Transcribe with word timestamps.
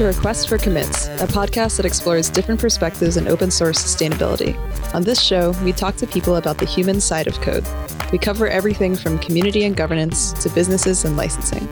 To 0.00 0.06
Request 0.06 0.48
for 0.48 0.56
Commits, 0.56 1.08
a 1.20 1.26
podcast 1.26 1.76
that 1.76 1.84
explores 1.84 2.30
different 2.30 2.58
perspectives 2.58 3.18
in 3.18 3.28
open 3.28 3.50
source 3.50 3.76
sustainability. 3.76 4.56
On 4.94 5.02
this 5.02 5.20
show, 5.20 5.50
we 5.62 5.74
talk 5.74 5.96
to 5.96 6.06
people 6.06 6.36
about 6.36 6.56
the 6.56 6.64
human 6.64 7.02
side 7.02 7.26
of 7.26 7.38
code. 7.42 7.66
We 8.10 8.16
cover 8.16 8.48
everything 8.48 8.96
from 8.96 9.18
community 9.18 9.64
and 9.64 9.76
governance 9.76 10.32
to 10.42 10.48
businesses 10.48 11.04
and 11.04 11.18
licensing. 11.18 11.68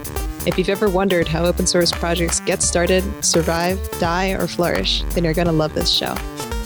If 0.46 0.58
you've 0.58 0.68
ever 0.68 0.90
wondered 0.90 1.26
how 1.26 1.46
open 1.46 1.66
source 1.66 1.90
projects 1.90 2.40
get 2.40 2.60
started, 2.60 3.02
survive, 3.24 3.80
die, 3.92 4.32
or 4.32 4.46
flourish, 4.46 5.02
then 5.14 5.24
you're 5.24 5.32
going 5.32 5.46
to 5.46 5.52
love 5.52 5.72
this 5.72 5.90
show. 5.90 6.14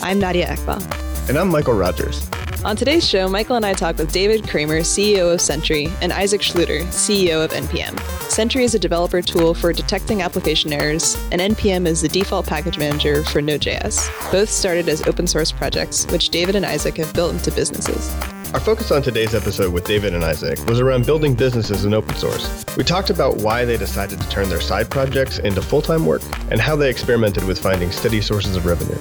I'm 0.02 0.19
Nadia 0.19 0.49
Eghbal. 0.49 0.80
And 1.29 1.38
I'm 1.38 1.49
Mikeal 1.49 1.79
Rogers. 1.79 2.29
On 2.65 2.77
today's 2.77 3.07
show, 3.07 3.29
Michael 3.29 3.57
and 3.57 3.66
I 3.66 3.73
talk 3.73 3.98
with 3.98 4.12
David 4.12 4.48
Cramer, 4.48 4.83
CEO 4.83 5.34
of 5.34 5.41
Sentry, 5.41 5.89
and 6.01 6.12
Isaac 6.12 6.43
Schlueter, 6.43 6.83
CEO 6.87 7.45
of 7.45 7.51
NPM. 7.51 7.98
Sentry 8.30 8.62
is 8.62 8.73
a 8.77 8.79
developer 8.79 9.21
tool 9.21 9.52
for 9.52 9.73
detecting 9.73 10.23
application 10.23 10.73
errors, 10.73 11.16
and 11.33 11.41
NPM 11.41 11.87
is 11.87 12.02
the 12.02 12.09
default 12.09 12.47
package 12.47 12.79
manager 12.79 13.25
for 13.25 13.43
Node.js. 13.43 14.30
Both 14.30 14.48
started 14.48 14.88
as 14.88 15.02
open 15.09 15.27
source 15.27 15.51
projects, 15.51 16.07
which 16.12 16.29
David 16.29 16.55
and 16.55 16.65
Isaac 16.65 16.98
have 16.98 17.12
built 17.15 17.33
into 17.33 17.51
businesses. 17.51 18.15
Our 18.55 18.61
focus 18.61 18.91
on 18.91 19.01
today's 19.01 19.34
episode 19.34 19.73
with 19.73 19.87
David 19.87 20.12
and 20.12 20.23
Isaac 20.23 20.62
was 20.66 20.79
around 20.79 21.06
building 21.06 21.34
businesses 21.34 21.87
in 21.87 21.95
open 21.95 22.15
source. 22.16 22.66
We 22.77 22.84
talked 22.84 23.09
about 23.09 23.38
why 23.38 23.65
they 23.65 23.79
decided 23.79 24.20
to 24.20 24.29
turn 24.29 24.51
their 24.51 24.60
side 24.60 24.91
projects 24.91 25.38
into 25.38 25.62
full 25.62 25.80
time 25.80 26.05
work 26.05 26.20
and 26.51 26.60
how 26.60 26.77
they 26.77 26.91
experimented 26.91 27.45
with 27.45 27.59
finding 27.59 27.91
steady 27.91 28.20
sources 28.20 28.55
of 28.55 28.66
revenue. 28.66 28.98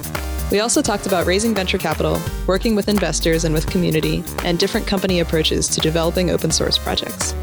We 0.50 0.60
also 0.60 0.80
talked 0.80 1.06
about 1.06 1.26
raising 1.26 1.54
venture 1.54 1.76
capital, 1.76 2.18
working 2.46 2.74
with 2.74 2.88
investors 2.88 3.44
and 3.44 3.54
with 3.54 3.66
community, 3.66 4.24
and 4.42 4.58
different 4.58 4.86
company 4.86 5.20
approaches 5.20 5.68
to 5.68 5.82
developing 5.82 6.30
open 6.30 6.50
source 6.50 6.78
projects. 6.78 7.34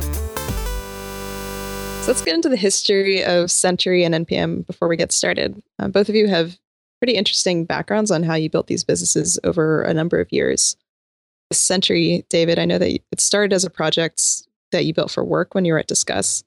So 2.02 2.08
let's 2.08 2.23
get 2.23 2.34
into 2.34 2.50
the 2.50 2.56
history 2.56 3.23
of 3.23 3.52
Sentry 3.52 4.03
and 4.03 4.16
NPM 4.16 4.66
before 4.66 4.88
we 4.88 4.97
get 4.97 5.12
started. 5.12 5.62
Uh, 5.78 5.89
both 5.89 6.09
of 6.09 6.16
you 6.16 6.28
have 6.28 6.58
pretty 7.00 7.14
interesting 7.14 7.66
backgrounds 7.66 8.09
on 8.09 8.23
how 8.23 8.34
you 8.34 8.50
built 8.50 8.66
these 8.66 8.84
businesses 8.84 9.38
over 9.44 9.84
a 9.84 9.94
number 9.94 10.19
of 10.19 10.31
years. 10.31 10.75
Sentry, 11.52 12.25
David, 12.30 12.59
I 12.59 12.66
know 12.66 12.78
that 12.78 12.92
it 13.11 13.19
started 13.19 13.53
as 13.53 13.64
a 13.64 13.69
project 13.69 14.22
that 14.72 14.86
you 14.86 14.94
built 14.94 15.11
for 15.11 15.23
work 15.23 15.56
when 15.56 15.66
you 15.66 15.73
were 15.73 15.80
at 15.80 15.88
Disqus. 15.88 16.44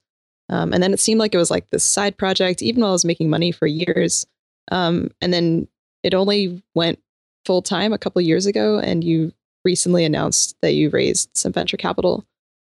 Um, 0.49 0.73
and 0.73 0.83
then 0.83 0.93
it 0.93 1.01
seemed 1.01 1.19
like 1.19 1.35
it 1.35 1.39
was 1.39 1.51
like 1.51 1.71
this 1.71 1.85
side 1.85 2.17
project, 2.17 2.63
even 2.63 2.83
while 2.83 2.91
I 2.91 2.93
was 2.93 3.05
making 3.05 3.31
money 3.31 3.53
for 3.53 3.67
years. 3.67 4.27
Um, 4.71 5.11
and 5.21 5.33
then 5.33 5.69
it 6.03 6.15
only 6.15 6.63
went 6.75 7.01
full 7.45 7.63
time 7.63 7.93
a 7.93 7.99
couple 7.99 8.21
years 8.21 8.47
ago, 8.47 8.79
and 8.79 9.03
you 9.03 9.33
recently 9.65 10.05
announced 10.05 10.57
that 10.63 10.75
you 10.75 10.91
raised 10.91 11.31
some 11.35 11.53
venture 11.53 11.77
capital. 11.77 12.25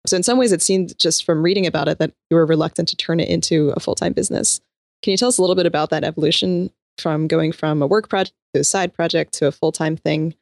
So 0.06 0.16
in 0.16 0.22
some 0.22 0.38
ways, 0.38 0.52
it 0.52 0.62
seemed 0.62 0.96
just 0.98 1.24
from 1.24 1.42
reading 1.42 1.66
about 1.66 1.88
it 1.88 1.98
that 1.98 2.12
you 2.30 2.36
were 2.36 2.46
reluctant 2.46 2.88
to 2.90 2.96
turn 2.96 3.20
it 3.20 3.28
into 3.28 3.70
a 3.70 3.80
full 3.80 3.94
time 3.94 4.12
business. 4.12 4.60
Can 5.02 5.10
you 5.10 5.16
tell 5.16 5.28
us 5.28 5.38
a 5.38 5.42
little 5.42 5.56
bit 5.56 5.66
about 5.66 5.90
that 5.90 6.04
evolution 6.04 6.70
from 6.98 7.26
going 7.26 7.52
from 7.52 7.82
a 7.82 7.86
work 7.86 8.08
project 8.08 8.36
to 8.54 8.60
a 8.60 8.64
side 8.64 8.94
project 8.94 9.32
to 9.34 9.46
a 9.46 9.52
full 9.52 9.72
time 9.72 9.96
thing, 9.96 10.34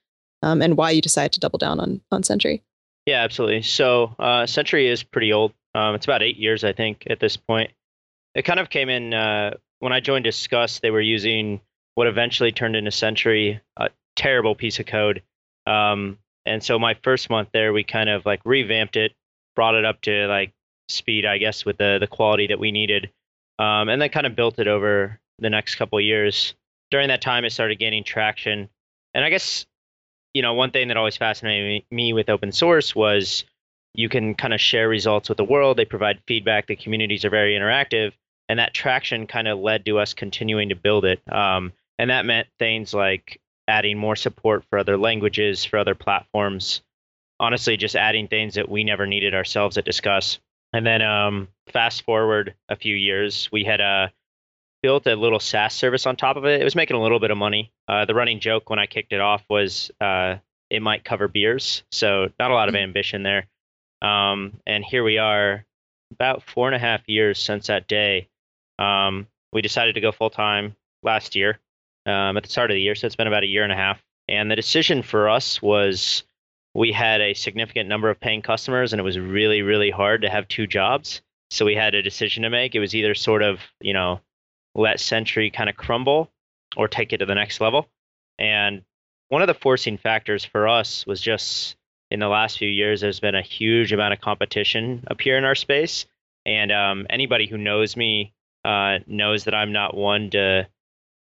um, 0.43 0.63
and 0.63 0.77
why 0.77 0.91
you 0.91 1.01
decided 1.01 1.33
to 1.33 1.41
double 1.41 1.59
down 1.59 1.81
on 1.81 2.01
on 2.11 2.23
Sentry? 2.23 2.63
Yeah, 3.07 3.23
absolutely. 3.23 3.63
So 3.63 4.15
uh, 4.19 4.47
Sentry 4.47 4.89
is 4.89 5.03
pretty 5.03 5.33
old. 5.33 5.53
Um, 5.75 5.95
it's 5.95 6.07
about 6.07 6.23
eight 6.23 6.37
years, 6.37 6.65
I 6.65 6.73
think, 6.73 7.05
at 7.09 7.21
this 7.21 7.37
point. 7.37 7.73
It 8.35 8.43
kind 8.43 8.61
of 8.61 8.71
came 8.71 8.89
in 8.89 9.13
uh, 9.13 9.55
when 9.81 9.93
I 9.93 10.01
joined 10.01 10.25
Disqus. 10.25 10.81
They 10.81 10.91
were 10.91 11.01
using 11.01 11.61
what 11.95 12.07
eventually 12.07 12.53
turned 12.53 12.77
into 12.77 12.91
Sentry, 12.91 13.61
a 13.77 13.91
terrible 14.17 14.55
piece 14.55 14.79
of 14.79 14.87
code. 14.87 15.23
Um, 15.67 16.19
and 16.47 16.63
so 16.63 16.79
my 16.79 16.95
first 17.03 17.31
month 17.31 17.49
there, 17.53 17.73
we 17.73 17.85
kind 17.85 18.09
of 18.09 18.25
like 18.27 18.41
revamped 18.45 18.97
it, 18.97 19.13
brought 19.55 19.75
it 19.75 19.85
up 19.85 20.01
to 20.03 20.27
like 20.27 20.53
speed, 20.89 21.25
I 21.27 21.39
guess, 21.39 21.65
with 21.65 21.79
the 21.79 21.99
the 22.01 22.07
quality 22.07 22.49
that 22.49 22.59
we 22.59 22.73
needed, 22.73 23.11
um, 23.59 23.89
and 23.89 24.01
then 24.01 24.09
kind 24.09 24.27
of 24.27 24.37
built 24.37 24.59
it 24.59 24.69
over 24.69 25.21
the 25.39 25.51
next 25.51 25.77
couple 25.77 26.01
years. 26.01 26.55
During 26.91 27.09
that 27.09 27.23
time, 27.23 27.45
it 27.45 27.53
started 27.53 27.79
gaining 27.79 28.05
traction, 28.05 28.69
and 29.15 29.25
I 29.25 29.31
guess 29.31 29.67
you 30.35 30.43
know 30.43 30.55
one 30.55 30.71
thing 30.71 30.89
that 30.89 30.97
always 30.97 31.17
fascinated 31.17 31.85
me 31.91 32.13
with 32.13 32.29
open 32.29 32.53
source 32.53 32.95
was 32.95 33.45
you 33.95 34.09
can 34.09 34.35
kind 34.35 34.55
of 34.55 34.61
share 34.61 34.89
results 34.89 35.29
with 35.29 35.37
the 35.37 35.45
world. 35.45 35.77
They 35.77 35.85
provide 35.85 36.23
feedback. 36.27 36.67
The 36.67 36.77
communities 36.77 37.25
are 37.25 37.31
very 37.31 37.55
interactive, 37.55 38.13
and 38.49 38.59
that 38.59 38.75
traction 38.75 39.27
kind 39.27 39.49
of 39.49 39.59
led 39.59 39.85
to 39.87 39.99
us 39.99 40.15
continuing 40.15 40.71
to 40.71 40.75
build 40.75 41.05
it. 41.05 41.21
Um, 41.31 41.73
and 41.99 42.11
that 42.11 42.25
meant 42.25 42.49
things 42.59 42.95
like 42.95 43.41
adding 43.69 43.99
more 43.99 44.17
support 44.17 44.65
for 44.69 44.79
other 44.79 44.97
languages, 44.97 45.65
for 45.65 45.79
other 45.79 45.95
platforms. 45.95 46.83
Honestly, 47.39 47.77
just 47.77 47.97
adding 47.97 48.29
things 48.29 48.55
that 48.55 48.69
we 48.69 48.85
never 48.85 49.07
needed 49.07 49.35
ourselves 49.35 49.77
at 49.77 49.85
Disqus. 49.85 50.39
And 50.73 50.87
then 50.87 51.03
um, 51.03 51.49
fast 51.69 52.03
forward 52.03 52.55
a 52.69 52.77
few 52.77 52.97
years, 52.97 53.51
we 53.53 53.65
had 53.65 53.81
uh, 53.81 54.09
built 54.83 55.07
a 55.07 55.15
little 55.15 55.41
SaaS 55.41 55.75
service 55.75 56.07
on 56.07 56.17
top 56.17 56.37
of 56.37 56.45
it. 56.45 56.61
It 56.61 56.65
was 56.65 56.75
making 56.75 56.97
a 56.97 57.03
little 57.03 57.21
bit 57.21 57.31
of 57.31 57.39
money. 57.39 57.73
Uh, 57.89 58.05
the 58.05 58.15
running 58.15 58.41
joke 58.41 58.69
when 58.69 58.79
I 58.79 58.87
kicked 58.87 59.13
it 59.13 59.21
off 59.21 59.43
was 59.49 59.91
uh, 60.01 60.37
it 60.71 60.83
might 60.83 61.05
cover 61.05 61.29
beers. 61.29 61.83
So 61.93 62.29
not 62.39 62.51
a 62.51 62.55
lot 62.55 62.69
of 62.69 62.75
mm. 62.75 62.83
ambition 62.83 63.23
there. 63.23 63.47
Um, 64.03 64.55
and 64.67 64.85
here 64.85 65.05
we 65.05 65.19
are, 65.19 65.65
about 66.11 66.43
four 66.43 66.67
and 66.67 66.75
a 66.75 66.79
half 66.79 67.09
years 67.09 67.39
since 67.39 67.69
that 67.69 67.87
day. 67.87 68.29
Um, 68.79 69.27
we 69.53 69.63
decided 69.63 69.95
to 69.95 70.01
go 70.01 70.13
full 70.13 70.31
time 70.31 70.75
last 71.03 71.37
year 71.37 71.59
um, 72.07 72.37
at 72.37 72.43
the 72.43 72.49
start 72.49 72.71
of 72.71 72.75
the 72.75 72.81
year. 72.81 72.95
So 72.95 73.07
it's 73.07 73.17
been 73.17 73.27
about 73.27 73.45
a 73.45 73.49
year 73.49 73.63
and 73.63 73.73
a 73.73 73.77
half. 73.77 74.03
And 74.29 74.51
the 74.51 74.57
decision 74.57 75.03
for 75.03 75.29
us 75.29 75.61
was 75.61 76.25
we 76.75 76.93
had 76.93 77.21
a 77.21 77.35
significant 77.35 77.89
number 77.89 78.09
of 78.09 78.21
paying 78.21 78.43
customers, 78.43 78.93
and 78.93 79.01
it 79.01 79.05
was 79.05 79.19
really, 79.19 79.63
really 79.63 79.91
hard 79.91 80.23
to 80.23 80.31
have 80.31 80.49
two 80.49 80.67
jobs. 80.67 81.21
So 81.51 81.67
we 81.67 81.75
had 81.75 81.95
a 81.95 82.03
decision 82.03 82.45
to 82.45 82.51
make. 82.51 82.75
It 82.75 82.81
was 82.81 82.95
either 82.95 83.15
sort 83.15 83.43
of, 83.43 83.61
you 83.81 83.93
know, 83.93 84.21
let 84.75 85.01
Sentry 85.01 85.51
kind 85.51 85.69
of 85.69 85.77
crumble 85.77 86.31
or 86.77 86.89
take 86.89 87.13
it 87.13 87.19
to 87.19 87.27
the 87.27 87.35
next 87.35 87.61
level. 87.61 87.89
And 88.39 88.83
one 89.29 89.43
of 89.43 89.49
the 89.49 89.55
forcing 89.55 89.99
factors 89.99 90.45
for 90.45 90.69
us 90.69 91.07
was 91.07 91.21
just 91.21 91.77
in 92.11 92.21
the 92.21 92.29
last 92.29 92.59
few 92.59 92.69
years, 92.69 93.01
there's 93.01 93.21
been 93.21 93.35
a 93.35 93.43
huge 93.43 93.93
amount 93.93 94.13
of 94.13 94.21
competition 94.21 95.05
up 95.11 95.21
here 95.21 95.39
in 95.39 95.45
our 95.45 95.55
space. 95.55 96.07
And 96.45 96.71
um, 96.71 97.07
anybody 97.09 97.47
who 97.47 97.57
knows 97.57 97.97
me 97.97 98.35
uh, 98.65 98.99
knows 99.07 99.45
that 99.45 99.55
I'm 99.55 99.73
not 99.73 99.97
one 99.97 100.31
to 100.31 100.69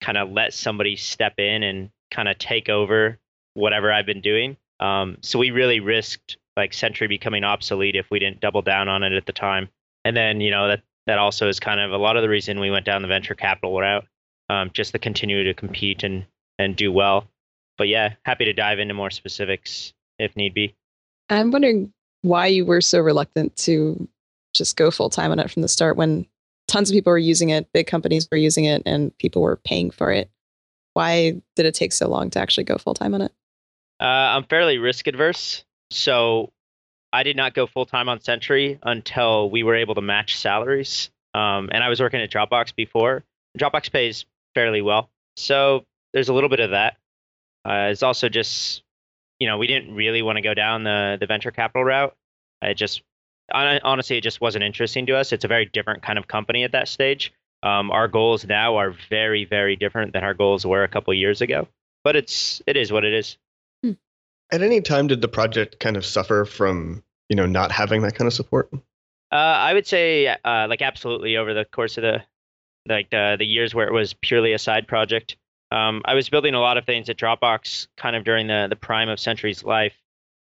kind 0.00 0.16
of 0.16 0.30
let 0.30 0.54
somebody 0.54 0.96
step 0.96 1.38
in 1.38 1.62
and 1.62 1.90
kind 2.10 2.28
of 2.28 2.38
take 2.38 2.68
over 2.68 3.18
whatever 3.54 3.92
I've 3.92 4.06
been 4.06 4.20
doing. 4.20 4.56
Um, 4.80 5.18
so 5.20 5.38
we 5.38 5.50
really 5.50 5.80
risked 5.80 6.38
like 6.56 6.72
Sentry 6.72 7.06
becoming 7.06 7.44
obsolete 7.44 7.96
if 7.96 8.10
we 8.10 8.18
didn't 8.18 8.40
double 8.40 8.62
down 8.62 8.88
on 8.88 9.02
it 9.02 9.12
at 9.12 9.26
the 9.26 9.32
time. 9.32 9.68
And 10.04 10.16
then 10.16 10.40
you 10.40 10.50
know 10.50 10.68
that 10.68 10.82
that 11.08 11.18
also 11.18 11.48
is 11.48 11.58
kind 11.58 11.80
of 11.80 11.90
a 11.90 11.96
lot 11.96 12.16
of 12.16 12.22
the 12.22 12.28
reason 12.28 12.60
we 12.60 12.70
went 12.70 12.84
down 12.84 13.00
the 13.00 13.08
venture 13.08 13.34
capital 13.34 13.78
route, 13.80 14.04
um, 14.50 14.70
just 14.74 14.92
to 14.92 14.98
continue 14.98 15.42
to 15.42 15.54
compete 15.54 16.04
and 16.04 16.26
and 16.58 16.76
do 16.76 16.92
well. 16.92 17.26
But 17.78 17.88
yeah, 17.88 18.14
happy 18.24 18.44
to 18.44 18.52
dive 18.52 18.78
into 18.78 18.94
more 18.94 19.10
specifics 19.10 19.94
if 20.18 20.36
need 20.36 20.52
be. 20.52 20.74
I'm 21.30 21.50
wondering 21.50 21.92
why 22.22 22.46
you 22.46 22.66
were 22.66 22.80
so 22.80 23.00
reluctant 23.00 23.56
to 23.56 24.06
just 24.54 24.76
go 24.76 24.90
full 24.90 25.08
time 25.08 25.32
on 25.32 25.38
it 25.38 25.50
from 25.50 25.62
the 25.62 25.68
start 25.68 25.96
when 25.96 26.26
tons 26.66 26.90
of 26.90 26.94
people 26.94 27.10
were 27.10 27.18
using 27.18 27.50
it, 27.50 27.72
big 27.72 27.86
companies 27.86 28.28
were 28.30 28.36
using 28.36 28.66
it, 28.66 28.82
and 28.84 29.16
people 29.18 29.40
were 29.40 29.56
paying 29.56 29.90
for 29.90 30.12
it. 30.12 30.30
Why 30.92 31.40
did 31.56 31.64
it 31.64 31.74
take 31.74 31.92
so 31.92 32.08
long 32.08 32.28
to 32.30 32.40
actually 32.40 32.64
go 32.64 32.76
full 32.76 32.94
time 32.94 33.14
on 33.14 33.22
it? 33.22 33.32
Uh, 34.00 34.04
I'm 34.04 34.44
fairly 34.44 34.76
risk 34.76 35.06
adverse, 35.06 35.64
so 35.90 36.52
I 37.12 37.22
did 37.22 37.36
not 37.36 37.54
go 37.54 37.66
full 37.66 37.86
time 37.86 38.08
on 38.08 38.20
Sentry 38.20 38.78
until 38.82 39.50
we 39.50 39.62
were 39.62 39.76
able 39.76 39.94
to 39.94 40.02
match 40.02 40.36
salaries. 40.36 41.10
Um, 41.34 41.70
and 41.72 41.82
I 41.82 41.88
was 41.88 42.00
working 42.00 42.20
at 42.20 42.30
Dropbox 42.30 42.74
before. 42.74 43.24
Dropbox 43.58 43.90
pays 43.90 44.26
fairly 44.54 44.82
well, 44.82 45.10
so 45.36 45.84
there's 46.12 46.28
a 46.28 46.34
little 46.34 46.50
bit 46.50 46.60
of 46.60 46.70
that. 46.70 46.96
Uh, 47.64 47.88
it's 47.90 48.02
also 48.02 48.28
just, 48.28 48.82
you 49.38 49.46
know, 49.46 49.58
we 49.58 49.66
didn't 49.66 49.94
really 49.94 50.22
want 50.22 50.36
to 50.36 50.42
go 50.42 50.54
down 50.54 50.84
the 50.84 51.16
the 51.20 51.26
venture 51.26 51.50
capital 51.50 51.84
route. 51.84 52.14
I 52.62 52.74
just 52.74 53.02
honestly, 53.52 54.18
it 54.18 54.22
just 54.22 54.40
wasn't 54.40 54.64
interesting 54.64 55.06
to 55.06 55.16
us. 55.16 55.32
It's 55.32 55.44
a 55.44 55.48
very 55.48 55.64
different 55.64 56.02
kind 56.02 56.18
of 56.18 56.28
company 56.28 56.64
at 56.64 56.72
that 56.72 56.88
stage. 56.88 57.32
Um, 57.62 57.90
our 57.90 58.08
goals 58.08 58.46
now 58.46 58.76
are 58.76 58.94
very, 59.08 59.44
very 59.44 59.76
different 59.76 60.12
than 60.12 60.22
our 60.22 60.34
goals 60.34 60.64
were 60.64 60.84
a 60.84 60.88
couple 60.88 61.12
years 61.14 61.40
ago. 61.40 61.68
But 62.04 62.16
it's 62.16 62.62
it 62.66 62.76
is 62.76 62.92
what 62.92 63.04
it 63.04 63.12
is. 63.12 63.36
At 64.50 64.62
any 64.62 64.80
time, 64.80 65.06
did 65.06 65.20
the 65.20 65.28
project 65.28 65.78
kind 65.80 65.96
of 65.96 66.04
suffer 66.04 66.44
from 66.44 67.02
you 67.28 67.36
know 67.36 67.46
not 67.46 67.72
having 67.72 68.02
that 68.02 68.14
kind 68.14 68.26
of 68.26 68.32
support? 68.32 68.70
Uh, 69.30 69.36
I 69.36 69.74
would 69.74 69.86
say 69.86 70.26
uh, 70.26 70.66
like 70.68 70.82
absolutely 70.82 71.36
over 71.36 71.52
the 71.54 71.64
course 71.64 71.98
of 71.98 72.02
the 72.02 72.22
like 72.88 73.10
the 73.10 73.36
the 73.38 73.46
years 73.46 73.74
where 73.74 73.86
it 73.86 73.92
was 73.92 74.14
purely 74.14 74.52
a 74.52 74.58
side 74.58 74.88
project. 74.88 75.36
Um, 75.70 76.00
I 76.06 76.14
was 76.14 76.30
building 76.30 76.54
a 76.54 76.60
lot 76.60 76.78
of 76.78 76.86
things 76.86 77.10
at 77.10 77.18
Dropbox 77.18 77.88
kind 77.96 78.16
of 78.16 78.24
during 78.24 78.46
the 78.46 78.66
the 78.70 78.76
prime 78.76 79.10
of 79.10 79.20
Sentry's 79.20 79.62
life, 79.62 79.94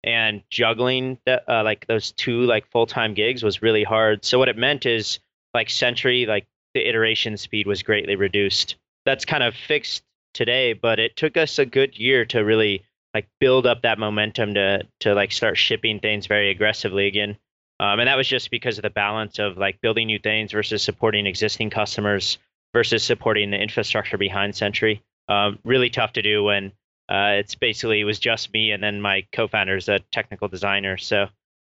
and 0.03 0.43
juggling 0.49 1.17
the, 1.25 1.41
uh, 1.51 1.63
like 1.63 1.87
those 1.87 2.11
two 2.11 2.41
like 2.41 2.69
full-time 2.71 3.13
gigs 3.13 3.43
was 3.43 3.61
really 3.61 3.83
hard 3.83 4.23
so 4.23 4.39
what 4.39 4.49
it 4.49 4.57
meant 4.57 4.85
is 4.85 5.19
like 5.53 5.69
Sentry 5.69 6.25
like 6.25 6.47
the 6.73 6.87
iteration 6.87 7.37
speed 7.37 7.67
was 7.67 7.83
greatly 7.83 8.15
reduced 8.15 8.75
that's 9.05 9.25
kind 9.25 9.43
of 9.43 9.53
fixed 9.55 10.03
today 10.33 10.73
but 10.73 10.99
it 10.99 11.15
took 11.15 11.35
us 11.35 11.59
a 11.59 11.65
good 11.65 11.97
year 11.97 12.23
to 12.25 12.39
really 12.39 12.83
like 13.13 13.27
build 13.39 13.65
up 13.65 13.81
that 13.81 13.99
momentum 13.99 14.53
to 14.53 14.83
to 14.99 15.13
like 15.13 15.31
start 15.31 15.57
shipping 15.57 15.99
things 15.99 16.27
very 16.27 16.49
aggressively 16.51 17.07
again 17.07 17.37
um, 17.79 17.99
and 17.99 18.07
that 18.07 18.17
was 18.17 18.27
just 18.27 18.51
because 18.51 18.77
of 18.77 18.81
the 18.81 18.89
balance 18.89 19.39
of 19.39 19.57
like 19.57 19.79
building 19.81 20.07
new 20.07 20.19
things 20.19 20.51
versus 20.51 20.83
supporting 20.83 21.25
existing 21.25 21.69
customers 21.69 22.37
versus 22.73 23.03
supporting 23.03 23.51
the 23.51 23.57
infrastructure 23.57 24.17
behind 24.17 24.55
Sentry. 24.55 25.01
Um, 25.29 25.59
really 25.63 25.89
tough 25.89 26.13
to 26.13 26.21
do 26.21 26.43
when 26.43 26.73
uh, 27.09 27.37
it's 27.39 27.55
basically 27.55 28.01
it 28.01 28.03
was 28.03 28.19
just 28.19 28.51
me 28.51 28.71
and 28.71 28.83
then 28.83 29.01
my 29.01 29.25
co-founder 29.31 29.77
is 29.77 29.87
a 29.87 29.99
technical 30.11 30.49
designer. 30.49 30.97
So, 30.97 31.27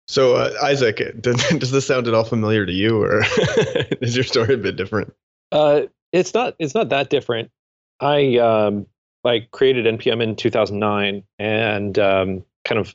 so 0.09 0.37
uh, 0.37 0.55
Isaac, 0.63 1.03
does, 1.21 1.37
does 1.51 1.71
this 1.71 1.87
sound 1.87 2.09
at 2.09 2.15
all 2.15 2.25
familiar 2.25 2.65
to 2.65 2.73
you, 2.73 3.03
or 3.03 3.23
is 4.01 4.17
your 4.17 4.25
story 4.25 4.55
a 4.55 4.59
bit 4.59 4.77
different? 4.77 5.13
Uh, 5.53 5.83
it's 6.13 6.33
not. 6.33 6.55
It's 6.59 6.75
not 6.75 6.89
that 6.89 7.11
different. 7.11 7.51
I 8.01 8.39
um, 8.39 8.87
I 9.25 9.47
created 9.51 9.87
npm 9.87 10.23
in 10.23 10.35
2009 10.35 11.23
and 11.39 11.99
um, 11.99 12.45
kind 12.65 12.79
of 12.79 12.95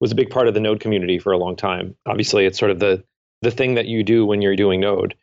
was 0.00 0.12
a 0.12 0.16
big 0.16 0.30
part 0.30 0.48
of 0.48 0.54
the 0.54 0.60
Node 0.60 0.80
community 0.80 1.18
for 1.18 1.32
a 1.32 1.38
long 1.38 1.56
time. 1.56 1.96
Obviously, 2.06 2.44
it's 2.46 2.58
sort 2.58 2.70
of 2.70 2.78
the 2.78 3.02
the 3.42 3.50
thing 3.50 3.74
that 3.74 3.86
you 3.86 4.02
do 4.02 4.26
when 4.26 4.42
you're 4.42 4.56
doing 4.56 4.80
Node. 4.80 5.14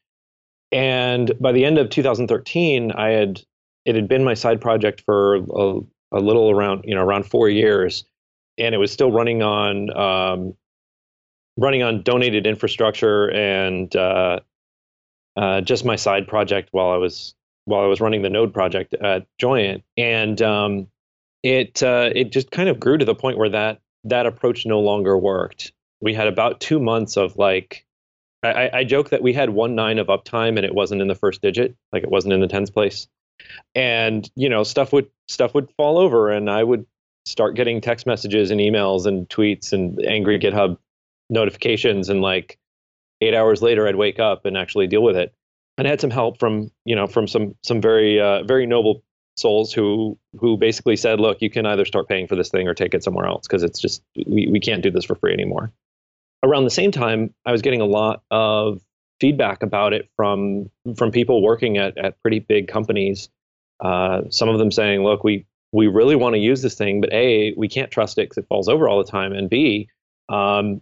And 0.72 1.32
by 1.40 1.52
the 1.52 1.66
end 1.66 1.78
of 1.78 1.90
2013, 1.90 2.92
I 2.92 3.10
had 3.10 3.42
it 3.86 3.96
had 3.96 4.08
been 4.08 4.24
my 4.24 4.34
side 4.34 4.62
project 4.62 5.02
for 5.02 5.36
a, 5.36 5.80
a 6.12 6.20
little 6.20 6.50
around 6.50 6.86
you 6.86 6.96
know 6.96 7.04
around 7.04 7.26
four 7.26 7.50
years, 7.50 8.06
and 8.58 8.74
it 8.74 8.78
was 8.78 8.92
still 8.92 9.12
running 9.12 9.44
on 9.44 9.96
um, 9.96 10.56
running 11.58 11.84
on 11.84 12.04
donated 12.04 12.48
infrastructure 12.48 13.30
and 13.32 13.96
uh, 13.96 14.40
uh, 15.36 15.62
just 15.62 15.86
my 15.86 15.96
side 15.96 16.28
project 16.28 16.70
while 16.72 16.92
I 16.92 16.98
was 16.98 17.36
while 17.66 17.82
I 17.82 17.88
was 17.88 18.02
running 18.02 18.22
the 18.22 18.30
Node 18.30 18.54
project 18.54 18.94
at 18.94 19.28
Joyent, 19.38 19.84
and 19.98 20.42
um, 20.42 20.88
it 21.44 21.82
uh, 21.84 22.10
it 22.14 22.32
just 22.32 22.52
kind 22.52 22.70
of 22.70 22.80
grew 22.80 22.98
to 22.98 23.06
the 23.06 23.16
point 23.16 23.38
where 23.38 23.50
that 23.50 23.80
that 24.04 24.26
approach 24.26 24.66
no 24.66 24.80
longer 24.80 25.18
worked. 25.18 25.72
We 26.02 26.14
had 26.14 26.28
about 26.28 26.60
two 26.60 26.80
months 26.80 27.18
of 27.18 27.38
like 27.38 27.86
I, 28.44 28.70
I 28.74 28.84
joke 28.84 29.10
that 29.10 29.22
we 29.22 29.34
had 29.34 29.52
one 29.52 29.76
nine 29.76 30.00
of 30.00 30.08
uptime 30.08 30.58
and 30.58 30.66
it 30.66 30.74
wasn't 30.74 31.02
in 31.02 31.08
the 31.08 31.16
first 31.16 31.42
digit, 31.42 31.76
like 31.92 32.04
it 32.04 32.10
wasn't 32.10 32.34
in 32.34 32.42
the 32.42 32.48
tens 32.48 32.70
place. 32.70 33.08
And 33.76 34.30
you 34.36 34.50
know, 34.50 34.64
stuff 34.64 34.94
would 34.94 35.10
stuff 35.28 35.54
would 35.54 35.70
fall 35.72 35.98
over, 35.98 36.30
and 36.30 36.50
I 36.50 36.64
would 36.64 36.86
start 37.26 37.56
getting 37.56 37.82
text 37.82 38.06
messages 38.06 38.52
and 38.52 38.60
emails 38.60 39.06
and 39.06 39.30
tweets 39.30 39.74
and 39.74 40.04
angry 40.06 40.40
GitHub 40.40 40.78
notifications, 41.30 42.10
and 42.10 42.22
like 42.22 42.58
eight 43.22 43.34
hours 43.34 43.62
later, 43.62 43.88
I'd 43.88 43.96
wake 43.96 44.20
up 44.20 44.46
and 44.46 44.58
actually 44.58 44.88
deal 44.88 45.04
with 45.04 45.18
it. 45.18 45.34
And 45.82 45.88
had 45.88 46.00
some 46.00 46.12
help 46.12 46.40
from 46.40 46.70
you 46.86 46.96
know 46.96 47.08
from 47.08 47.28
some 47.28 47.56
some 47.64 47.82
very 47.82 48.22
uh, 48.22 48.44
very 48.44 48.68
noble 48.68 49.04
souls 49.36 49.74
who 49.74 50.18
who 50.40 50.58
basically 50.58 50.96
said, 50.96 51.20
look, 51.20 51.42
you 51.42 51.50
can 51.50 51.66
either 51.66 51.86
start 51.86 52.08
paying 52.08 52.28
for 52.28 52.36
this 52.36 52.50
thing 52.50 52.68
or 52.68 52.76
take 52.76 52.94
it 52.94 53.04
somewhere 53.04 53.26
else 53.26 53.48
because 53.48 53.64
it's 53.64 53.80
just 53.80 54.04
we, 54.28 54.48
we 54.52 54.60
can't 54.60 54.84
do 54.84 54.92
this 54.92 55.06
for 55.06 55.16
free 55.16 55.34
anymore 55.34 55.74
around 56.44 56.64
the 56.64 56.70
same 56.70 56.92
time, 56.92 57.34
I 57.46 57.52
was 57.52 57.62
getting 57.62 57.82
a 57.82 57.86
lot 57.86 58.24
of 58.32 58.82
feedback 59.20 59.64
about 59.64 59.94
it 59.94 60.10
from 60.16 60.70
from 60.96 61.12
people 61.12 61.42
working 61.42 61.78
at 61.78 61.98
at 61.98 62.22
pretty 62.22 62.40
big 62.40 62.68
companies. 62.68 63.30
Uh, 63.80 64.22
some 64.30 64.50
of 64.50 64.58
them 64.60 64.72
saying, 64.72 65.04
"Look, 65.04 65.24
we 65.24 65.46
we 65.72 65.88
really 65.88 66.16
want 66.16 66.36
to 66.36 66.40
use 66.40 66.62
this 66.62 66.76
thing, 66.76 67.02
but 67.02 67.12
a 67.14 67.54
we 67.58 67.68
can't 67.68 67.92
trust 67.92 68.18
it 68.18 68.24
because 68.24 68.38
it 68.38 68.48
falls 68.48 68.68
over 68.68 68.88
all 68.90 69.04
the 69.04 69.10
time, 69.10 69.34
and 69.34 69.50
b, 69.50 69.90
um, 70.30 70.82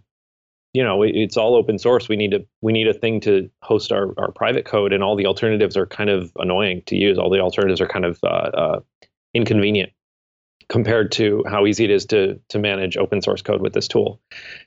you 0.72 0.82
know, 0.82 1.02
it, 1.02 1.12
it's 1.14 1.36
all 1.36 1.54
open 1.54 1.78
source. 1.78 2.08
We 2.08 2.16
need 2.16 2.30
to 2.32 2.46
we 2.60 2.72
need 2.72 2.88
a 2.88 2.94
thing 2.94 3.20
to 3.22 3.50
host 3.62 3.92
our 3.92 4.14
our 4.18 4.32
private 4.32 4.64
code, 4.64 4.92
and 4.92 5.02
all 5.02 5.16
the 5.16 5.26
alternatives 5.26 5.76
are 5.76 5.86
kind 5.86 6.10
of 6.10 6.32
annoying 6.36 6.82
to 6.86 6.96
use. 6.96 7.18
All 7.18 7.30
the 7.30 7.40
alternatives 7.40 7.80
are 7.80 7.88
kind 7.88 8.04
of 8.04 8.18
uh, 8.24 8.26
uh, 8.26 8.80
inconvenient." 9.34 9.92
compared 10.70 11.10
to 11.10 11.44
how 11.48 11.66
easy 11.66 11.84
it 11.84 11.90
is 11.90 12.06
to 12.06 12.40
to 12.48 12.58
manage 12.58 12.96
open 12.96 13.20
source 13.20 13.42
code 13.42 13.60
with 13.60 13.74
this 13.74 13.88
tool. 13.88 14.20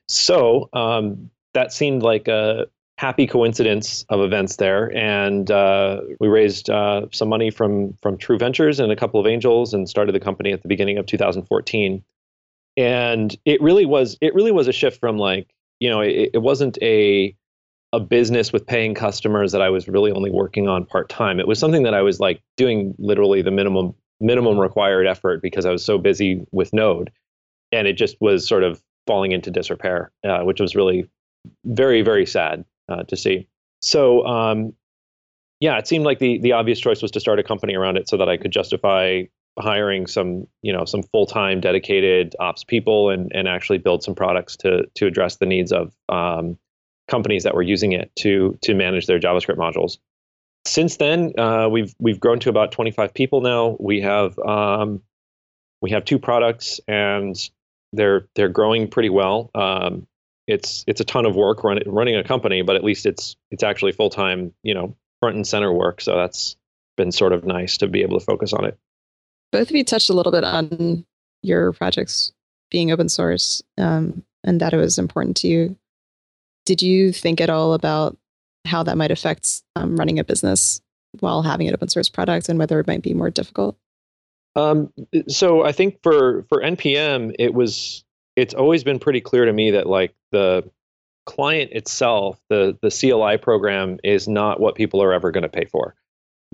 So 0.08 0.70
um, 0.74 1.32
that 1.54 1.74
seemed 1.74 2.04
like 2.04 2.28
a 2.28 2.68
happy 2.98 3.26
coincidence 3.26 4.06
of 4.10 4.20
events 4.20 4.58
there, 4.58 4.96
and 4.96 5.50
uh, 5.50 6.02
we 6.20 6.28
raised 6.28 6.70
uh, 6.70 7.08
some 7.12 7.30
money 7.30 7.50
from 7.50 7.94
from 8.02 8.18
True 8.18 8.38
Ventures 8.38 8.80
and 8.80 8.92
a 8.92 8.96
couple 8.96 9.20
of 9.20 9.26
angels, 9.26 9.74
and 9.74 9.90
started 9.90 10.14
the 10.14 10.20
company 10.20 10.52
at 10.52 10.62
the 10.62 10.68
beginning 10.68 10.98
of 11.00 11.06
2014. 11.08 12.04
And 12.76 13.36
it 13.46 13.62
really 13.62 13.86
was 13.86 14.18
it 14.22 14.36
really 14.36 14.52
was 14.52 14.68
a 14.68 14.74
shift 14.74 15.00
from 15.00 15.18
like 15.18 15.54
you 15.84 15.90
know 15.90 16.00
it, 16.00 16.30
it 16.34 16.42
wasn't 16.42 16.78
a 16.82 17.36
a 17.92 18.00
business 18.00 18.54
with 18.54 18.66
paying 18.66 18.94
customers 18.96 19.52
that 19.52 19.62
I 19.62 19.70
was 19.70 19.88
really 19.88 20.12
only 20.12 20.32
working 20.32 20.68
on 20.68 20.86
part 20.86 21.10
time. 21.10 21.40
It 21.40 21.48
was 21.48 21.60
something 21.60 21.84
that 21.84 21.94
I 21.94 22.02
was 22.02 22.22
like 22.22 22.42
doing 22.56 22.96
literally 22.98 23.42
the 23.42 23.52
minimum 23.52 23.94
minimum 24.22 24.58
required 24.58 25.06
effort 25.08 25.42
because 25.42 25.66
I 25.66 25.72
was 25.72 25.84
so 25.84 25.98
busy 25.98 26.46
with 26.54 26.72
Node, 26.72 27.12
and 27.74 27.86
it 27.86 27.98
just 27.98 28.16
was 28.22 28.48
sort 28.48 28.64
of 28.64 28.82
falling 29.06 29.34
into 29.34 29.52
disrepair, 29.52 30.10
uh, 30.24 30.44
which 30.44 30.62
was 30.62 30.74
really 30.74 31.10
very 31.66 32.02
very 32.02 32.26
sad 32.26 32.64
uh, 32.88 33.04
to 33.04 33.18
see. 33.18 33.50
So 33.82 34.26
um, 34.26 34.74
yeah, 35.60 35.78
it 35.78 35.86
seemed 35.86 36.06
like 36.06 36.20
the 36.20 36.40
the 36.40 36.54
obvious 36.54 36.80
choice 36.80 37.02
was 37.02 37.12
to 37.12 37.20
start 37.20 37.40
a 37.40 37.44
company 37.44 37.76
around 37.76 37.98
it 37.98 38.08
so 38.08 38.16
that 38.16 38.30
I 38.30 38.38
could 38.38 38.52
justify 38.52 39.24
hiring 39.60 40.08
some 40.08 40.48
you 40.62 40.74
know 40.74 40.86
some 40.86 41.04
full 41.04 41.26
time 41.26 41.62
dedicated 41.62 42.36
ops 42.40 42.64
people 42.64 43.10
and 43.10 43.32
and 43.34 43.48
actually 43.48 43.78
build 43.78 44.04
some 44.04 44.16
products 44.16 44.58
to 44.58 44.88
to 44.96 45.06
address 45.06 45.38
the 45.38 45.46
needs 45.46 45.72
of 45.72 45.94
um, 46.10 46.58
companies 47.08 47.44
that 47.44 47.54
were 47.54 47.62
using 47.62 47.92
it 47.92 48.12
to 48.16 48.58
to 48.62 48.74
manage 48.74 49.06
their 49.06 49.20
JavaScript 49.20 49.58
modules 49.58 49.98
since 50.66 50.98
then, 50.98 51.34
uh, 51.38 51.68
we've 51.70 51.94
we've 52.00 52.20
grown 52.20 52.40
to 52.40 52.50
about 52.50 52.72
25 52.72 53.14
people 53.14 53.42
now. 53.42 53.76
We 53.80 54.02
have 54.02 54.38
um, 54.40 55.02
we 55.82 55.92
have 55.92 56.06
two 56.06 56.20
products, 56.20 56.80
and 56.88 57.36
they're 57.92 58.28
they're 58.36 58.50
growing 58.50 58.88
pretty 58.88 59.10
well. 59.10 59.52
Um, 59.54 60.08
it's 60.48 60.84
it's 60.88 61.02
a 61.02 61.06
ton 61.06 61.26
of 61.26 61.36
work 61.36 61.64
run, 61.64 61.80
running 61.86 62.16
a 62.16 62.24
company, 62.24 62.62
but 62.62 62.76
at 62.76 62.84
least 62.84 63.06
it's 63.06 63.36
it's 63.52 63.64
actually 63.64 63.92
full 63.92 64.10
time, 64.10 64.54
you 64.64 64.74
know, 64.74 64.96
front 65.20 65.36
and 65.36 65.46
center 65.46 65.72
work. 65.72 66.00
So 66.00 66.16
that's 66.16 66.56
been 66.96 67.12
sort 67.12 67.34
of 67.34 67.44
nice 67.44 67.78
to 67.78 67.88
be 67.88 68.02
able 68.02 68.20
to 68.20 68.26
focus 68.26 68.54
on 68.54 68.66
it. 68.66 68.78
Both 69.54 69.70
of 69.70 69.76
you 69.76 69.84
touched 69.84 70.10
a 70.10 70.14
little 70.14 70.32
bit 70.32 70.44
on 70.44 71.06
your 71.44 71.74
projects 71.74 72.34
being 72.72 72.92
open 72.92 73.08
source 73.08 73.62
um, 73.78 74.24
and 74.44 74.60
that 74.60 74.74
it 74.74 74.78
was 74.78 74.98
important 74.98 75.38
to 75.38 75.48
you. 75.48 75.78
Did 76.66 76.82
you 76.82 77.12
think 77.12 77.40
at 77.40 77.52
all 77.52 77.76
about 77.76 78.18
how 78.66 78.82
that 78.82 78.98
might 78.98 79.12
affect 79.12 79.62
um, 79.76 79.96
running 79.96 80.18
a 80.18 80.24
business 80.24 80.82
while 81.20 81.44
having 81.44 81.68
an 81.68 81.76
open 81.76 81.88
source 81.88 82.10
product 82.10 82.50
and 82.50 82.58
whether 82.58 82.80
it 82.80 82.88
might 82.88 83.04
be 83.04 83.14
more 83.14 83.30
difficult? 83.30 83.78
Um, 84.56 84.92
so 85.28 85.64
I 85.64 85.72
think 85.72 86.00
for 86.02 86.46
for 86.50 86.60
npm, 86.62 87.36
it 87.38 87.54
was 87.54 88.04
it's 88.36 88.56
always 88.56 88.84
been 88.84 88.98
pretty 88.98 89.22
clear 89.22 89.46
to 89.46 89.54
me 89.54 89.70
that 89.72 89.86
like 89.86 90.16
the 90.32 90.68
client 91.28 91.72
itself, 91.74 92.40
the 92.50 92.76
the 92.82 92.90
CLI 92.90 93.38
program 93.38 94.00
is 94.04 94.28
not 94.28 94.60
what 94.60 94.74
people 94.74 95.04
are 95.04 95.14
ever 95.14 95.30
going 95.30 95.44
to 95.44 95.50
pay 95.50 95.66
for. 95.66 95.94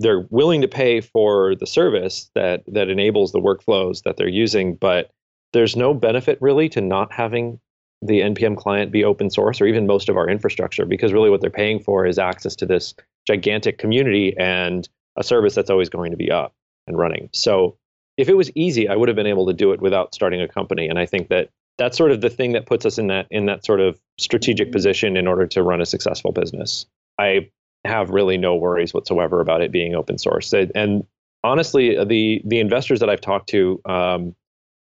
They're 0.00 0.26
willing 0.30 0.62
to 0.62 0.68
pay 0.68 1.00
for 1.00 1.54
the 1.54 1.66
service 1.66 2.30
that 2.34 2.62
that 2.66 2.88
enables 2.88 3.32
the 3.32 3.40
workflows 3.40 4.02
that 4.02 4.16
they're 4.16 4.28
using, 4.28 4.74
but 4.74 5.10
there's 5.52 5.76
no 5.76 5.94
benefit 5.94 6.38
really 6.40 6.68
to 6.70 6.80
not 6.80 7.12
having 7.12 7.60
the 8.02 8.20
npm 8.20 8.56
client 8.56 8.90
be 8.90 9.04
open 9.04 9.28
source 9.28 9.60
or 9.60 9.66
even 9.66 9.86
most 9.86 10.08
of 10.08 10.16
our 10.16 10.26
infrastructure 10.26 10.86
because 10.86 11.12
really 11.12 11.28
what 11.28 11.42
they're 11.42 11.50
paying 11.50 11.78
for 11.78 12.06
is 12.06 12.18
access 12.18 12.56
to 12.56 12.64
this 12.64 12.94
gigantic 13.26 13.76
community 13.76 14.34
and 14.38 14.88
a 15.18 15.22
service 15.22 15.54
that's 15.54 15.68
always 15.68 15.90
going 15.90 16.10
to 16.10 16.16
be 16.16 16.30
up 16.30 16.54
and 16.86 16.96
running. 16.96 17.28
So 17.34 17.76
if 18.16 18.28
it 18.28 18.36
was 18.38 18.50
easy 18.54 18.88
i 18.88 18.96
would 18.96 19.08
have 19.08 19.16
been 19.16 19.26
able 19.26 19.46
to 19.46 19.52
do 19.52 19.72
it 19.72 19.82
without 19.82 20.14
starting 20.14 20.40
a 20.40 20.48
company 20.48 20.88
and 20.88 20.98
i 20.98 21.04
think 21.04 21.28
that 21.28 21.50
that's 21.80 21.96
sort 21.96 22.10
of 22.10 22.20
the 22.20 22.28
thing 22.28 22.52
that 22.52 22.66
puts 22.66 22.84
us 22.84 22.98
in 22.98 23.06
that 23.06 23.26
in 23.30 23.46
that 23.46 23.64
sort 23.64 23.80
of 23.80 23.98
strategic 24.18 24.66
mm-hmm. 24.66 24.72
position 24.72 25.16
in 25.16 25.26
order 25.26 25.46
to 25.46 25.62
run 25.62 25.80
a 25.80 25.86
successful 25.86 26.30
business. 26.30 26.84
I 27.18 27.48
have 27.84 28.10
really 28.10 28.36
no 28.36 28.54
worries 28.54 28.92
whatsoever 28.92 29.40
about 29.40 29.62
it 29.62 29.72
being 29.72 29.94
open 29.94 30.18
source 30.18 30.52
and 30.52 31.06
honestly 31.44 31.96
the 32.04 32.42
the 32.44 32.60
investors 32.60 33.00
that 33.00 33.08
i've 33.08 33.20
talked 33.20 33.48
to 33.48 33.80
um, 33.86 34.34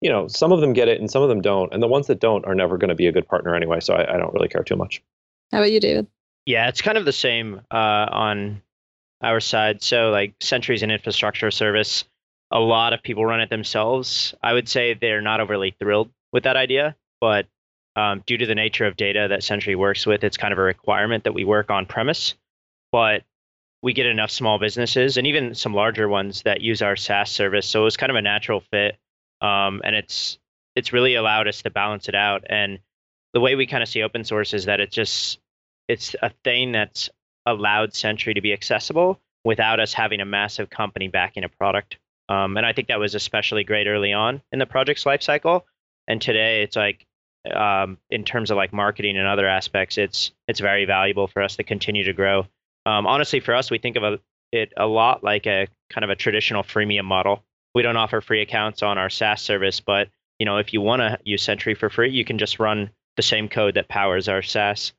you 0.04 0.10
know, 0.10 0.28
some 0.28 0.52
of 0.52 0.60
them 0.60 0.74
get 0.74 0.86
it 0.86 1.00
and 1.00 1.10
some 1.10 1.22
of 1.22 1.30
them 1.30 1.40
don't. 1.40 1.72
And 1.72 1.82
the 1.82 1.86
ones 1.86 2.08
that 2.08 2.20
don't 2.20 2.44
are 2.44 2.54
never 2.54 2.76
going 2.76 2.90
to 2.90 2.94
be 2.94 3.06
a 3.06 3.12
good 3.12 3.26
partner 3.26 3.54
anyway. 3.54 3.80
So 3.80 3.94
I, 3.94 4.14
I, 4.14 4.18
don't 4.18 4.34
really 4.34 4.48
care 4.48 4.62
too 4.62 4.76
much. 4.76 5.02
How 5.50 5.58
about 5.58 5.72
you, 5.72 5.80
David? 5.80 6.06
Yeah, 6.44 6.68
it's 6.68 6.82
kind 6.82 6.98
of 6.98 7.06
the 7.06 7.12
same 7.12 7.62
uh, 7.70 8.06
on 8.12 8.60
our 9.22 9.40
side. 9.40 9.82
So, 9.82 10.10
like 10.10 10.34
Sentry's 10.40 10.82
an 10.82 10.90
infrastructure 10.90 11.50
service. 11.50 12.04
A 12.50 12.60
lot 12.60 12.92
of 12.92 13.02
people 13.02 13.24
run 13.24 13.40
it 13.40 13.48
themselves. 13.48 14.34
I 14.42 14.52
would 14.52 14.68
say 14.68 14.92
they're 14.92 15.22
not 15.22 15.40
overly 15.40 15.74
thrilled 15.78 16.10
with 16.34 16.44
that 16.44 16.56
idea, 16.56 16.94
but 17.18 17.46
um, 17.96 18.22
due 18.26 18.36
to 18.36 18.44
the 18.44 18.54
nature 18.54 18.84
of 18.84 18.98
data 18.98 19.28
that 19.30 19.42
Sentry 19.42 19.74
works 19.74 20.04
with, 20.04 20.22
it's 20.22 20.36
kind 20.36 20.52
of 20.52 20.58
a 20.58 20.62
requirement 20.62 21.24
that 21.24 21.32
we 21.32 21.44
work 21.44 21.70
on 21.70 21.86
premise. 21.86 22.34
But 22.94 23.24
we 23.82 23.92
get 23.92 24.06
enough 24.06 24.30
small 24.30 24.60
businesses 24.60 25.16
and 25.16 25.26
even 25.26 25.56
some 25.56 25.74
larger 25.74 26.08
ones 26.08 26.42
that 26.42 26.60
use 26.60 26.80
our 26.80 26.94
SaaS 26.94 27.28
service. 27.28 27.66
So 27.66 27.80
it 27.80 27.84
was 27.84 27.96
kind 27.96 28.10
of 28.10 28.14
a 28.14 28.22
natural 28.22 28.60
fit 28.60 28.98
um, 29.40 29.80
and 29.82 29.96
it's 29.96 30.38
it's 30.76 30.92
really 30.92 31.16
allowed 31.16 31.48
us 31.48 31.62
to 31.62 31.70
balance 31.70 32.08
it 32.08 32.14
out. 32.14 32.44
And 32.48 32.78
the 33.32 33.40
way 33.40 33.56
we 33.56 33.66
kind 33.66 33.82
of 33.82 33.88
see 33.88 34.04
open 34.04 34.22
source 34.22 34.54
is 34.54 34.66
that 34.66 34.78
it's 34.78 34.94
just 34.94 35.40
it's 35.88 36.14
a 36.22 36.30
thing 36.44 36.70
that's 36.70 37.10
allowed 37.46 37.94
Sentry 37.94 38.34
to 38.34 38.40
be 38.40 38.52
accessible 38.52 39.20
without 39.44 39.80
us 39.80 39.92
having 39.92 40.20
a 40.20 40.24
massive 40.24 40.70
company 40.70 41.08
backing 41.08 41.42
a 41.42 41.48
product. 41.48 41.98
Um, 42.28 42.56
and 42.56 42.64
I 42.64 42.72
think 42.72 42.86
that 42.88 43.00
was 43.00 43.16
especially 43.16 43.64
great 43.64 43.88
early 43.88 44.12
on 44.12 44.40
in 44.52 44.60
the 44.60 44.66
project's 44.66 45.02
lifecycle. 45.02 45.62
And 46.06 46.22
today, 46.22 46.62
it's 46.62 46.76
like 46.76 47.04
um, 47.52 47.98
in 48.08 48.22
terms 48.22 48.52
of 48.52 48.56
like 48.56 48.72
marketing 48.72 49.18
and 49.18 49.26
other 49.26 49.48
aspects, 49.48 49.98
it's 49.98 50.30
it's 50.46 50.60
very 50.60 50.84
valuable 50.84 51.26
for 51.26 51.42
us 51.42 51.56
to 51.56 51.64
continue 51.64 52.04
to 52.04 52.12
grow. 52.12 52.46
Um, 52.86 53.06
honestly, 53.06 53.40
for 53.40 53.54
us, 53.54 53.70
we 53.70 53.78
think 53.78 53.96
of 53.96 54.20
it 54.52 54.72
a 54.76 54.86
lot 54.86 55.24
like 55.24 55.46
a 55.46 55.66
kind 55.90 56.04
of 56.04 56.10
a 56.10 56.16
traditional 56.16 56.62
freemium 56.62 57.04
model. 57.04 57.42
We 57.74 57.82
don't 57.82 57.96
offer 57.96 58.20
free 58.20 58.40
accounts 58.40 58.82
on 58.82 58.98
our 58.98 59.10
SaaS 59.10 59.42
service, 59.42 59.80
but 59.80 60.08
you 60.38 60.46
know, 60.46 60.58
if 60.58 60.72
you 60.72 60.80
want 60.80 61.00
to 61.00 61.18
use 61.24 61.42
Sentry 61.42 61.74
for 61.74 61.88
free, 61.88 62.10
you 62.10 62.24
can 62.24 62.38
just 62.38 62.58
run 62.58 62.90
the 63.16 63.22
same 63.22 63.48
code 63.48 63.74
that 63.74 63.88
powers 63.88 64.28
our 64.28 64.42
SaaS. 64.42 64.92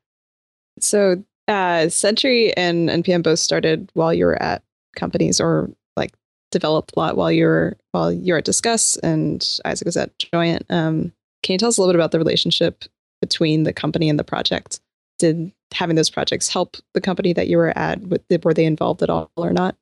So, 0.80 1.22
uh, 1.48 1.88
Sentry 1.88 2.54
and 2.56 2.88
npm 2.88 3.22
both 3.22 3.38
started 3.38 3.90
while 3.94 4.12
you 4.12 4.26
were 4.26 4.40
at 4.42 4.62
companies, 4.96 5.40
or 5.40 5.70
like 5.96 6.12
developed 6.50 6.92
a 6.96 6.98
lot 6.98 7.16
while 7.16 7.30
you 7.30 7.46
were 7.46 7.76
while 7.92 8.12
you 8.12 8.32
were 8.32 8.38
at 8.38 8.46
Disqus, 8.46 8.98
and 9.02 9.58
Isaac 9.64 9.86
was 9.86 9.96
at 9.96 10.18
Joyent. 10.18 10.66
Um, 10.70 11.12
can 11.42 11.54
you 11.54 11.58
tell 11.58 11.68
us 11.68 11.78
a 11.78 11.80
little 11.80 11.92
bit 11.92 12.00
about 12.00 12.12
the 12.12 12.18
relationship 12.18 12.84
between 13.20 13.62
the 13.62 13.72
company 13.72 14.08
and 14.08 14.18
the 14.18 14.24
project? 14.24 14.80
Did 15.18 15.52
having 15.72 15.96
those 15.96 16.10
projects 16.10 16.48
help 16.48 16.76
the 16.94 17.00
company 17.00 17.32
that 17.32 17.48
you 17.48 17.56
were 17.56 17.76
at? 17.76 18.00
Were 18.44 18.54
they 18.54 18.64
involved 18.64 19.02
at 19.02 19.10
all 19.10 19.30
or 19.36 19.52
not? 19.52 19.76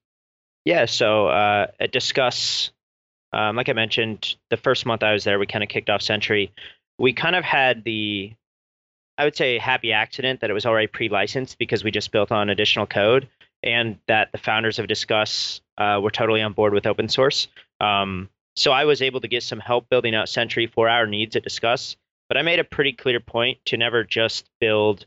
Yeah. 0.65 0.87
So 0.87 1.29
uh, 1.29 1.67
at 1.79 1.93
Disqus, 1.93 2.71
um, 3.33 3.57
like 3.57 3.69
I 3.69 3.73
mentioned, 3.73 4.37
the 4.51 4.57
first 4.57 4.87
month 4.87 5.03
I 5.03 5.13
was 5.13 5.25
there, 5.25 5.39
we 5.39 5.47
kind 5.47 5.63
of 5.63 5.69
kicked 5.69 5.91
off 5.91 6.03
Sentry. 6.03 6.53
We 6.99 7.13
kind 7.13 7.37
of 7.37 7.45
had 7.45 7.85
the, 7.85 8.33
I 9.19 9.25
would 9.25 9.37
say, 9.37 9.59
happy 9.59 9.93
accident 9.93 10.41
that 10.41 10.51
it 10.51 10.55
was 10.55 10.67
already 10.67 10.87
pre-licensed 10.87 11.59
because 11.59 11.85
we 11.85 11.91
just 11.91 12.13
built 12.13 12.33
on 12.33 12.49
additional 12.49 12.87
code, 12.87 13.29
and 13.63 13.99
that 14.09 14.31
the 14.33 14.39
founders 14.39 14.79
of 14.79 14.87
Disqus 14.87 15.61
uh, 15.79 16.01
were 16.03 16.11
totally 16.11 16.43
on 16.43 16.53
board 16.53 16.73
with 16.73 16.87
open 16.87 17.09
source. 17.09 17.49
Um, 17.81 18.29
so 18.57 18.73
I 18.73 18.85
was 18.85 19.03
able 19.03 19.21
to 19.21 19.29
get 19.29 19.43
some 19.43 19.59
help 19.59 19.89
building 19.89 20.15
out 20.15 20.29
Sentry 20.29 20.67
for 20.67 20.89
our 20.89 21.07
needs 21.07 21.35
at 21.35 21.45
Disqus, 21.45 21.97
But 22.29 22.37
I 22.37 22.43
made 22.43 22.59
a 22.59 22.65
pretty 22.65 22.93
clear 22.93 23.21
point 23.21 23.59
to 23.67 23.77
never 23.77 24.05
just 24.05 24.49
build, 24.61 25.07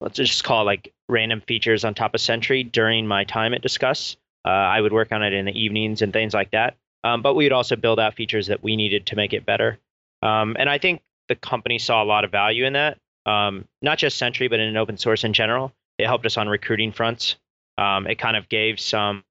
let's 0.00 0.16
just 0.16 0.44
call 0.44 0.62
it 0.62 0.64
like 0.64 0.92
random 1.08 1.40
features 1.40 1.84
on 1.84 1.94
top 1.94 2.14
of 2.14 2.20
Sentry 2.20 2.62
during 2.62 3.06
my 3.06 3.24
time 3.24 3.54
at 3.54 3.62
Disqus. 3.62 4.16
Uh, 4.44 4.48
I 4.48 4.80
would 4.80 4.92
work 4.92 5.12
on 5.12 5.22
it 5.22 5.32
in 5.32 5.44
the 5.44 5.58
evenings 5.58 6.02
and 6.02 6.12
things 6.12 6.34
like 6.34 6.50
that. 6.52 6.76
Um, 7.04 7.22
but 7.22 7.34
we 7.34 7.44
would 7.44 7.52
also 7.52 7.76
build 7.76 8.00
out 8.00 8.14
features 8.14 8.48
that 8.48 8.62
we 8.62 8.76
needed 8.76 9.06
to 9.06 9.16
make 9.16 9.32
it 9.32 9.46
better. 9.46 9.78
Um, 10.22 10.56
and 10.58 10.68
I 10.68 10.78
think 10.78 11.02
the 11.28 11.36
company 11.36 11.78
saw 11.78 12.02
a 12.02 12.04
lot 12.04 12.24
of 12.24 12.30
value 12.30 12.64
in 12.64 12.72
that, 12.74 12.98
um, 13.26 13.64
not 13.82 13.98
just 13.98 14.18
Sentry, 14.18 14.48
but 14.48 14.60
in 14.60 14.76
open 14.76 14.96
source 14.96 15.24
in 15.24 15.32
general. 15.32 15.72
It 15.98 16.06
helped 16.06 16.26
us 16.26 16.36
on 16.36 16.48
recruiting 16.48 16.92
fronts. 16.92 17.36
Um, 17.78 18.06
it 18.06 18.18
kind 18.18 18.36
of 18.36 18.48
gave 18.48 18.80
some, 18.80 19.24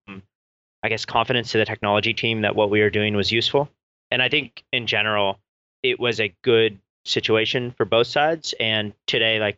I 0.83 0.89
guess, 0.89 1.05
confidence 1.05 1.51
to 1.51 1.57
the 1.57 1.65
technology 1.65 2.13
team 2.13 2.41
that 2.41 2.55
what 2.55 2.69
we 2.69 2.81
were 2.81 2.89
doing 2.89 3.15
was 3.15 3.31
useful. 3.31 3.69
And 4.11 4.21
I 4.21 4.29
think 4.29 4.63
in 4.71 4.87
general, 4.87 5.39
it 5.83 5.99
was 5.99 6.19
a 6.19 6.33
good 6.43 6.79
situation 7.05 7.71
for 7.71 7.85
both 7.85 8.07
sides. 8.07 8.53
And 8.59 8.93
today, 9.07 9.39
like, 9.39 9.57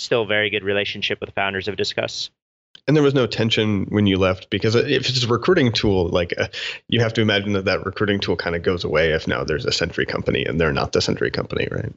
still 0.00 0.26
very 0.26 0.50
good 0.50 0.64
relationship 0.64 1.20
with 1.20 1.28
the 1.28 1.34
founders 1.34 1.68
of 1.68 1.76
Disqus. 1.76 2.30
And 2.86 2.96
there 2.96 3.04
was 3.04 3.14
no 3.14 3.26
tension 3.26 3.84
when 3.90 4.06
you 4.06 4.16
left 4.16 4.48
because 4.48 4.74
if 4.74 5.08
it's 5.08 5.22
a 5.22 5.28
recruiting 5.28 5.72
tool, 5.72 6.08
like 6.08 6.32
uh, 6.38 6.48
you 6.88 7.00
have 7.00 7.12
to 7.14 7.20
imagine 7.20 7.52
that 7.52 7.66
that 7.66 7.84
recruiting 7.84 8.18
tool 8.18 8.36
kind 8.36 8.56
of 8.56 8.62
goes 8.62 8.82
away 8.82 9.12
if 9.12 9.28
now 9.28 9.44
there's 9.44 9.66
a 9.66 9.72
Sentry 9.72 10.06
company 10.06 10.44
and 10.44 10.58
they're 10.58 10.72
not 10.72 10.92
the 10.92 11.02
Sentry 11.02 11.30
company, 11.30 11.68
right? 11.70 11.92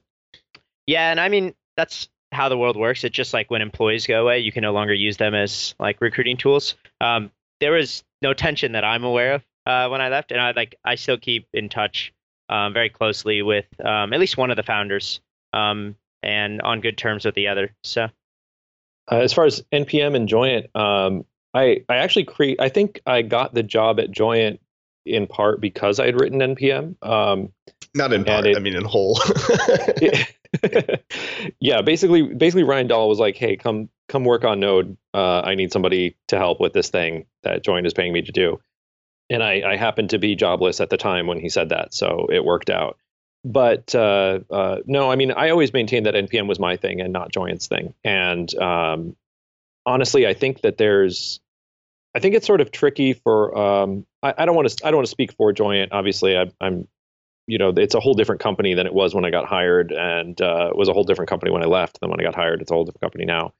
Yeah, 0.87 1.09
and 1.09 1.19
I 1.19 1.29
mean 1.29 1.55
that's 1.77 2.09
how 2.33 2.49
the 2.49 2.57
world 2.57 2.75
works. 2.75 3.03
It's 3.03 3.15
just 3.15 3.33
like 3.33 3.49
when 3.49 3.61
employees 3.61 4.05
go 4.05 4.21
away, 4.21 4.39
you 4.39 4.51
can 4.51 4.63
no 4.63 4.73
longer 4.73 4.93
use 4.93 5.17
them 5.17 5.33
as 5.33 5.75
like 5.79 6.01
recruiting 6.01 6.37
tools. 6.37 6.75
Um, 6.99 7.31
there 7.59 7.71
was 7.71 8.03
no 8.21 8.33
tension 8.33 8.73
that 8.73 8.83
I'm 8.83 9.03
aware 9.03 9.35
of 9.35 9.43
uh, 9.65 9.87
when 9.89 10.01
I 10.01 10.09
left, 10.09 10.31
and 10.31 10.41
I 10.41 10.51
like 10.51 10.75
I 10.83 10.95
still 10.95 11.17
keep 11.17 11.47
in 11.53 11.69
touch 11.69 12.13
um, 12.49 12.73
very 12.73 12.89
closely 12.89 13.41
with 13.41 13.65
um, 13.83 14.13
at 14.13 14.19
least 14.19 14.37
one 14.37 14.51
of 14.51 14.57
the 14.57 14.63
founders 14.63 15.21
um, 15.53 15.95
and 16.23 16.61
on 16.61 16.81
good 16.81 16.97
terms 16.97 17.25
with 17.25 17.35
the 17.35 17.47
other. 17.47 17.75
So. 17.83 18.07
Uh, 19.11 19.17
as 19.17 19.33
far 19.33 19.45
as 19.45 19.63
npm 19.73 20.15
and 20.15 20.29
Joyent, 20.29 20.73
um, 20.75 21.25
I 21.53 21.83
I 21.89 21.97
actually 21.97 22.25
create. 22.25 22.61
I 22.61 22.69
think 22.69 23.01
I 23.05 23.21
got 23.23 23.53
the 23.53 23.63
job 23.63 23.99
at 23.99 24.11
Joyent 24.11 24.61
in 25.05 25.27
part 25.27 25.59
because 25.59 25.99
I 25.99 26.05
had 26.05 26.19
written 26.19 26.39
npm. 26.39 26.95
Um, 27.03 27.51
Not 27.93 28.13
in 28.13 28.23
part. 28.23 28.45
It, 28.45 28.55
I 28.55 28.59
mean, 28.59 28.75
in 28.75 28.85
whole. 28.85 29.19
yeah, 31.59 31.81
basically, 31.81 32.21
basically, 32.21 32.63
Ryan 32.63 32.87
Dahl 32.87 33.09
was 33.09 33.19
like, 33.19 33.35
"Hey, 33.35 33.57
come 33.57 33.89
come 34.07 34.23
work 34.23 34.43
on 34.43 34.59
Node. 34.59 34.97
Uh, 35.13 35.41
I 35.41 35.55
need 35.55 35.73
somebody 35.73 36.17
to 36.27 36.37
help 36.37 36.59
with 36.59 36.73
this 36.73 36.89
thing 36.89 37.25
that 37.43 37.63
Joyent 37.63 37.87
is 37.87 37.93
paying 37.93 38.13
me 38.13 38.21
to 38.21 38.31
do." 38.31 38.59
And 39.29 39.41
I, 39.41 39.61
I 39.65 39.75
happened 39.77 40.09
to 40.09 40.19
be 40.19 40.35
jobless 40.35 40.81
at 40.81 40.89
the 40.89 40.97
time 40.97 41.25
when 41.25 41.39
he 41.39 41.47
said 41.47 41.69
that, 41.69 41.93
so 41.93 42.27
it 42.29 42.43
worked 42.43 42.69
out 42.69 42.97
but 43.43 43.93
uh, 43.95 44.39
uh, 44.49 44.77
no, 44.85 45.11
I 45.11 45.15
mean, 45.15 45.31
I 45.31 45.49
always 45.49 45.73
maintained 45.73 46.05
that 46.05 46.13
npm 46.13 46.47
was 46.47 46.59
my 46.59 46.77
thing 46.77 47.01
and 47.01 47.11
not 47.11 47.31
Joyent's 47.31 47.67
thing. 47.67 47.93
And 48.03 48.53
um, 48.55 49.15
honestly, 49.85 50.27
I 50.27 50.33
think 50.33 50.61
that 50.61 50.77
there's, 50.77 51.39
I 52.15 52.19
think 52.19 52.35
it's 52.35 52.45
sort 52.45 52.61
of 52.61 52.71
tricky 52.71 53.13
for. 53.13 53.57
Um, 53.57 54.05
I, 54.21 54.33
I, 54.39 54.45
don't 54.45 54.55
want 54.55 54.69
to. 54.69 54.85
I 54.85 54.91
don't 54.91 54.97
want 54.97 55.07
to 55.07 55.11
speak 55.11 55.33
for 55.33 55.53
Joyent. 55.53 55.91
Obviously, 55.93 56.37
I, 56.37 56.51
am 56.59 56.87
you 57.47 57.57
know, 57.57 57.69
it's 57.69 57.95
a 57.95 57.99
whole 57.99 58.13
different 58.13 58.41
company 58.41 58.73
than 58.73 58.85
it 58.85 58.93
was 58.93 59.15
when 59.15 59.25
I 59.25 59.31
got 59.31 59.45
hired, 59.45 59.91
and 59.91 60.39
uh, 60.41 60.67
it 60.69 60.75
was 60.75 60.89
a 60.89 60.93
whole 60.93 61.03
different 61.03 61.29
company 61.29 61.51
when 61.51 61.63
I 61.63 61.67
left 61.67 61.99
than 61.99 62.09
when 62.09 62.19
I 62.19 62.23
got 62.23 62.35
hired. 62.35 62.61
It's 62.61 62.69
a 62.69 62.73
whole 62.73 62.85
different 62.85 63.01
company 63.01 63.25
now. 63.25 63.53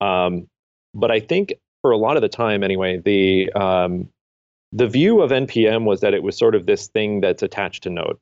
Um, 0.00 0.48
but 0.94 1.10
I 1.10 1.20
think 1.20 1.54
for 1.82 1.90
a 1.90 1.98
lot 1.98 2.16
of 2.16 2.22
the 2.22 2.28
time, 2.28 2.62
anyway, 2.62 2.98
the 3.04 3.52
um, 3.52 4.08
the 4.72 4.86
view 4.86 5.22
of 5.22 5.30
npm 5.30 5.84
was 5.84 6.00
that 6.00 6.12
it 6.12 6.22
was 6.22 6.36
sort 6.36 6.54
of 6.54 6.66
this 6.66 6.88
thing 6.88 7.20
that's 7.20 7.42
attached 7.42 7.84
to 7.84 7.90
Node 7.90 8.18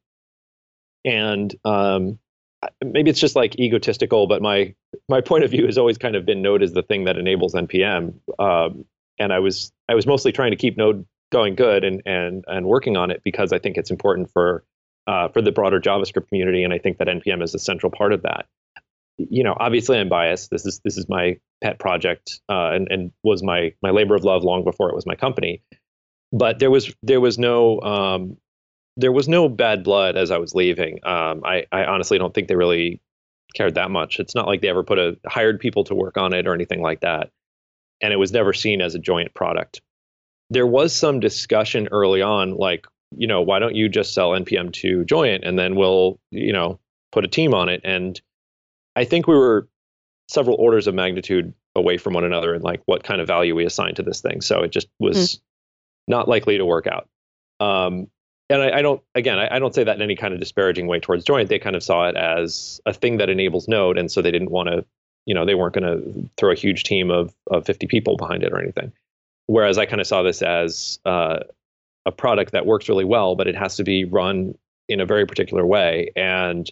and 1.07 1.55
um, 1.65 2.19
maybe 2.85 3.09
it's 3.09 3.21
just 3.21 3.37
like 3.37 3.59
egotistical, 3.59 4.27
but 4.27 4.43
my 4.43 4.75
my 5.09 5.21
point 5.21 5.45
of 5.45 5.51
view 5.51 5.65
has 5.67 5.79
always 5.79 5.97
kind 5.97 6.17
of 6.17 6.27
been 6.27 6.43
Node 6.43 6.63
as 6.63 6.73
the 6.73 6.83
thing 6.83 7.05
that 7.05 7.17
enables 7.17 7.55
npm, 7.55 8.15
um, 8.39 8.85
and 9.19 9.33
I 9.33 9.39
was 9.39 9.73
I 9.89 9.95
was 9.95 10.07
mostly 10.07 10.33
trying 10.33 10.51
to 10.51 10.57
keep 10.57 10.77
Node 10.77 11.07
going 11.31 11.55
good 11.55 11.85
and 11.85 12.03
and 12.05 12.45
and 12.47 12.67
working 12.67 12.97
on 12.97 13.11
it 13.11 13.23
because 13.25 13.53
I 13.53 13.59
think 13.59 13.77
it's 13.77 13.91
important 13.91 14.31
for 14.33 14.65
uh, 15.07 15.29
for 15.29 15.41
the 15.41 15.53
broader 15.53 15.81
JavaScript 15.81 16.29
community, 16.29 16.65
and 16.65 16.73
I 16.75 16.79
think 16.79 16.99
that 16.99 17.07
npm 17.07 17.43
is 17.43 17.55
a 17.55 17.59
central 17.59 17.93
part 17.97 18.13
of 18.13 18.23
that. 18.23 18.47
You 19.19 19.45
know, 19.45 19.57
obviously 19.59 19.99
I'm 19.99 20.09
biased. 20.09 20.51
This 20.51 20.67
is 20.67 20.81
this 20.85 20.99
is 20.99 21.09
my 21.09 21.39
pet 21.63 21.79
project, 21.79 22.41
uh, 22.49 22.71
and 22.73 22.89
and 22.91 23.13
was 23.23 23.43
my 23.43 23.73
my 23.83 23.91
labor 23.91 24.15
of 24.15 24.25
love 24.25 24.43
long 24.43 24.65
before 24.65 24.91
it 24.91 24.95
was 24.95 25.07
my 25.07 25.15
company. 25.15 25.63
But 26.33 26.59
there 26.59 26.71
was 26.71 26.93
there 27.03 27.21
was 27.21 27.39
no 27.39 27.81
um, 27.81 28.37
there 28.97 29.13
was 29.13 29.29
no 29.29 29.49
bad 29.49 29.85
blood 29.85 30.17
as 30.17 30.31
I 30.31 30.39
was 30.39 30.55
leaving. 30.55 31.01
Um, 31.05 31.43
I, 31.45 31.67
I 31.71 31.85
honestly 31.85 32.19
don't 32.19 32.33
think 32.33 32.49
they 32.49 32.57
really 32.57 33.01
cared 33.55 33.75
that 33.75 33.91
much. 33.91 34.19
It's 34.19 34.35
not 34.35 34.47
like 34.47 34.61
they 34.61 34.69
ever 34.69 34.83
put 34.83 34.99
a 34.99 35.17
hired 35.27 35.61
people 35.61 35.85
to 35.85 35.95
work 35.95 36.17
on 36.17 36.33
it 36.33 36.47
or 36.47 36.55
anything 36.55 36.83
like 36.83 37.01
that. 37.01 37.31
And 38.01 38.13
it 38.13 38.17
was 38.17 38.33
never 38.33 38.53
seen 38.53 38.81
as 38.81 38.95
a 38.95 38.99
Joyent 38.99 39.35
product. 39.35 39.81
There 40.51 40.67
was 40.67 40.95
some 40.95 41.21
discussion 41.21 41.89
early 41.91 42.23
on, 42.23 42.55
like, 42.57 42.87
you 43.17 43.27
know, 43.27 43.43
why 43.43 43.59
don't 43.59 43.75
you 43.75 43.89
just 43.89 44.15
sell 44.15 44.31
npm 44.31 44.73
to 44.75 45.05
Joyent 45.05 45.45
and 45.45 45.59
then 45.59 45.77
we'll, 45.77 46.19
you 46.31 46.53
know, 46.53 46.79
put 47.13 47.25
a 47.25 47.29
team 47.29 47.55
on 47.55 47.69
it. 47.69 47.81
And 47.85 48.21
I 48.95 49.05
think 49.05 49.27
we 49.27 49.37
were 49.37 49.69
several 50.29 50.57
orders 50.59 50.87
of 50.87 50.95
magnitude 50.95 51.55
away 51.75 51.99
from 51.99 52.15
one 52.15 52.25
another 52.25 52.55
and 52.55 52.65
like 52.65 52.83
what 52.87 53.05
kind 53.05 53.21
of 53.21 53.27
value 53.27 53.55
we 53.55 53.65
assigned 53.65 53.97
to 53.97 54.03
this 54.03 54.21
thing. 54.21 54.41
So 54.41 54.63
it 54.63 54.73
just 54.73 54.89
was 54.99 55.37
mm. 55.37 55.41
not 56.09 56.29
likely 56.29 56.59
to 56.59 56.65
work 56.65 56.87
out. 56.87 57.09
Um, 57.61 58.09
and 58.49 58.63
I, 58.63 58.79
I, 58.79 58.83
don't 58.83 59.03
again 59.15 59.39
I, 59.39 59.57
I, 59.57 59.59
don't 59.59 59.75
say 59.75 59.85
that 59.85 59.97
in 59.97 60.03
any 60.03 60.17
kind 60.17 60.33
of 60.33 60.41
disparaging 60.41 60.87
way 60.87 61.01
towards 61.01 61.25
Joyent. 61.25 61.49
They 61.49 61.59
kind 61.59 61.77
of 61.77 61.83
saw 61.83 62.09
it 62.09 62.17
as 62.17 62.81
a 62.87 62.93
thing 62.93 63.19
that 63.19 63.29
enables 63.29 63.69
node 63.69 63.99
and 63.99 64.11
so 64.11 64.23
they 64.23 64.31
didn't 64.31 64.51
want 64.51 64.69
to 64.69 64.85
you 65.25 65.35
know 65.35 65.45
they 65.45 65.55
weren't 65.55 65.75
going 65.75 65.85
to 65.85 66.31
throw 66.37 66.53
a 66.53 66.57
huge 66.57 66.85
team 66.85 67.11
of, 67.11 67.35
of 67.51 67.67
50 67.67 67.87
people 67.87 68.17
behind 68.17 68.43
it 68.43 68.53
or 68.53 68.61
anything. 68.61 68.93
Whereas 69.47 69.79
i 69.79 69.87
kind 69.87 70.01
of 70.01 70.07
saw 70.07 70.23
this 70.23 70.43
as 70.43 70.99
uh, 71.05 71.41
a 72.05 72.13
product 72.13 72.53
that 72.53 72.67
works 72.67 72.89
really 72.89 73.05
well 73.05 73.35
but 73.35 73.49
it 73.49 73.57
has 73.57 73.77
to 73.77 73.85
be 73.85 74.05
run 74.05 74.57
in 74.89 75.01
a 75.01 75.07
very 75.07 75.27
particular 75.27 75.67
way. 75.67 76.11
And 76.17 76.71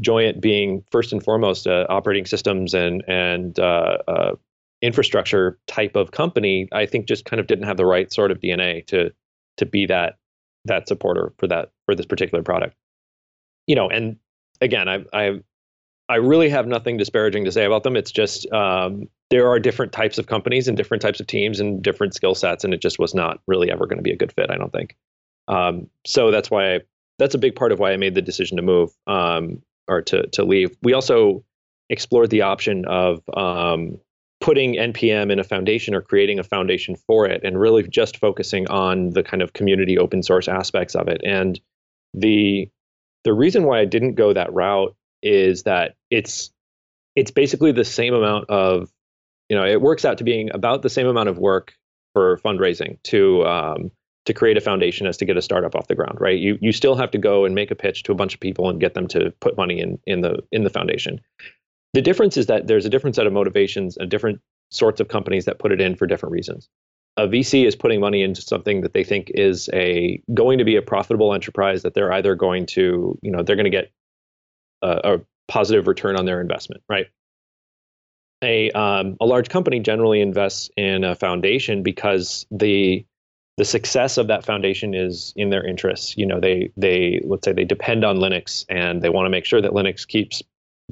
Joyent 0.00 0.40
being 0.40 0.84
first 0.92 1.12
and 1.12 1.22
foremost 1.22 1.66
uh, 1.66 1.86
operating 1.88 2.26
systems 2.26 2.74
and 2.74 3.02
and 3.08 3.58
uh, 3.58 3.98
uh 4.06 4.34
infrastructure 4.80 5.58
type 5.66 5.96
of 5.96 6.12
company 6.12 6.68
i 6.70 6.86
think 6.86 7.08
just 7.08 7.24
kind 7.24 7.40
of 7.40 7.48
didn't 7.48 7.64
have 7.64 7.76
the 7.76 7.84
right 7.84 8.12
sort 8.12 8.30
of 8.30 8.38
dna 8.38 8.86
to 8.86 9.10
to 9.56 9.66
be 9.66 9.86
that 9.86 10.17
that 10.68 10.88
supporter 10.88 11.32
for 11.38 11.46
that 11.48 11.70
for 11.86 11.94
this 11.94 12.06
particular 12.06 12.42
product. 12.42 12.76
You 13.66 13.74
know, 13.74 13.88
and 13.88 14.16
again, 14.60 14.88
I 14.88 15.04
I 15.12 15.40
I 16.08 16.16
really 16.16 16.48
have 16.48 16.66
nothing 16.66 16.96
disparaging 16.96 17.44
to 17.44 17.52
say 17.52 17.64
about 17.64 17.82
them. 17.82 17.96
It's 17.96 18.10
just 18.10 18.50
um, 18.52 19.08
there 19.30 19.48
are 19.48 19.58
different 19.58 19.92
types 19.92 20.18
of 20.18 20.26
companies 20.26 20.66
and 20.66 20.76
different 20.76 21.02
types 21.02 21.20
of 21.20 21.26
teams 21.26 21.60
and 21.60 21.82
different 21.82 22.14
skill 22.14 22.34
sets, 22.34 22.64
and 22.64 22.72
it 22.72 22.80
just 22.80 22.98
was 22.98 23.14
not 23.14 23.40
really 23.46 23.70
ever 23.70 23.86
going 23.86 23.98
to 23.98 24.02
be 24.02 24.12
a 24.12 24.16
good 24.16 24.32
fit. 24.32 24.50
I 24.50 24.56
don't 24.56 24.72
think. 24.72 24.96
Um, 25.48 25.88
so 26.06 26.30
that's 26.30 26.50
why 26.50 26.74
I, 26.74 26.80
that's 27.18 27.34
a 27.34 27.38
big 27.38 27.56
part 27.56 27.72
of 27.72 27.78
why 27.78 27.92
I 27.92 27.96
made 27.96 28.14
the 28.14 28.22
decision 28.22 28.56
to 28.56 28.62
move 28.62 28.90
um, 29.06 29.62
or 29.86 30.02
to 30.02 30.26
to 30.28 30.44
leave. 30.44 30.76
We 30.82 30.94
also 30.94 31.44
explored 31.90 32.30
the 32.30 32.42
option 32.42 32.84
of 32.86 33.22
um, 33.34 33.98
putting 34.40 34.74
npm 34.74 35.32
in 35.32 35.38
a 35.38 35.44
foundation 35.44 35.94
or 35.94 36.00
creating 36.00 36.38
a 36.38 36.44
foundation 36.44 36.94
for 36.94 37.26
it 37.26 37.42
and 37.44 37.60
really 37.60 37.82
just 37.88 38.16
focusing 38.18 38.68
on 38.68 39.10
the 39.10 39.22
kind 39.22 39.42
of 39.42 39.52
community 39.52 39.98
open 39.98 40.22
source 40.22 40.48
aspects 40.48 40.94
of 40.94 41.08
it 41.08 41.20
and 41.24 41.60
the 42.14 42.68
the 43.24 43.32
reason 43.32 43.64
why 43.64 43.80
i 43.80 43.84
didn't 43.84 44.14
go 44.14 44.32
that 44.32 44.52
route 44.52 44.94
is 45.22 45.64
that 45.64 45.94
it's 46.10 46.50
it's 47.16 47.32
basically 47.32 47.72
the 47.72 47.84
same 47.84 48.14
amount 48.14 48.48
of 48.48 48.90
you 49.48 49.56
know 49.56 49.64
it 49.64 49.80
works 49.80 50.04
out 50.04 50.18
to 50.18 50.24
being 50.24 50.50
about 50.54 50.82
the 50.82 50.90
same 50.90 51.06
amount 51.06 51.28
of 51.28 51.38
work 51.38 51.74
for 52.14 52.38
fundraising 52.38 53.02
to 53.02 53.44
um, 53.44 53.90
to 54.24 54.34
create 54.34 54.56
a 54.56 54.60
foundation 54.60 55.06
as 55.06 55.16
to 55.16 55.24
get 55.24 55.36
a 55.36 55.42
startup 55.42 55.74
off 55.74 55.88
the 55.88 55.94
ground, 55.94 56.20
right? 56.20 56.38
You 56.38 56.58
you 56.60 56.72
still 56.72 56.94
have 56.96 57.10
to 57.12 57.18
go 57.18 57.44
and 57.44 57.54
make 57.54 57.70
a 57.70 57.74
pitch 57.74 58.02
to 58.04 58.12
a 58.12 58.14
bunch 58.14 58.34
of 58.34 58.40
people 58.40 58.68
and 58.68 58.78
get 58.78 58.94
them 58.94 59.08
to 59.08 59.32
put 59.40 59.56
money 59.56 59.80
in 59.80 59.98
in 60.06 60.20
the 60.20 60.42
in 60.52 60.64
the 60.64 60.70
foundation. 60.70 61.20
The 61.94 62.02
difference 62.02 62.36
is 62.36 62.46
that 62.46 62.66
there's 62.66 62.84
a 62.84 62.90
different 62.90 63.16
set 63.16 63.26
of 63.26 63.32
motivations 63.32 63.96
and 63.96 64.10
different 64.10 64.40
sorts 64.70 65.00
of 65.00 65.08
companies 65.08 65.46
that 65.46 65.58
put 65.58 65.72
it 65.72 65.80
in 65.80 65.96
for 65.96 66.06
different 66.06 66.32
reasons. 66.32 66.68
A 67.16 67.26
VC 67.26 67.66
is 67.66 67.74
putting 67.74 68.00
money 68.00 68.22
into 68.22 68.42
something 68.42 68.82
that 68.82 68.92
they 68.92 69.02
think 69.02 69.30
is 69.34 69.68
a 69.72 70.22
going 70.34 70.58
to 70.58 70.64
be 70.64 70.76
a 70.76 70.82
profitable 70.82 71.34
enterprise 71.34 71.82
that 71.82 71.94
they're 71.94 72.12
either 72.12 72.34
going 72.34 72.66
to, 72.66 73.18
you 73.22 73.30
know, 73.30 73.42
they're 73.42 73.56
going 73.56 73.64
to 73.64 73.70
get 73.70 73.90
a, 74.82 75.14
a 75.14 75.20
positive 75.48 75.88
return 75.88 76.16
on 76.16 76.26
their 76.26 76.40
investment, 76.40 76.82
right? 76.88 77.06
A 78.42 78.70
um, 78.70 79.16
a 79.20 79.26
large 79.26 79.48
company 79.48 79.80
generally 79.80 80.20
invests 80.20 80.70
in 80.76 81.02
a 81.02 81.16
foundation 81.16 81.82
because 81.82 82.46
the 82.52 83.04
the 83.56 83.64
success 83.64 84.16
of 84.16 84.28
that 84.28 84.44
foundation 84.44 84.94
is 84.94 85.32
in 85.34 85.50
their 85.50 85.66
interests. 85.66 86.16
You 86.16 86.26
know, 86.26 86.38
they 86.38 86.70
they 86.76 87.20
let's 87.24 87.44
say 87.44 87.52
they 87.52 87.64
depend 87.64 88.04
on 88.04 88.18
Linux 88.18 88.64
and 88.68 89.02
they 89.02 89.08
want 89.08 89.26
to 89.26 89.30
make 89.30 89.44
sure 89.44 89.60
that 89.60 89.72
Linux 89.72 90.06
keeps 90.06 90.40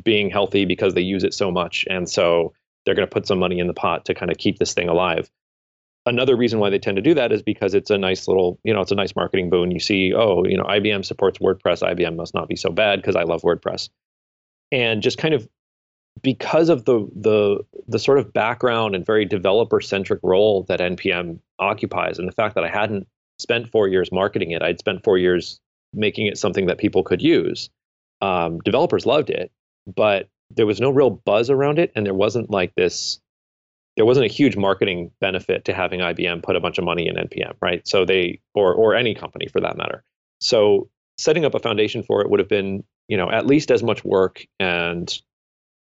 being 0.03 0.31
healthy 0.31 0.65
because 0.65 0.95
they 0.95 1.01
use 1.01 1.25
it 1.25 1.35
so 1.35 1.51
much, 1.51 1.85
and 1.89 2.09
so 2.09 2.53
they're 2.85 2.95
going 2.95 3.07
to 3.07 3.13
put 3.13 3.27
some 3.27 3.39
money 3.39 3.59
in 3.59 3.67
the 3.67 3.75
pot 3.75 4.05
to 4.07 4.15
kind 4.15 4.31
of 4.31 4.39
keep 4.39 4.59
this 4.59 4.75
thing 4.75 4.89
alive. 4.89 5.31
Another 6.05 6.37
reason 6.37 6.61
why 6.61 6.71
they 6.71 6.79
tend 6.79 6.97
to 6.97 7.03
do 7.03 7.15
that 7.15 7.33
is 7.33 7.43
because 7.43 7.75
it's 7.75 7.91
a 7.91 7.99
nice 7.99 8.29
little, 8.29 8.61
you 8.63 8.73
know, 8.73 8.81
it's 8.81 8.93
a 8.93 8.97
nice 8.97 9.17
marketing 9.17 9.51
boon. 9.51 9.73
You 9.73 9.81
see, 9.81 10.15
oh, 10.15 10.45
you 10.45 10.57
know, 10.57 10.63
IBM 10.63 11.05
supports 11.05 11.39
WordPress. 11.39 11.83
IBM 11.83 12.15
must 12.15 12.33
not 12.33 12.47
be 12.47 12.55
so 12.55 12.71
bad 12.71 13.01
because 13.01 13.17
I 13.17 13.25
love 13.25 13.43
WordPress. 13.43 13.89
And 14.71 15.03
just 15.03 15.19
kind 15.19 15.35
of 15.35 15.49
because 16.23 16.69
of 16.69 16.85
the 16.85 17.07
the 17.15 17.59
the 17.87 17.99
sort 17.99 18.19
of 18.19 18.33
background 18.33 18.95
and 18.95 19.05
very 19.05 19.25
developer 19.25 19.81
centric 19.81 20.21
role 20.23 20.65
that 20.65 20.81
npm 20.81 21.39
occupies 21.59 22.19
and 22.19 22.27
the 22.27 22.33
fact 22.33 22.55
that 22.55 22.65
i 22.65 22.69
hadn't 22.69 23.07
spent 23.39 23.71
four 23.71 23.89
years 23.89 24.11
marketing 24.11 24.51
it 24.51 24.63
i'd 24.63 24.79
spent 24.79 25.03
four 25.05 25.19
years 25.19 25.61
making 25.93 26.27
it 26.27 26.39
something 26.39 26.67
that 26.67 26.79
people 26.79 27.03
could 27.03 27.23
use 27.23 27.71
um, 28.23 28.59
developers 28.61 29.05
loved 29.05 29.31
it 29.31 29.53
but 29.95 30.29
there 30.51 30.67
was 30.67 30.81
no 30.81 30.91
real 30.91 31.11
buzz 31.11 31.51
around 31.51 31.79
it 31.79 31.93
and 31.95 32.07
there 32.07 32.15
wasn't 32.15 32.51
like 32.51 32.75
this 32.75 33.21
there 33.97 34.05
wasn't 34.05 34.27
a 34.27 34.33
huge 34.33 34.57
marketing 34.57 35.11
benefit 35.21 35.65
to 35.65 35.75
having 35.75 36.01
ibm 36.01 36.43
put 36.43 36.57
a 36.57 36.61
bunch 36.61 36.79
of 36.79 36.85
money 36.85 37.07
in 37.09 37.17
npm 37.17 37.55
right 37.61 37.87
so 37.87 38.05
they 38.05 38.41
or 38.55 38.75
or 38.75 38.95
any 38.95 39.15
company 39.15 39.47
for 39.47 39.61
that 39.61 39.77
matter 39.77 40.03
so 40.41 40.89
setting 41.19 41.45
up 41.45 41.55
a 41.55 41.59
foundation 41.59 42.03
for 42.03 42.21
it 42.21 42.31
would 42.31 42.41
have 42.41 42.49
been 42.49 42.85
you 43.09 43.17
know 43.17 43.31
at 43.31 43.47
least 43.47 43.71
as 43.71 43.83
much 43.83 44.05
work 44.05 44.45
and 44.61 45.21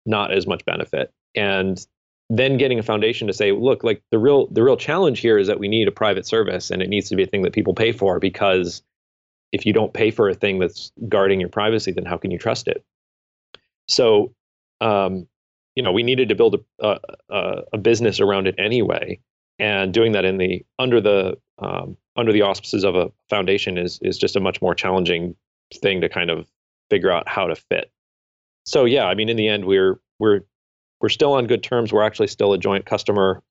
not 0.07 0.33
as 0.33 0.47
much 0.47 0.65
benefit. 0.65 1.13
And 1.35 1.85
then 2.31 2.57
getting 2.57 2.79
a 2.79 2.83
foundation 2.83 3.27
to 3.27 3.33
say, 3.33 3.53
look, 3.53 3.85
like 3.85 4.03
the 4.11 4.19
real 4.19 4.47
the 4.49 4.63
real 4.63 4.77
challenge 4.77 5.21
here 5.21 5.39
is 5.39 5.47
that 5.47 5.59
we 5.59 5.69
need 5.69 5.89
a 5.89 5.93
private 5.93 6.27
service 6.27 6.71
and 6.71 6.83
it 6.83 6.89
needs 6.89 7.09
to 7.11 7.17
be 7.17 7.23
a 7.23 7.27
thing 7.27 7.43
that 7.43 7.53
people 7.53 7.75
pay 7.75 7.93
for 7.93 8.19
because 8.19 8.83
if 9.53 9.67
you 9.67 9.73
don't 9.73 9.93
pay 9.93 10.11
for 10.11 10.29
a 10.29 10.35
thing 10.35 10.59
that's 10.59 10.91
guarding 11.09 11.39
your 11.39 11.49
privacy, 11.49 11.93
then 11.93 12.05
how 12.05 12.17
can 12.17 12.31
you 12.31 12.39
trust 12.39 12.67
it? 12.67 12.85
So, 13.89 14.35
um, 14.81 15.27
you 15.75 15.83
know, 15.83 15.93
we 15.93 16.03
needed 16.03 16.29
to 16.29 16.35
build 16.35 16.65
a, 16.81 16.99
a, 17.29 17.63
a, 17.73 17.79
business 17.79 18.21
around 18.21 18.47
it 18.47 18.55
anyway, 18.59 19.19
and 19.59 19.93
doing 19.93 20.13
that 20.13 20.25
in 20.25 20.39
the 20.39 20.65
under 20.79 21.01
the 21.01 21.37
um, 21.59 21.97
under 22.17 22.33
the 22.33 22.43
auspices 22.43 22.85
of 22.85 22.95
a 22.95 23.11
foundation 23.29 23.77
is 23.79 23.99
is 24.03 24.19
just 24.19 24.37
a 24.37 24.41
much 24.41 24.63
more 24.63 24.75
challenging 24.75 25.35
thing 25.75 26.01
to 26.01 26.09
kind 26.09 26.31
of 26.31 26.47
figure 26.91 27.11
out 27.11 27.29
how 27.29 27.47
to 27.47 27.57
fit 27.57 27.91
so 28.67 28.85
yeah, 28.85 29.05
I 29.05 29.15
mean, 29.15 29.29
in 29.29 29.37
the 29.37 29.49
end, 29.49 29.65
we're 29.65 30.01
we're 30.19 30.41
we're 31.01 31.09
still 31.09 31.35
on 31.35 31.47
good 31.47 31.63
terms. 31.63 31.93
We're 31.93 32.03
actually 32.03 32.29
still 32.29 32.53
a 32.53 32.59
Joyent 32.59 32.87
customer 32.87 33.43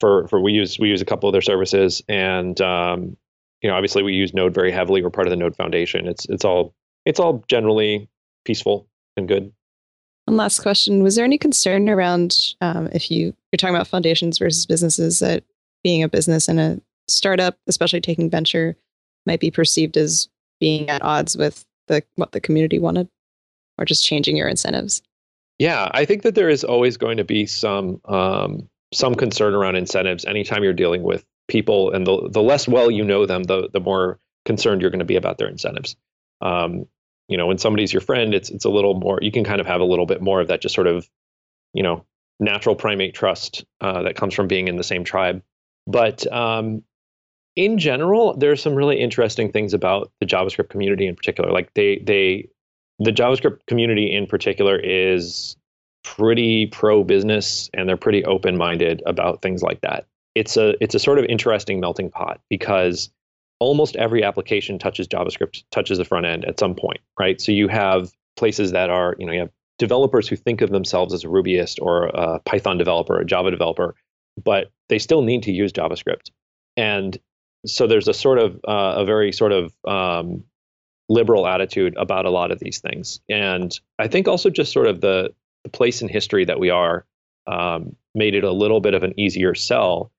for 0.00 0.28
for 0.28 0.40
we 0.40 0.52
use 0.52 0.78
we 0.78 0.88
use 0.88 1.00
a 1.00 1.06
couple 1.06 1.28
of 1.28 1.32
their 1.32 1.42
services, 1.42 2.02
and 2.08 2.60
um, 2.60 3.16
you 3.62 3.70
know, 3.70 3.76
obviously 3.76 4.02
we 4.02 4.12
use 4.12 4.34
Node 4.34 4.54
very 4.54 4.70
heavily. 4.70 5.02
We're 5.02 5.10
part 5.10 5.26
of 5.26 5.30
the 5.30 5.36
Node 5.36 5.56
Foundation. 5.56 6.06
It's 6.06 6.26
it's 6.26 6.44
all 6.44 6.74
it's 7.06 7.18
all 7.18 7.44
generally 7.48 8.08
peaceful 8.44 8.88
and 9.16 9.26
good. 9.26 9.52
One 10.28 10.36
last 10.36 10.60
question: 10.60 11.02
Was 11.02 11.16
there 11.16 11.24
any 11.24 11.38
concern 11.38 11.88
around 11.88 12.36
um, 12.60 12.88
if 12.92 13.10
you 13.10 13.34
you're 13.50 13.56
talking 13.56 13.74
about 13.74 13.88
foundations 13.88 14.38
versus 14.38 14.66
businesses 14.66 15.20
that 15.20 15.42
being 15.82 16.02
a 16.02 16.08
business 16.08 16.48
and 16.48 16.60
a 16.60 16.80
startup, 17.08 17.58
especially 17.66 18.00
taking 18.00 18.28
venture, 18.28 18.76
might 19.24 19.40
be 19.40 19.50
perceived 19.50 19.96
as 19.96 20.28
being 20.60 20.88
at 20.90 21.02
odds 21.02 21.36
with 21.36 21.64
the 21.86 22.02
what 22.16 22.32
the 22.32 22.40
community 22.40 22.78
wanted? 22.78 23.08
or 23.78 23.84
just 23.84 24.04
changing 24.04 24.36
your 24.36 24.48
incentives? 24.48 25.00
Yeah, 25.58 25.88
I 25.92 26.04
think 26.04 26.22
that 26.22 26.34
there 26.34 26.48
is 26.48 26.64
always 26.64 26.96
going 26.96 27.16
to 27.16 27.24
be 27.24 27.46
some 27.46 28.00
um, 28.04 28.68
some 28.92 29.14
concern 29.14 29.54
around 29.54 29.76
incentives 29.76 30.24
anytime 30.24 30.62
you're 30.62 30.72
dealing 30.72 31.02
with 31.02 31.24
people, 31.48 31.90
and 31.92 32.06
the 32.06 32.28
the 32.30 32.42
less 32.42 32.68
well 32.68 32.90
you 32.90 33.04
know 33.04 33.26
them, 33.26 33.44
the 33.44 33.68
the 33.72 33.80
more 33.80 34.18
concerned 34.44 34.82
you're 34.82 34.90
going 34.90 34.98
to 34.98 35.04
be 35.04 35.16
about 35.16 35.38
their 35.38 35.48
incentives. 35.48 35.96
Um, 36.40 36.86
you 37.28 37.36
know, 37.36 37.46
when 37.46 37.58
somebody's 37.58 37.92
your 37.92 38.00
friend, 38.00 38.34
it's 38.34 38.50
it's 38.50 38.64
a 38.64 38.70
little 38.70 38.94
more. 38.94 39.18
You 39.20 39.30
can 39.30 39.44
kind 39.44 39.60
of 39.60 39.66
have 39.66 39.80
a 39.80 39.84
little 39.84 40.06
bit 40.06 40.20
more 40.20 40.40
of 40.40 40.48
that, 40.48 40.60
just 40.60 40.74
sort 40.74 40.86
of, 40.86 41.08
you 41.74 41.82
know, 41.82 42.04
natural 42.40 42.74
primate 42.74 43.14
trust 43.14 43.64
uh, 43.80 44.02
that 44.02 44.16
comes 44.16 44.34
from 44.34 44.48
being 44.48 44.68
in 44.68 44.76
the 44.76 44.84
same 44.84 45.04
tribe. 45.04 45.42
But 45.86 46.30
um, 46.32 46.82
in 47.56 47.78
general, 47.78 48.36
there's 48.36 48.62
some 48.62 48.74
really 48.74 49.00
interesting 49.00 49.52
things 49.52 49.74
about 49.74 50.10
the 50.20 50.26
JavaScript 50.26 50.70
community 50.70 51.06
in 51.06 51.16
particular. 51.16 51.50
Like 51.52 51.74
they 51.74 51.98
they 51.98 52.48
the 52.98 53.12
JavaScript 53.12 53.66
community 53.66 54.12
in 54.12 54.26
particular 54.26 54.78
is 54.78 55.56
pretty 56.04 56.66
pro 56.66 57.04
business 57.04 57.68
and 57.74 57.88
they're 57.88 57.96
pretty 57.96 58.24
open 58.24 58.56
minded 58.56 59.02
about 59.06 59.42
things 59.42 59.62
like 59.62 59.80
that. 59.82 60.06
It's 60.34 60.56
a 60.56 60.74
it's 60.82 60.94
a 60.94 60.98
sort 60.98 61.18
of 61.18 61.24
interesting 61.26 61.80
melting 61.80 62.10
pot 62.10 62.40
because 62.48 63.10
almost 63.60 63.96
every 63.96 64.22
application 64.22 64.78
touches 64.78 65.08
JavaScript, 65.08 65.64
touches 65.70 65.98
the 65.98 66.04
front 66.04 66.26
end 66.26 66.44
at 66.44 66.58
some 66.58 66.74
point, 66.74 67.00
right? 67.18 67.40
So 67.40 67.52
you 67.52 67.68
have 67.68 68.10
places 68.36 68.72
that 68.72 68.90
are, 68.90 69.16
you 69.18 69.26
know, 69.26 69.32
you 69.32 69.40
have 69.40 69.50
developers 69.78 70.28
who 70.28 70.36
think 70.36 70.60
of 70.60 70.70
themselves 70.70 71.12
as 71.12 71.24
a 71.24 71.28
Rubyist 71.28 71.78
or 71.80 72.06
a 72.06 72.40
Python 72.40 72.78
developer, 72.78 73.18
a 73.18 73.24
Java 73.24 73.50
developer, 73.50 73.94
but 74.42 74.70
they 74.88 74.98
still 74.98 75.22
need 75.22 75.42
to 75.44 75.52
use 75.52 75.72
JavaScript. 75.72 76.30
And 76.76 77.18
so 77.66 77.86
there's 77.86 78.08
a 78.08 78.14
sort 78.14 78.38
of 78.38 78.56
uh, 78.66 78.94
a 78.96 79.04
very 79.04 79.32
sort 79.32 79.52
of 79.52 79.72
um, 79.86 80.44
liberal 81.08 81.46
attitude 81.46 81.96
about 81.96 82.26
a 82.26 82.30
lot 82.30 82.50
of 82.50 82.60
these 82.60 82.80
things. 82.80 83.20
And 83.28 83.78
I 83.98 84.08
think 84.08 84.28
also 84.28 84.50
just 84.50 84.72
sort 84.72 84.86
of 84.86 85.00
the, 85.00 85.34
the 85.64 85.70
place 85.70 86.02
in 86.02 86.08
history 86.08 86.44
that 86.44 86.60
we 86.60 86.70
are 86.70 87.04
um, 87.46 87.96
made 88.14 88.34
it 88.34 88.44
a 88.44 88.52
little 88.52 88.80
bit 88.80 88.94
of 88.94 89.02
an 89.02 89.18
easier 89.18 89.54
sell. 89.54 90.12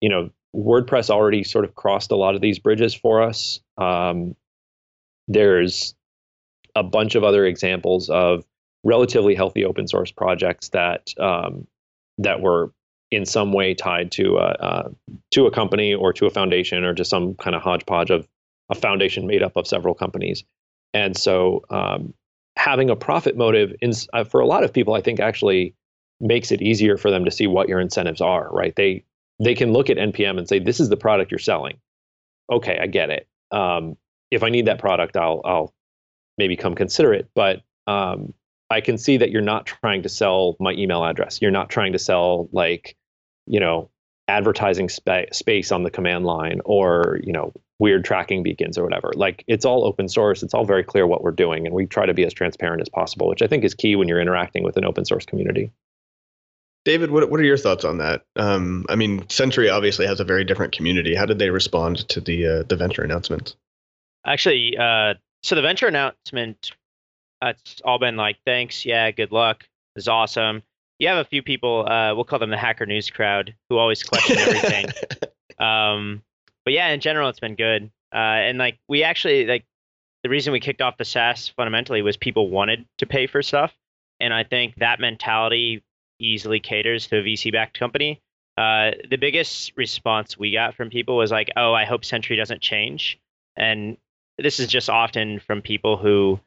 You 0.00 0.08
know, 0.08 0.30
WordPress 0.58 1.08
already 1.08 1.44
sort 1.44 1.64
of 1.64 1.74
crossed 1.74 2.10
a 2.10 2.16
lot 2.16 2.34
of 2.34 2.40
these 2.40 2.58
bridges 2.58 2.94
for 2.94 3.22
us. 3.22 3.60
Um, 3.76 4.34
there's 5.28 5.94
a 6.74 6.82
bunch 6.82 7.14
of 7.14 7.22
other 7.22 7.46
examples 7.46 8.10
of 8.10 8.44
relatively 8.82 9.34
healthy 9.34 9.64
open 9.64 9.86
source 9.86 10.10
projects 10.10 10.70
that 10.70 11.12
um, 11.18 11.66
that 12.18 12.40
were 12.40 12.72
in 13.10 13.24
some 13.24 13.52
way 13.52 13.74
tied 13.74 14.10
to 14.12 14.36
a, 14.36 14.48
uh, 14.60 14.88
to 15.30 15.46
a 15.46 15.50
company 15.50 15.94
or 15.94 16.12
to 16.12 16.26
a 16.26 16.30
foundation 16.30 16.84
or 16.84 16.94
to 16.94 17.04
some 17.04 17.34
kind 17.34 17.56
of 17.56 17.62
hodgepodge 17.62 18.10
of 18.10 18.28
a 18.70 18.74
foundation 18.74 19.26
made 19.26 19.42
up 19.42 19.56
of 19.56 19.66
several 19.66 19.94
companies. 19.94 20.44
And 20.92 21.16
so 21.16 21.64
um, 21.70 22.12
having 22.56 22.90
a 22.90 22.96
profit 22.96 23.36
motive 23.36 23.74
in, 23.80 23.92
uh, 24.12 24.24
for 24.24 24.40
a 24.40 24.46
lot 24.46 24.64
of 24.64 24.72
people, 24.72 24.94
I 24.94 25.00
think 25.00 25.20
actually 25.20 25.74
makes 26.20 26.50
it 26.50 26.60
easier 26.60 26.96
for 26.98 27.10
them 27.10 27.24
to 27.24 27.30
see 27.30 27.46
what 27.46 27.68
your 27.68 27.80
incentives 27.80 28.20
are, 28.20 28.50
right? 28.52 28.74
They 28.76 29.04
they 29.38 29.54
can 29.54 29.72
look 29.72 29.90
at 29.90 29.96
NPM 29.96 30.38
and 30.38 30.48
say, 30.48 30.58
this 30.58 30.80
is 30.80 30.88
the 30.88 30.96
product 30.96 31.30
you're 31.30 31.38
selling. 31.38 31.78
Okay, 32.50 32.78
I 32.80 32.86
get 32.86 33.10
it. 33.10 33.28
Um, 33.50 33.96
if 34.30 34.42
I 34.42 34.48
need 34.48 34.66
that 34.66 34.78
product, 34.78 35.16
I'll 35.16 35.40
I'll 35.44 35.74
maybe 36.36 36.56
come 36.56 36.74
consider 36.74 37.12
it. 37.14 37.28
But 37.34 37.62
um, 37.86 38.34
I 38.70 38.80
can 38.80 38.98
see 38.98 39.18
that 39.18 39.30
you're 39.30 39.42
not 39.42 39.66
trying 39.66 40.02
to 40.02 40.08
sell 40.08 40.56
my 40.60 40.72
email 40.72 41.04
address. 41.04 41.40
You're 41.40 41.50
not 41.50 41.70
trying 41.70 41.92
to 41.92 41.98
sell 41.98 42.48
like, 42.52 42.96
you 43.46 43.60
know, 43.60 43.90
advertising 44.28 44.88
spa- 44.88 45.32
space 45.32 45.72
on 45.72 45.82
the 45.82 45.90
command 45.90 46.26
line 46.26 46.60
or 46.64 47.18
you 47.24 47.32
know 47.32 47.52
weird 47.78 48.04
tracking 48.04 48.42
beacons 48.42 48.76
or 48.76 48.84
whatever. 48.84 49.12
Like 49.14 49.44
it's 49.46 49.64
all 49.64 49.84
open 49.84 50.08
source. 50.08 50.42
It's 50.42 50.54
all 50.54 50.64
very 50.64 50.84
clear 50.84 51.06
what 51.06 51.22
we're 51.22 51.30
doing, 51.32 51.66
and 51.66 51.74
we 51.74 51.86
try 51.86 52.06
to 52.06 52.14
be 52.14 52.24
as 52.24 52.34
transparent 52.34 52.82
as 52.82 52.88
possible, 52.88 53.28
which 53.28 53.42
I 53.42 53.46
think 53.46 53.64
is 53.64 53.74
key 53.74 53.96
when 53.96 54.08
you're 54.08 54.20
interacting 54.20 54.62
with 54.64 54.76
an 54.76 54.84
open 54.84 55.04
source 55.04 55.24
community. 55.24 55.70
David, 56.88 57.10
what 57.10 57.28
what 57.28 57.38
are 57.38 57.44
your 57.44 57.58
thoughts 57.58 57.84
on 57.84 57.98
that? 57.98 58.24
Um, 58.36 58.86
I 58.88 58.96
mean, 58.96 59.28
Sentry 59.28 59.68
obviously 59.68 60.06
has 60.06 60.20
a 60.20 60.24
very 60.24 60.42
different 60.42 60.74
community. 60.74 61.14
How 61.14 61.26
did 61.26 61.38
they 61.38 61.50
respond 61.50 62.08
to 62.08 62.18
the 62.18 62.46
uh, 62.46 62.62
the 62.62 62.76
venture 62.76 63.02
announcement? 63.02 63.56
Actually, 64.24 64.74
uh, 64.78 65.12
so 65.42 65.54
the 65.54 65.60
venture 65.60 65.86
announcement, 65.86 66.72
uh, 67.42 67.48
it's 67.48 67.82
all 67.84 67.98
been 67.98 68.16
like, 68.16 68.38
thanks, 68.46 68.86
yeah, 68.86 69.10
good 69.10 69.32
luck, 69.32 69.64
is 69.96 70.08
awesome. 70.08 70.62
You 70.98 71.08
have 71.08 71.18
a 71.18 71.26
few 71.26 71.42
people, 71.42 71.86
uh, 71.86 72.14
we'll 72.14 72.24
call 72.24 72.38
them 72.38 72.48
the 72.48 72.56
hacker 72.56 72.86
news 72.86 73.10
crowd, 73.10 73.54
who 73.68 73.76
always 73.76 74.02
question 74.02 74.38
everything. 74.38 74.86
um, 75.58 76.22
but 76.64 76.72
yeah, 76.72 76.88
in 76.88 77.00
general, 77.00 77.28
it's 77.28 77.38
been 77.38 77.54
good. 77.54 77.90
Uh, 78.14 78.16
and 78.16 78.56
like 78.56 78.78
we 78.88 79.02
actually 79.02 79.44
like 79.44 79.66
the 80.22 80.30
reason 80.30 80.54
we 80.54 80.60
kicked 80.60 80.80
off 80.80 80.96
the 80.96 81.04
SaaS 81.04 81.48
fundamentally 81.48 82.00
was 82.00 82.16
people 82.16 82.48
wanted 82.48 82.86
to 82.96 83.04
pay 83.04 83.26
for 83.26 83.42
stuff, 83.42 83.74
and 84.20 84.32
I 84.32 84.44
think 84.44 84.76
that 84.76 85.00
mentality 85.00 85.84
easily 86.18 86.60
caters 86.60 87.06
to 87.08 87.18
a 87.18 87.22
VC-backed 87.22 87.78
company. 87.78 88.20
uh, 88.56 88.90
the 89.08 89.16
biggest 89.16 89.72
response 89.76 90.36
we 90.36 90.52
got 90.52 90.74
from 90.74 90.90
people 90.90 91.16
was 91.16 91.30
like, 91.30 91.48
"Oh, 91.56 91.72
I 91.72 91.84
hope 91.84 92.04
Sentry 92.04 92.34
doesn't 92.36 92.60
change." 92.60 93.20
And 93.56 93.96
this 94.38 94.58
is 94.60 94.66
just 94.66 94.90
often 94.90 95.38
from 95.40 95.62
people 95.62 95.96
who 95.96 96.40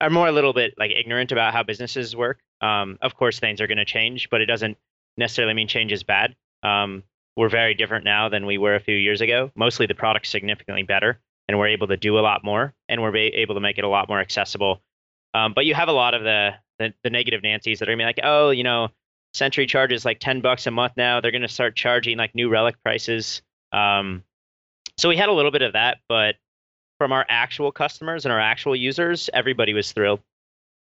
are 0.00 0.10
more 0.10 0.26
a 0.28 0.32
little 0.32 0.52
bit 0.52 0.74
like 0.78 0.90
ignorant 0.90 1.30
about 1.32 1.52
how 1.52 1.62
businesses 1.62 2.16
work. 2.16 2.40
Um, 2.60 2.98
of 3.00 3.14
course, 3.14 3.38
things 3.38 3.60
are 3.60 3.66
going 3.66 3.78
to 3.78 3.84
change, 3.84 4.28
but 4.30 4.40
it 4.40 4.46
doesn't 4.46 4.76
necessarily 5.16 5.54
mean 5.54 5.68
change 5.68 5.92
is 5.92 6.02
bad. 6.02 6.34
Um, 6.62 7.04
we're 7.36 7.48
very 7.48 7.74
different 7.74 8.04
now 8.04 8.28
than 8.28 8.44
we 8.46 8.58
were 8.58 8.74
a 8.74 8.80
few 8.80 8.96
years 8.96 9.20
ago. 9.20 9.50
Mostly 9.54 9.86
the 9.86 9.94
product's 9.94 10.30
significantly 10.30 10.82
better, 10.82 11.20
and 11.48 11.58
we're 11.58 11.68
able 11.68 11.86
to 11.88 11.96
do 11.96 12.18
a 12.18 12.20
lot 12.20 12.44
more, 12.44 12.74
and 12.88 13.00
we're 13.02 13.16
able 13.16 13.54
to 13.54 13.60
make 13.60 13.78
it 13.78 13.84
a 13.84 13.88
lot 13.88 14.08
more 14.08 14.20
accessible. 14.20 14.82
Um, 15.34 15.52
but 15.54 15.64
you 15.64 15.74
have 15.74 15.88
a 15.88 15.92
lot 15.92 16.14
of 16.14 16.22
the, 16.22 16.54
the, 16.78 16.92
the 17.04 17.10
negative 17.10 17.42
Nancy's 17.42 17.78
that 17.78 17.88
are 17.88 17.92
gonna 17.92 18.02
be 18.02 18.06
like, 18.06 18.20
oh, 18.22 18.50
you 18.50 18.64
know, 18.64 18.88
Sentry 19.32 19.66
charges 19.66 20.04
like 20.04 20.18
ten 20.18 20.40
bucks 20.40 20.66
a 20.66 20.70
month 20.70 20.94
now. 20.96 21.20
They're 21.20 21.30
gonna 21.30 21.48
start 21.48 21.76
charging 21.76 22.18
like 22.18 22.34
New 22.34 22.48
Relic 22.48 22.76
prices. 22.82 23.42
Um, 23.72 24.24
so 24.98 25.08
we 25.08 25.16
had 25.16 25.28
a 25.28 25.32
little 25.32 25.52
bit 25.52 25.62
of 25.62 25.74
that, 25.74 25.98
but 26.08 26.34
from 26.98 27.12
our 27.12 27.24
actual 27.28 27.72
customers 27.72 28.26
and 28.26 28.32
our 28.32 28.40
actual 28.40 28.76
users, 28.76 29.30
everybody 29.32 29.72
was 29.72 29.90
thrilled. 29.92 30.20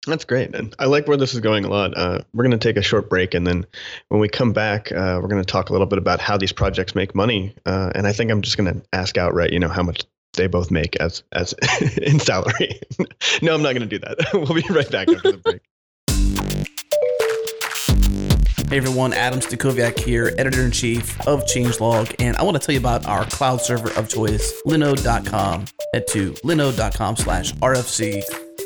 That's 0.06 0.24
great. 0.24 0.54
And 0.54 0.74
I 0.78 0.84
like 0.84 1.08
where 1.08 1.16
this 1.16 1.34
is 1.34 1.40
going 1.40 1.64
a 1.64 1.68
lot. 1.68 1.96
Uh, 1.96 2.20
we're 2.32 2.44
going 2.44 2.56
to 2.56 2.58
take 2.58 2.76
a 2.76 2.82
short 2.82 3.08
break. 3.08 3.34
And 3.34 3.46
then 3.46 3.66
when 4.10 4.20
we 4.20 4.28
come 4.28 4.52
back, 4.52 4.92
uh, 4.92 5.18
we're 5.20 5.28
going 5.28 5.42
to 5.42 5.50
talk 5.50 5.70
a 5.70 5.72
little 5.72 5.86
bit 5.86 5.98
about 5.98 6.20
how 6.20 6.36
these 6.36 6.52
projects 6.52 6.94
make 6.94 7.14
money. 7.14 7.54
Uh, 7.64 7.90
and 7.94 8.06
I 8.06 8.12
think 8.12 8.30
I'm 8.30 8.42
just 8.42 8.56
going 8.56 8.72
to 8.72 8.82
ask 8.92 9.16
outright, 9.16 9.52
you 9.52 9.58
know, 9.58 9.68
how 9.68 9.82
much 9.82 10.04
they 10.34 10.46
both 10.46 10.70
make 10.70 10.96
as, 10.96 11.22
as 11.32 11.54
in 12.02 12.18
salary. 12.18 12.80
no, 13.42 13.54
I'm 13.54 13.62
not 13.62 13.74
going 13.74 13.80
to 13.80 13.86
do 13.86 13.98
that. 13.98 14.18
we'll 14.34 14.54
be 14.54 14.64
right 14.70 14.90
back 14.90 15.08
after 15.08 15.32
the 15.32 15.38
break. 15.38 15.60
Hey 18.70 18.78
everyone, 18.78 19.12
Adam 19.12 19.38
Stacoviak 19.38 20.00
here, 20.00 20.34
editor 20.36 20.62
in 20.62 20.72
chief 20.72 21.20
of 21.28 21.44
Changelog, 21.44 22.12
and 22.18 22.36
I 22.38 22.42
want 22.42 22.60
to 22.60 22.66
tell 22.66 22.72
you 22.72 22.80
about 22.80 23.06
our 23.06 23.24
cloud 23.26 23.60
server 23.60 23.92
of 23.92 24.08
choice, 24.08 24.52
linode.com. 24.66 25.66
Head 25.92 26.06
to 26.08 26.32
linode.com 26.32 27.16
slash 27.16 27.52
RFC 27.56 28.24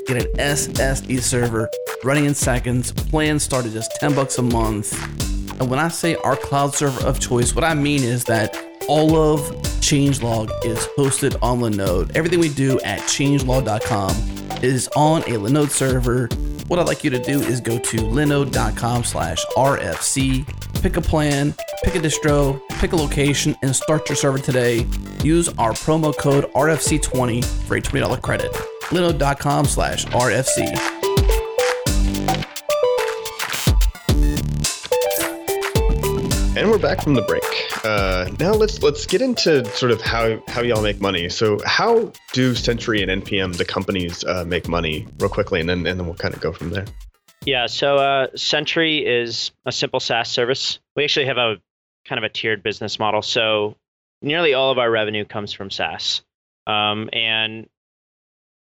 Get 0.09 0.25
an 0.25 0.33
SSD 0.39 1.21
server 1.21 1.69
running 2.03 2.25
in 2.25 2.35
seconds. 2.35 2.93
Plans 2.93 3.43
start 3.43 3.67
at 3.67 3.73
just 3.73 3.95
10 4.01 4.15
bucks 4.15 4.39
a 4.39 4.43
month. 4.43 4.95
And 5.61 5.69
when 5.69 5.79
I 5.79 5.89
say 5.89 6.15
our 6.15 6.35
cloud 6.35 6.75
server 6.75 7.07
of 7.07 7.21
choice, 7.21 7.55
what 7.55 7.63
I 7.63 7.75
mean 7.75 8.03
is 8.03 8.25
that 8.25 8.57
all 8.89 9.15
of 9.17 9.41
Changelog 9.81 10.51
is 10.65 10.79
hosted 10.97 11.37
on 11.43 11.61
Linode. 11.61 12.15
Everything 12.17 12.41
we 12.41 12.49
do 12.49 12.81
at 12.81 13.01
changelog.com 13.01 14.11
is 14.63 14.89
on 14.97 15.23
a 15.23 15.37
Linode 15.37 15.71
server. 15.71 16.29
What 16.67 16.79
I'd 16.79 16.87
like 16.87 17.05
you 17.05 17.11
to 17.11 17.23
do 17.23 17.41
is 17.41 17.61
go 17.61 17.79
to 17.79 17.97
linode.com 17.97 19.05
slash 19.05 19.45
RFC, 19.57 20.47
pick 20.83 20.97
a 20.97 21.01
plan, 21.01 21.55
pick 21.83 21.95
a 21.95 21.99
distro, 21.99 22.61
pick 22.81 22.93
a 22.93 22.97
location, 22.97 23.57
and 23.63 23.75
start 23.75 24.09
your 24.09 24.17
server 24.17 24.39
today. 24.39 24.87
Use 25.23 25.49
our 25.57 25.73
promo 25.73 26.17
code 26.17 26.45
RFC20 26.53 27.45
for 27.67 27.77
a 27.77 27.81
$20 27.81 28.21
credit 28.21 28.53
linode.com 28.91 29.67
slash 29.67 30.07
RFC. 30.07 30.98
And 36.59 36.73
we're 36.73 36.79
back 36.79 37.01
from 37.01 37.15
the 37.15 37.23
break. 37.23 37.45
Uh, 37.85 38.29
now 38.41 38.51
let's 38.51 38.83
let's 38.83 39.07
get 39.07 39.23
into 39.23 39.65
sort 39.77 39.93
of 39.93 40.01
how 40.01 40.43
how 40.49 40.61
y'all 40.61 40.83
make 40.83 41.01
money. 41.01 41.29
So 41.29 41.61
how 41.65 42.13
do 42.33 42.57
Sentry 42.57 43.01
and 43.01 43.23
NPM, 43.23 43.57
the 43.57 43.65
companies, 43.65 44.25
uh, 44.25 44.45
make 44.45 44.67
money, 44.67 45.07
real 45.21 45.31
quickly, 45.31 45.61
and 45.61 45.69
then 45.69 45.87
and 45.87 46.01
then 46.01 46.07
we'll 46.07 46.17
kind 46.17 46.35
of 46.35 46.41
go 46.41 46.53
from 46.53 46.71
there. 46.71 46.85
Yeah. 47.45 47.67
So 47.67 47.99
uh, 47.99 48.27
Sentry 48.35 49.07
is 49.07 49.53
a 49.67 49.71
simple 49.71 50.01
SaaS 50.01 50.31
service. 50.31 50.81
We 50.97 51.05
actually 51.05 51.27
have 51.27 51.37
a 51.37 51.59
kind 52.05 52.19
of 52.19 52.25
a 52.25 52.29
tiered 52.29 52.65
business 52.65 52.99
model. 52.99 53.23
So 53.23 53.77
nearly 54.21 54.55
all 54.55 54.73
of 54.73 54.79
our 54.79 54.91
revenue 54.91 55.25
comes 55.25 55.53
from 55.53 55.71
SaaS, 55.71 56.23
um, 56.67 57.09
and 57.13 57.69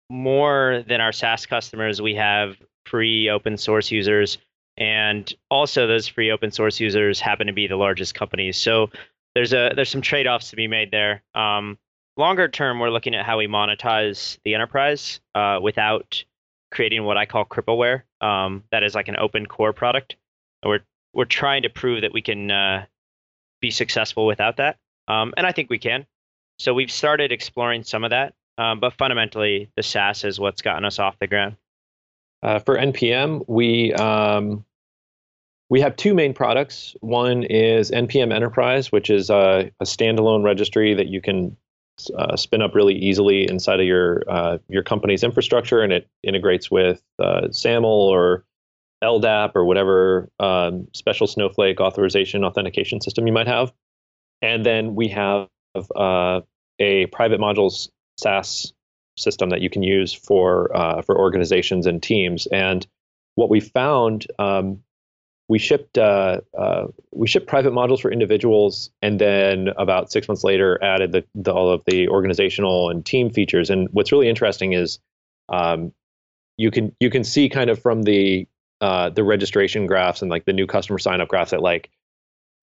more 0.08 0.84
than 0.86 1.00
our 1.00 1.10
SaaS 1.10 1.46
customers, 1.46 2.00
we 2.00 2.14
have 2.14 2.58
free 2.86 3.28
open 3.28 3.56
source 3.56 3.90
users. 3.90 4.38
And 4.78 5.32
also 5.50 5.86
those 5.86 6.06
free 6.06 6.30
open 6.30 6.52
source 6.52 6.78
users 6.78 7.20
happen 7.20 7.48
to 7.48 7.52
be 7.52 7.66
the 7.66 7.76
largest 7.76 8.14
companies. 8.14 8.56
So 8.56 8.90
there's 9.34 9.52
a 9.52 9.72
there's 9.74 9.90
some 9.90 10.00
trade-offs 10.00 10.50
to 10.50 10.56
be 10.56 10.68
made 10.68 10.92
there. 10.92 11.22
Um, 11.34 11.78
longer 12.16 12.48
term, 12.48 12.78
we're 12.78 12.90
looking 12.90 13.14
at 13.14 13.26
how 13.26 13.38
we 13.38 13.48
monetize 13.48 14.38
the 14.44 14.54
enterprise 14.54 15.20
uh, 15.34 15.58
without 15.60 16.24
creating 16.70 17.04
what 17.04 17.16
I 17.16 17.26
call 17.26 17.44
crippleware. 17.44 18.02
Um, 18.20 18.64
that 18.70 18.84
is 18.84 18.94
like 18.94 19.08
an 19.08 19.16
open 19.16 19.46
core 19.46 19.72
product. 19.72 20.16
We're 20.64 20.80
we're 21.12 21.24
trying 21.24 21.62
to 21.62 21.68
prove 21.68 22.02
that 22.02 22.12
we 22.12 22.22
can 22.22 22.50
uh, 22.50 22.86
be 23.60 23.72
successful 23.72 24.26
without 24.26 24.58
that, 24.58 24.78
um, 25.08 25.34
and 25.36 25.46
I 25.46 25.52
think 25.52 25.70
we 25.70 25.78
can. 25.78 26.06
So 26.60 26.72
we've 26.72 26.90
started 26.90 27.32
exploring 27.32 27.82
some 27.82 28.04
of 28.04 28.10
that. 28.10 28.34
Um, 28.58 28.80
but 28.80 28.92
fundamentally, 28.94 29.70
the 29.76 29.84
SaaS 29.84 30.24
is 30.24 30.40
what's 30.40 30.62
gotten 30.62 30.84
us 30.84 30.98
off 30.98 31.18
the 31.20 31.28
ground. 31.28 31.56
Uh, 32.42 32.58
for 32.58 32.76
NPM, 32.76 33.44
we 33.48 33.92
um, 33.94 34.64
we 35.70 35.80
have 35.80 35.96
two 35.96 36.14
main 36.14 36.32
products. 36.32 36.94
One 37.00 37.42
is 37.44 37.90
NPM 37.90 38.32
Enterprise, 38.32 38.90
which 38.90 39.10
is 39.10 39.30
a, 39.30 39.70
a 39.80 39.84
standalone 39.84 40.42
registry 40.42 40.94
that 40.94 41.08
you 41.08 41.20
can 41.20 41.56
uh, 42.16 42.36
spin 42.36 42.62
up 42.62 42.74
really 42.74 42.94
easily 42.94 43.48
inside 43.48 43.80
of 43.80 43.86
your 43.86 44.22
uh, 44.28 44.58
your 44.68 44.82
company's 44.82 45.24
infrastructure, 45.24 45.80
and 45.80 45.92
it 45.92 46.08
integrates 46.22 46.70
with 46.70 47.02
uh, 47.18 47.48
SAML 47.50 47.84
or 47.84 48.44
LDAP 49.02 49.52
or 49.54 49.64
whatever 49.64 50.28
um, 50.40 50.88
special 50.94 51.26
Snowflake 51.26 51.80
authorization 51.80 52.44
authentication 52.44 53.00
system 53.00 53.26
you 53.26 53.32
might 53.32 53.46
have. 53.46 53.72
And 54.42 54.64
then 54.64 54.94
we 54.94 55.08
have 55.08 55.48
uh, 55.96 56.40
a 56.78 57.06
private 57.06 57.40
modules 57.40 57.88
SaaS 58.18 58.72
system 59.16 59.50
that 59.50 59.60
you 59.60 59.68
can 59.68 59.82
use 59.82 60.12
for 60.12 60.74
uh, 60.76 61.02
for 61.02 61.18
organizations 61.18 61.86
and 61.86 62.02
teams. 62.02 62.46
And 62.46 62.86
what 63.34 63.50
we 63.50 63.60
found, 63.60 64.26
um, 64.38 64.82
we 65.48 65.58
shipped 65.58 65.96
uh, 65.96 66.40
uh, 66.56 66.86
we 67.10 67.26
shipped 67.26 67.46
private 67.46 67.72
modules 67.72 68.00
for 68.00 68.12
individuals, 68.12 68.90
and 69.00 69.18
then 69.18 69.68
about 69.78 70.12
six 70.12 70.28
months 70.28 70.44
later, 70.44 70.78
added 70.82 71.12
the, 71.12 71.24
the, 71.34 71.52
all 71.52 71.70
of 71.70 71.82
the 71.86 72.08
organizational 72.08 72.90
and 72.90 73.04
team 73.04 73.30
features. 73.30 73.70
And 73.70 73.88
what's 73.92 74.12
really 74.12 74.28
interesting 74.28 74.74
is 74.74 74.98
um, 75.48 75.92
you 76.58 76.70
can 76.70 76.94
you 77.00 77.08
can 77.08 77.24
see 77.24 77.48
kind 77.48 77.70
of 77.70 77.80
from 77.80 78.02
the 78.02 78.46
uh, 78.82 79.08
the 79.08 79.24
registration 79.24 79.86
graphs 79.86 80.20
and 80.20 80.30
like 80.30 80.44
the 80.44 80.52
new 80.52 80.66
customer 80.66 80.98
sign 80.98 81.20
up 81.20 81.28
graphs 81.28 81.52
that 81.52 81.62
like 81.62 81.90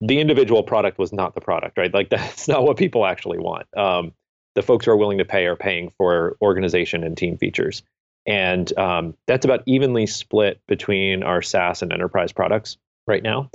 the 0.00 0.20
individual 0.20 0.62
product 0.62 0.98
was 0.98 1.12
not 1.12 1.34
the 1.34 1.40
product, 1.40 1.76
right? 1.76 1.92
Like 1.92 2.08
that's 2.10 2.46
not 2.46 2.62
what 2.62 2.76
people 2.76 3.04
actually 3.04 3.38
want. 3.38 3.66
Um, 3.76 4.12
the 4.54 4.62
folks 4.62 4.86
who 4.86 4.92
are 4.92 4.96
willing 4.96 5.18
to 5.18 5.24
pay 5.24 5.46
are 5.46 5.56
paying 5.56 5.92
for 5.98 6.36
organization 6.40 7.02
and 7.02 7.16
team 7.16 7.36
features. 7.36 7.82
And 8.26 8.76
um, 8.78 9.14
that's 9.26 9.44
about 9.44 9.62
evenly 9.66 10.06
split 10.06 10.60
between 10.66 11.22
our 11.22 11.42
SaaS 11.42 11.82
and 11.82 11.92
enterprise 11.92 12.32
products 12.32 12.76
right 13.06 13.22
now. 13.22 13.50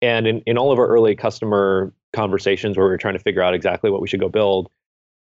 And 0.00 0.26
in, 0.26 0.40
in 0.46 0.58
all 0.58 0.72
of 0.72 0.78
our 0.78 0.86
early 0.86 1.16
customer 1.16 1.92
conversations 2.12 2.76
where 2.76 2.86
we 2.86 2.90
were 2.90 2.98
trying 2.98 3.14
to 3.14 3.22
figure 3.22 3.42
out 3.42 3.54
exactly 3.54 3.90
what 3.90 4.00
we 4.00 4.08
should 4.08 4.20
go 4.20 4.28
build, 4.28 4.70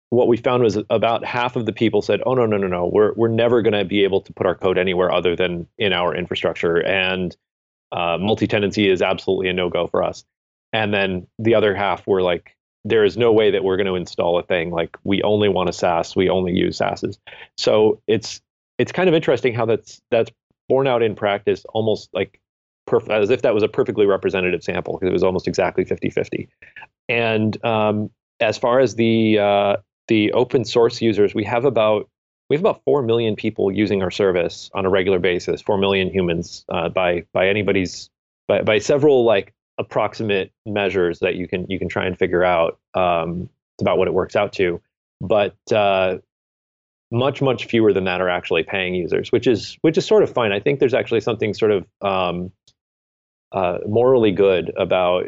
what 0.09 0.27
we 0.27 0.37
found 0.37 0.63
was 0.63 0.77
about 0.89 1.23
half 1.23 1.55
of 1.55 1.65
the 1.65 1.73
people 1.73 2.01
said, 2.01 2.21
"Oh 2.25 2.33
no, 2.33 2.45
no, 2.45 2.57
no, 2.57 2.67
no, 2.67 2.87
we're 2.87 3.13
we're 3.13 3.27
never 3.27 3.61
going 3.61 3.73
to 3.73 3.85
be 3.85 4.03
able 4.03 4.21
to 4.21 4.33
put 4.33 4.47
our 4.47 4.55
code 4.55 4.77
anywhere 4.77 5.11
other 5.11 5.35
than 5.35 5.67
in 5.77 5.93
our 5.93 6.15
infrastructure, 6.15 6.83
and 6.83 7.35
uh, 7.91 8.17
multi-tenancy 8.19 8.89
is 8.89 9.03
absolutely 9.03 9.49
a 9.49 9.53
no-go 9.53 9.85
for 9.85 10.01
us." 10.01 10.25
And 10.73 10.93
then 10.93 11.27
the 11.37 11.55
other 11.55 11.75
half 11.75 12.05
were 12.07 12.21
like, 12.21 12.55
there 12.85 13.03
is 13.03 13.17
no 13.17 13.31
way 13.31 13.51
that 13.51 13.63
we're 13.63 13.77
going 13.77 13.87
to 13.87 13.95
install 13.95 14.39
a 14.39 14.43
thing 14.43 14.71
like 14.71 14.97
we 15.03 15.21
only 15.23 15.49
want 15.49 15.69
a 15.69 15.73
SaaS, 15.73 16.15
we 16.15 16.29
only 16.29 16.53
use 16.53 16.79
SaaSes. 16.79 17.17
So 17.57 18.01
it's 18.07 18.41
it's 18.79 18.91
kind 18.91 19.07
of 19.07 19.13
interesting 19.13 19.53
how 19.53 19.65
that's 19.65 20.01
that's 20.09 20.31
borne 20.67 20.87
out 20.87 21.03
in 21.03 21.13
practice 21.13 21.65
almost 21.73 22.09
like 22.13 22.39
perf- 22.87 23.09
as 23.09 23.29
if 23.29 23.43
that 23.43 23.53
was 23.53 23.61
a 23.61 23.67
perfectly 23.67 24.05
representative 24.05 24.63
sample 24.63 24.93
because 24.93 25.09
it 25.09 25.13
was 25.13 25.23
almost 25.23 25.47
exactly 25.47 25.83
50-50. 25.83 26.47
And 27.07 27.63
um, 27.63 28.09
as 28.39 28.57
far 28.57 28.79
as 28.79 28.95
the 28.95 29.37
uh, 29.37 29.77
the 30.07 30.31
open 30.31 30.65
source 30.65 31.01
users, 31.01 31.35
we 31.35 31.43
have 31.43 31.65
about 31.65 32.09
we 32.49 32.55
have 32.55 32.61
about 32.61 32.81
four 32.83 33.03
million 33.03 33.35
people 33.35 33.71
using 33.71 34.01
our 34.01 34.09
service 34.09 34.71
on 34.73 34.85
a 34.85 34.89
regular 34.89 35.19
basis. 35.19 35.61
Four 35.61 35.77
million 35.77 36.09
humans 36.09 36.65
uh, 36.69 36.89
by 36.89 37.25
by 37.33 37.49
anybody's 37.49 38.09
by 38.47 38.61
by 38.61 38.79
several 38.79 39.25
like 39.25 39.53
approximate 39.77 40.51
measures 40.65 41.19
that 41.19 41.35
you 41.35 41.47
can 41.47 41.65
you 41.69 41.79
can 41.79 41.89
try 41.89 42.05
and 42.05 42.17
figure 42.17 42.43
out 42.43 42.79
um, 42.93 43.49
about 43.81 43.97
what 43.97 44.07
it 44.07 44.13
works 44.13 44.35
out 44.35 44.53
to, 44.53 44.81
but 45.19 45.55
uh, 45.71 46.17
much 47.11 47.41
much 47.41 47.65
fewer 47.65 47.91
than 47.93 48.03
that 48.03 48.21
are 48.21 48.29
actually 48.29 48.63
paying 48.63 48.95
users, 48.95 49.31
which 49.31 49.47
is 49.47 49.77
which 49.81 49.97
is 49.97 50.05
sort 50.05 50.23
of 50.23 50.31
fine. 50.31 50.51
I 50.51 50.59
think 50.59 50.79
there's 50.79 50.93
actually 50.93 51.21
something 51.21 51.53
sort 51.53 51.71
of 51.71 51.85
um, 52.01 52.51
uh, 53.51 53.79
morally 53.87 54.31
good 54.31 54.71
about 54.77 55.25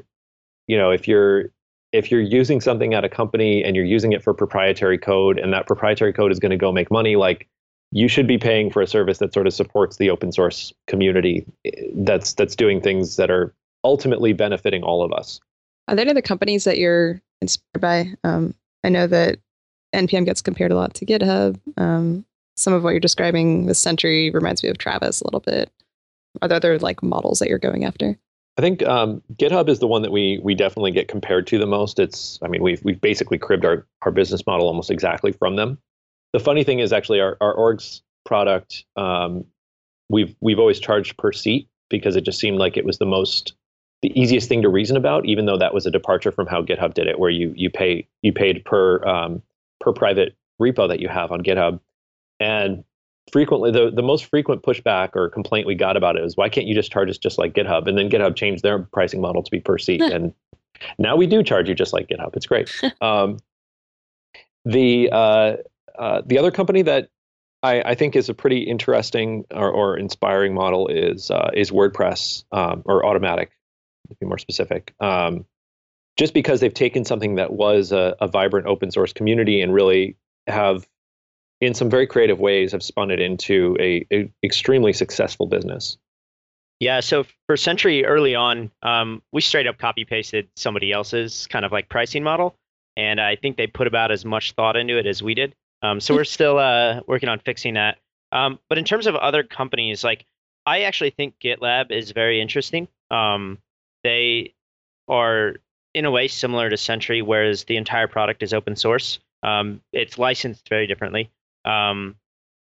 you 0.68 0.78
know 0.78 0.92
if 0.92 1.08
you're 1.08 1.46
if 1.92 2.12
you're 2.12 2.22
using 2.22 2.62
something 2.62 2.94
at 2.94 3.04
a 3.04 3.10
company 3.10 3.64
and 3.64 3.76
you're 3.76 3.86
using 3.86 4.14
it 4.14 4.24
for 4.24 4.34
proprietary 4.34 4.98
code 4.98 5.38
and 5.38 5.54
that 5.54 5.68
proprietary 5.68 6.14
code 6.14 6.32
is 6.32 6.40
going 6.40 6.52
to 6.52 6.58
go 6.58 6.72
make 6.72 6.90
money 6.90 7.16
like 7.18 7.50
you 7.92 8.08
should 8.08 8.28
be 8.28 8.38
paying 8.38 8.72
for 8.72 8.82
a 8.82 8.88
service 8.88 9.18
that 9.18 9.34
sort 9.34 9.48
of 9.48 9.54
supports 9.54 9.98
the 9.98 10.10
open 10.10 10.32
source 10.32 10.72
community 10.88 11.46
eh, 11.66 11.72
that's 11.96 12.34
that's 12.34 12.56
doing 12.56 12.82
things 12.82 13.18
that 13.18 13.30
are 13.30 13.54
ultimately 13.84 14.34
benefiting 14.34 14.84
all 14.84 15.04
of 15.04 15.12
us. 15.12 15.40
Are 15.88 15.96
there 15.96 16.04
any 16.04 16.12
other 16.12 16.22
companies 16.22 16.64
that 16.64 16.78
you're 16.78 17.22
inspired 17.42 17.82
by? 17.82 18.14
Um, 18.24 18.54
I 18.84 18.90
know 18.90 19.08
that 19.08 19.40
npm 19.94 20.26
gets 20.26 20.42
compared 20.42 20.72
a 20.72 20.76
lot 20.76 20.94
to 20.96 21.06
GitHub. 21.06 21.60
Um, 21.78 22.26
some 22.56 22.74
of 22.74 22.84
what 22.84 22.92
you're 22.92 23.00
describing 23.00 23.66
with 23.66 23.78
Sentry 23.78 24.30
reminds 24.32 24.64
me 24.64 24.70
of 24.70 24.78
Travis 24.78 25.22
a 25.22 25.26
little 25.26 25.40
bit. 25.40 25.72
Are 26.42 26.48
there 26.48 26.58
other 26.58 26.80
like 26.80 27.02
models 27.02 27.40
that 27.40 27.50
you're 27.50 27.58
going 27.58 27.86
after? 27.86 28.18
I 28.58 28.62
think 28.62 28.84
um, 28.84 29.22
GitHub 29.36 29.70
is 29.70 29.80
the 29.80 29.88
one 29.88 30.02
that 30.02 30.12
we 30.12 30.40
we 30.44 30.56
definitely 30.56 30.92
get 30.92 31.08
compared 31.08 31.48
to 31.48 31.58
the 31.58 31.66
most. 31.66 32.00
It's 32.00 32.40
I 32.44 32.48
mean 32.48 32.62
we've 32.62 32.84
we've 32.84 33.02
basically 33.02 33.38
cribbed 33.38 33.66
our 33.66 33.86
our 34.04 34.12
business 34.12 34.46
model 34.46 34.68
almost 34.68 34.92
exactly 34.92 35.32
from 35.32 35.56
them. 35.56 35.78
The 36.34 36.40
funny 36.40 36.64
thing 36.64 36.80
is 36.80 36.94
actually 36.94 37.20
our 37.20 37.38
our 37.42 37.56
orgs 37.56 38.02
product 38.26 38.86
um, 38.96 39.46
we've 40.10 40.36
we've 40.42 40.60
always 40.60 40.80
charged 40.80 41.18
per 41.18 41.32
seat 41.32 41.68
because 41.90 42.16
it 42.16 42.22
just 42.22 42.40
seemed 42.40 42.58
like 42.58 42.78
it 42.78 42.86
was 42.86 42.98
the 42.98 43.06
most 43.06 43.54
the 44.02 44.20
easiest 44.20 44.50
thing 44.50 44.64
to 44.64 44.70
reason 44.70 44.98
about, 44.98 45.26
even 45.26 45.46
though 45.46 45.58
that 45.58 45.74
was 45.74 45.86
a 45.86 45.92
departure 45.92 46.32
from 46.32 46.48
how 46.48 46.62
GitHub 46.62 46.94
did 46.94 47.08
it, 47.08 47.20
where 47.20 47.30
you 47.30 47.54
you 47.56 47.70
pay 47.70 48.08
you 48.22 48.34
paid 48.34 48.64
per 48.66 49.04
um, 49.06 49.42
per 49.82 49.92
private 49.92 50.36
repo 50.62 50.88
that 50.88 51.00
you 51.02 51.10
have 51.10 51.32
on 51.32 51.42
GitHub, 51.42 51.80
and 52.40 52.84
frequently 53.32 53.72
the, 53.72 53.92
the 53.92 54.02
most 54.02 54.26
frequent 54.26 54.64
pushback 54.64 55.10
or 55.16 55.30
complaint 55.30 55.68
we 55.68 55.76
got 55.76 55.98
about 55.98 56.16
it 56.16 56.24
is 56.24 56.36
why 56.36 56.50
can't 56.50 56.68
you 56.68 56.74
just 56.74 56.92
charge 56.92 57.10
us 57.10 57.18
just 57.18 57.38
like 57.38 57.54
github? 57.54 57.88
And 57.88 57.98
then 57.98 58.10
github 58.10 58.36
changed 58.36 58.64
their 58.64 58.80
pricing 58.80 59.22
model 59.22 59.44
to 59.44 59.52
be 59.52 59.60
per 59.60 59.78
seat. 59.78 60.02
And 60.12 60.34
now 60.98 61.16
we 61.16 61.28
do 61.28 61.44
charge 61.44 61.70
you 61.70 61.76
just 61.76 61.94
like 61.94 62.08
github. 62.08 62.36
It's 62.36 62.46
great. 62.46 62.72
Um, 63.02 63.38
the 64.66 65.10
uh, 65.12 65.58
uh, 65.98 66.22
the 66.26 66.38
other 66.38 66.52
company 66.52 66.84
that 66.84 67.10
I, 67.64 67.82
I, 67.82 67.96
think 67.96 68.16
is 68.16 68.30
a 68.30 68.34
pretty 68.34 68.62
interesting 68.62 69.44
or, 69.52 69.72
or 69.72 69.98
inspiring 69.98 70.54
model 70.54 70.88
is 70.88 71.32
uh, 71.32 71.50
is 71.54 71.72
WordPress 71.72 72.44
um, 72.52 72.84
or 72.86 73.04
Automattic, 73.04 73.48
to 74.10 74.16
be 74.20 74.26
more 74.28 74.38
specific. 74.38 74.94
Um, 75.00 75.46
just 76.18 76.34
because 76.34 76.60
they've 76.60 76.74
taken 76.74 77.06
something 77.06 77.36
that 77.36 77.54
was 77.54 77.92
a, 77.92 78.16
a 78.20 78.28
vibrant 78.28 78.68
open 78.68 78.92
source 78.92 79.14
community 79.14 79.62
and 79.62 79.74
really 79.74 80.16
have 80.48 80.88
in 81.62 81.74
some 81.74 81.90
very 81.90 82.08
creative 82.08 82.40
ways 82.40 82.72
have 82.72 82.84
spun 82.84 83.12
it 83.12 83.20
into 83.20 83.78
a, 83.80 84.06
a 84.12 84.32
extremely 84.44 84.94
successful 84.94 85.46
business. 85.46 85.98
Yeah, 86.80 87.02
so 87.02 87.26
for 87.46 87.56
Sentry 87.56 88.06
early 88.06 88.34
on, 88.34 88.72
um, 88.82 89.22
we 89.32 89.42
straight 89.42 89.68
up 89.68 89.78
copy 89.78 90.04
pasted 90.04 90.50
somebody 90.56 90.92
else's 90.92 91.46
kind 91.48 91.64
of 91.64 91.72
like 91.72 91.90
pricing 91.90 92.24
model, 92.24 92.56
and 92.98 93.22
I 93.22 93.36
think 93.36 93.56
they 93.56 93.68
put 93.68 93.86
about 93.86 94.12
as 94.12 94.26
much 94.26 94.54
thought 94.54 94.76
into 94.76 94.98
it 94.98 95.06
as 95.06 95.22
we 95.22 95.36
did. 95.36 95.54
Um, 95.84 96.00
so 96.00 96.16
we're 96.16 96.24
still 96.24 96.58
uh, 96.58 97.02
working 97.08 97.30
on 97.30 97.40
fixing 97.40 97.76
that. 97.76 98.00
Um, 98.32 98.60
but 98.68 98.80
in 98.80 98.86
terms 98.86 99.06
of 99.06 99.16
other 99.16 99.44
companies, 99.44 100.04
like 100.04 100.26
I 100.66 100.82
actually 100.82 101.12
think 101.12 101.36
GitLab 101.40 101.92
is 101.92 102.12
very 102.12 102.42
interesting. 102.42 102.88
Um, 103.12 103.60
they 104.04 104.56
are 105.08 105.58
in 105.94 106.06
a 106.06 106.12
way 106.12 106.28
similar 106.28 106.70
to 106.70 106.78
Sentry, 106.78 107.22
whereas 107.22 107.66
the 107.66 107.78
entire 107.78 108.08
product 108.08 108.44
is 108.44 108.54
open 108.54 108.76
source. 108.76 109.20
Um, 109.44 109.82
it's 109.92 110.18
licensed 110.18 110.70
very 110.70 110.88
differently. 110.88 111.30
Um, 111.66 112.16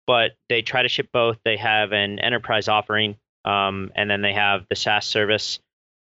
but 0.07 0.33
they 0.49 0.63
try 0.63 0.83
to 0.83 0.89
ship 0.89 1.09
both. 1.13 1.39
They 1.45 1.57
have 1.57 1.93
an 1.93 2.19
enterprise 2.19 2.69
offering, 2.69 3.17
um, 3.45 3.91
and 3.95 4.09
then 4.09 4.23
they 4.23 4.33
have 4.33 4.67
the 4.69 4.77
SaaS 4.77 5.07
service. 5.07 5.59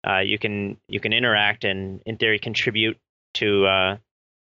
Uh, 0.08 0.20
you 0.20 0.40
can 0.40 0.78
you 0.88 1.00
can 1.00 1.14
interact 1.14 1.64
and 1.64 2.02
in 2.06 2.18
theory 2.18 2.40
contribute 2.40 2.98
to 3.36 3.66
uh, 3.66 3.98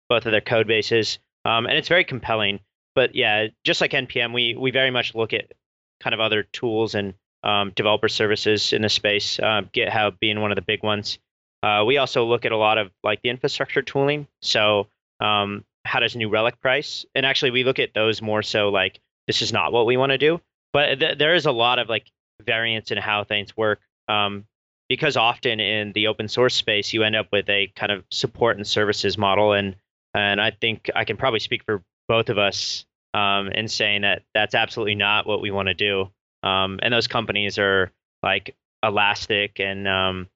both 0.09 0.27
of 0.27 0.33
their 0.33 0.41
code 0.41 0.69
bases, 0.69 1.19
um, 1.45 1.67
and 1.67 1.77
it's 1.77 1.89
very 1.89 2.05
compelling. 2.05 2.61
But 2.95 3.17
yeah, 3.17 3.49
just 3.65 3.81
like 3.81 3.91
npm, 3.91 4.33
we 4.33 4.55
we 4.55 4.71
very 4.71 4.91
much 4.91 5.15
look 5.15 5.33
at 5.33 5.53
kind 6.01 6.15
of 6.15 6.21
other 6.21 6.45
tools 6.45 6.95
and 6.95 7.15
um, 7.43 7.73
developer 7.75 8.09
services 8.09 8.73
in 8.73 8.83
the 8.83 8.89
space. 8.89 9.41
Uh, 9.41 9.63
GitHub 9.75 10.21
being 10.21 10.41
one 10.41 10.53
of 10.53 10.57
the 10.57 10.63
big 10.63 10.83
ones. 10.85 11.19
Uh, 11.63 11.85
we 11.87 11.99
also 11.99 12.25
look 12.25 12.45
at 12.45 12.53
a 12.53 12.57
lot 12.57 12.79
of 12.79 12.91
like 13.05 13.23
the 13.23 13.29
infrastructure 13.29 13.83
tooling. 13.83 14.27
So 14.41 14.89
um, 15.21 15.65
how 15.85 16.01
does 16.01 16.17
New 16.17 16.29
Relic 16.29 16.61
price? 16.61 17.05
And 17.15 17.25
actually, 17.25 17.53
we 17.53 17.65
look 17.65 17.79
at 17.79 17.95
those 17.95 18.21
more 18.21 18.43
so 18.43 18.71
like 18.71 19.01
this 19.27 19.43
is 19.43 19.53
not 19.53 19.73
what 19.73 19.87
we 19.87 19.97
want 19.97 20.11
to 20.11 20.19
do. 20.19 20.41
But 20.73 21.01
th- 21.01 21.19
there 21.19 21.35
is 21.35 21.47
a 21.47 21.53
lot 21.53 21.79
of 21.79 21.89
like 21.89 22.11
variance 22.45 22.91
in 22.91 22.99
how 22.99 23.25
things 23.25 23.57
work. 23.57 23.81
Um, 24.09 24.47
because 24.89 25.17
often 25.17 25.61
in 25.61 25.93
the 25.93 26.09
open 26.09 26.29
source 26.29 26.55
space, 26.55 26.93
you 26.93 27.03
end 27.03 27.17
up 27.17 27.29
with 27.33 27.49
a 27.49 27.73
kind 27.77 27.93
of 27.93 28.05
support 28.11 28.57
and 28.57 28.67
services 28.67 29.17
model, 29.17 29.53
and 29.53 29.77
and 30.15 30.41
I 30.41 30.51
think 30.51 30.91
I 30.95 31.05
can 31.05 31.17
probably 31.17 31.41
speak 31.41 31.65
for 31.65 31.83
both 32.09 32.29
of 32.29 32.37
us 32.37 32.85
um, 33.15 33.49
in 33.49 33.69
saying 33.69 34.03
that 34.03 34.23
that's 34.35 34.55
absolutely 34.55 34.95
not 34.95 35.27
what 35.27 35.41
we 35.41 35.51
want 35.51 35.69
to 35.69 35.75
do. 35.75 36.11
Um, 36.43 36.79
and 36.83 36.93
those 36.93 37.07
companies 37.07 37.59
are 37.59 37.91
like 38.23 38.55
Elastic 38.83 39.61
and 39.61 39.89
um, 39.89 40.29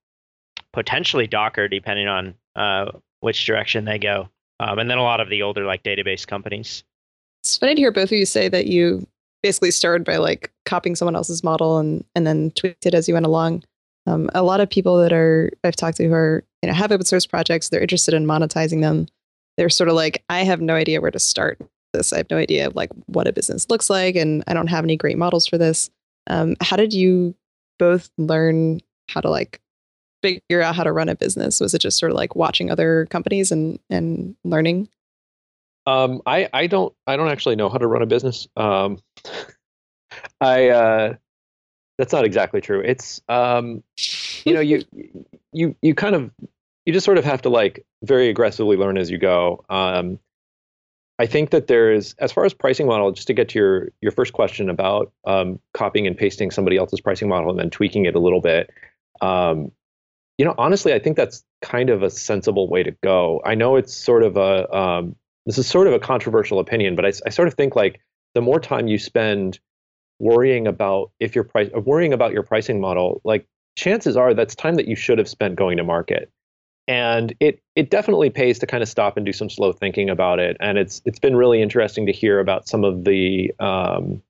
potentially 0.76 1.26
Docker, 1.26 1.66
depending 1.66 2.06
on 2.06 2.34
uh, 2.54 2.92
which 3.20 3.44
direction 3.44 3.84
they 3.84 3.98
go 3.98 4.28
um, 4.60 4.78
and 4.78 4.90
then 4.90 4.98
a 4.98 5.02
lot 5.02 5.20
of 5.20 5.28
the 5.28 5.42
older 5.42 5.64
like 5.64 5.82
database 5.82 6.26
companies. 6.26 6.84
It's 7.42 7.56
funny 7.56 7.74
to 7.74 7.80
hear 7.80 7.92
both 7.92 8.10
of 8.10 8.12
you 8.12 8.26
say 8.26 8.48
that 8.48 8.66
you 8.66 9.06
basically 9.42 9.70
started 9.70 10.04
by 10.04 10.16
like 10.16 10.50
copying 10.64 10.96
someone 10.96 11.14
else's 11.16 11.44
model 11.44 11.78
and 11.78 12.04
and 12.14 12.26
then 12.26 12.50
tweaked 12.52 12.86
it 12.86 12.94
as 12.94 13.06
you 13.06 13.14
went 13.14 13.26
along. 13.26 13.62
Um, 14.06 14.30
a 14.34 14.42
lot 14.42 14.60
of 14.60 14.70
people 14.70 14.96
that 14.98 15.12
are 15.12 15.50
I've 15.64 15.76
talked 15.76 15.98
to 15.98 16.06
who 16.06 16.14
are 16.14 16.44
you 16.62 16.68
know 16.68 16.74
have 16.74 16.92
open 16.92 17.06
source 17.06 17.26
projects, 17.26 17.68
they're 17.68 17.80
interested 17.80 18.14
in 18.14 18.26
monetizing 18.26 18.80
them. 18.80 19.06
They're 19.56 19.70
sort 19.70 19.88
of 19.88 19.94
like, 19.94 20.22
I 20.28 20.44
have 20.44 20.60
no 20.60 20.74
idea 20.74 21.00
where 21.00 21.10
to 21.10 21.18
start 21.18 21.58
this. 21.94 22.12
I 22.12 22.18
have 22.18 22.30
no 22.30 22.36
idea 22.36 22.70
like 22.74 22.90
what 23.06 23.26
a 23.26 23.32
business 23.32 23.68
looks 23.70 23.88
like, 23.88 24.16
and 24.16 24.42
I 24.46 24.54
don't 24.54 24.66
have 24.66 24.84
any 24.84 24.96
great 24.96 25.18
models 25.18 25.46
for 25.46 25.58
this. 25.58 25.90
Um, 26.28 26.56
how 26.60 26.76
did 26.76 26.92
you 26.92 27.34
both 27.78 28.10
learn 28.18 28.80
how 29.08 29.20
to 29.20 29.30
like 29.30 29.60
figure 30.22 30.62
out 30.62 30.74
how 30.74 30.85
to 30.85 30.92
run 30.92 31.09
a 31.09 31.14
business? 31.14 31.61
Was 31.61 31.74
it 31.74 31.81
just 31.81 31.98
sort 31.98 32.12
of 32.12 32.16
like 32.16 32.37
watching 32.37 32.70
other 32.70 33.07
companies 33.11 33.52
and 33.52 33.79
and 33.90 34.37
learning? 34.44 34.88
Um, 35.87 36.22
I 36.26 36.48
I 36.52 36.66
don't 36.66 36.94
I 37.07 37.16
don't 37.16 37.29
actually 37.29 37.57
know 37.57 37.68
how 37.68 37.79
to 37.79 37.87
run 37.87 38.02
a 38.02 38.07
business. 38.07 38.48
Um, 38.57 38.98
I 40.40 40.68
uh, 40.68 41.14
that's 41.98 42.12
not 42.12 42.24
exactly 42.24 42.61
true. 42.61 42.81
It's 42.81 43.20
um, 43.29 43.83
you 44.44 44.55
know 44.55 44.61
you 44.61 44.85
you 45.52 45.76
you 45.83 45.94
kind 45.94 46.14
of 46.14 46.31
you 46.85 46.92
just 46.92 47.05
sort 47.05 47.18
of 47.18 47.24
have 47.24 47.42
to 47.42 47.48
like 47.48 47.85
very 48.02 48.29
aggressively 48.29 48.76
learn 48.76 48.98
as 48.98 49.11
you 49.11 49.18
go. 49.18 49.64
Um, 49.68 50.18
I 51.18 51.26
think 51.26 51.50
that 51.50 51.66
there's, 51.66 52.14
as 52.18 52.31
far 52.31 52.44
as 52.44 52.52
pricing 52.52 52.87
model, 52.87 53.11
just 53.11 53.26
to 53.29 53.35
get 53.35 53.48
to 53.50 53.59
your 53.59 53.88
your 54.02 54.12
first 54.12 54.33
question 54.33 54.68
about 54.68 55.12
um, 55.26 55.59
copying 55.72 56.07
and 56.07 56.16
pasting 56.16 56.50
somebody 56.50 56.76
else's 56.76 57.00
pricing 57.00 57.29
model 57.29 57.50
and 57.50 57.59
then 57.59 57.70
tweaking 57.70 58.07
it 58.07 58.14
a 58.14 58.18
little 58.18 58.40
bit. 58.40 58.70
Um, 59.20 59.72
you 60.38 60.44
know, 60.44 60.55
honestly, 60.59 60.92
I 60.92 60.99
think 60.99 61.16
that's 61.16 61.44
kind 61.62 61.90
of 61.90 62.03
a 62.03 62.11
sensible 62.11 62.68
way 62.68 62.83
to 62.83 62.92
go. 63.03 63.40
I 63.44 63.55
know 63.55 63.77
it's 63.77 63.94
sort 63.94 64.22
of 64.22 64.37
a 64.37 64.75
um, 64.77 65.16
this 65.46 65.59
is 65.59 65.66
sort 65.66 65.87
of 65.87 65.92
a 65.92 65.99
controversial 65.99 66.59
opinion, 66.59 66.94
but 66.96 67.07
I, 67.07 67.12
I 67.27 67.31
sort 67.31 67.49
of 67.49 67.55
think 67.55 67.75
like 67.77 68.01
the 68.35 68.42
more 68.42 68.61
time 68.61 68.88
you 68.88 68.99
spend 68.99 69.59
worrying 70.18 70.66
about 70.66 71.11
if 71.20 71.35
your 71.35 71.44
price 71.44 71.70
uh, 71.75 71.81
worrying 71.81 72.12
about 72.12 72.33
your 72.33 72.42
pricing 72.42 72.81
model, 72.81 73.20
like 73.25 73.46
chances 73.77 74.16
are 74.16 74.35
that's 74.35 74.55
time 74.55 74.75
that 74.75 74.88
you 74.88 74.96
should 74.96 75.18
have 75.18 75.29
spent 75.29 75.57
going 75.57 75.77
to 75.79 75.85
market. 75.85 76.31
And 76.88 77.35
it 77.40 77.61
it 77.75 77.90
definitely 77.90 78.31
pays 78.31 78.59
to 78.61 78.66
kind 78.66 78.83
of 78.83 78.88
stop 78.88 79.16
and 79.16 79.25
do 79.25 79.33
some 79.33 79.49
slow 79.49 79.72
thinking 79.72 80.11
about 80.11 80.38
it. 80.38 80.57
And 80.61 80.77
it's 80.77 81.01
it's 81.05 81.18
been 81.18 81.35
really 81.35 81.62
interesting 81.62 82.07
to 82.07 82.12
hear 82.12 82.40
about 82.40 82.68
some 82.68 82.85
of 82.85 83.05
the 83.05 83.53
um, 83.59 84.22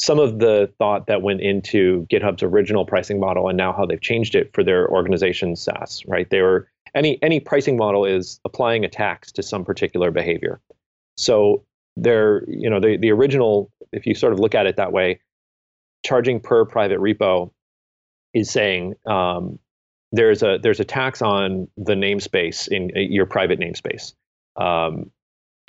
some 0.00 0.18
of 0.18 0.38
the 0.38 0.72
thought 0.78 1.06
that 1.08 1.20
went 1.20 1.42
into 1.42 2.06
GitHub's 2.10 2.42
original 2.42 2.86
pricing 2.86 3.20
model 3.20 3.48
and 3.48 3.56
now 3.58 3.70
how 3.70 3.84
they've 3.84 4.00
changed 4.00 4.34
it 4.34 4.50
for 4.54 4.64
their 4.64 4.88
organization 4.88 5.54
SaaS, 5.56 6.02
right? 6.06 6.28
They 6.30 6.40
were 6.40 6.68
any 6.94 7.22
any 7.22 7.38
pricing 7.38 7.76
model 7.76 8.06
is 8.06 8.40
applying 8.46 8.82
a 8.82 8.88
tax 8.88 9.30
to 9.32 9.42
some 9.42 9.62
particular 9.62 10.10
behavior. 10.10 10.58
So 11.18 11.64
they're, 11.96 12.44
you 12.48 12.70
know, 12.70 12.80
the, 12.80 12.96
the 12.96 13.10
original, 13.10 13.70
if 13.92 14.06
you 14.06 14.14
sort 14.14 14.32
of 14.32 14.40
look 14.40 14.54
at 14.54 14.66
it 14.66 14.76
that 14.76 14.90
way, 14.90 15.20
charging 16.02 16.40
per 16.40 16.64
private 16.64 16.98
repo 16.98 17.50
is 18.32 18.50
saying 18.50 18.94
um, 19.06 19.58
there's 20.12 20.42
a 20.42 20.58
there's 20.62 20.80
a 20.80 20.84
tax 20.84 21.20
on 21.20 21.68
the 21.76 21.94
namespace 21.94 22.68
in 22.68 22.90
uh, 22.96 23.00
your 23.00 23.26
private 23.26 23.60
namespace. 23.60 24.14
Um, 24.56 25.10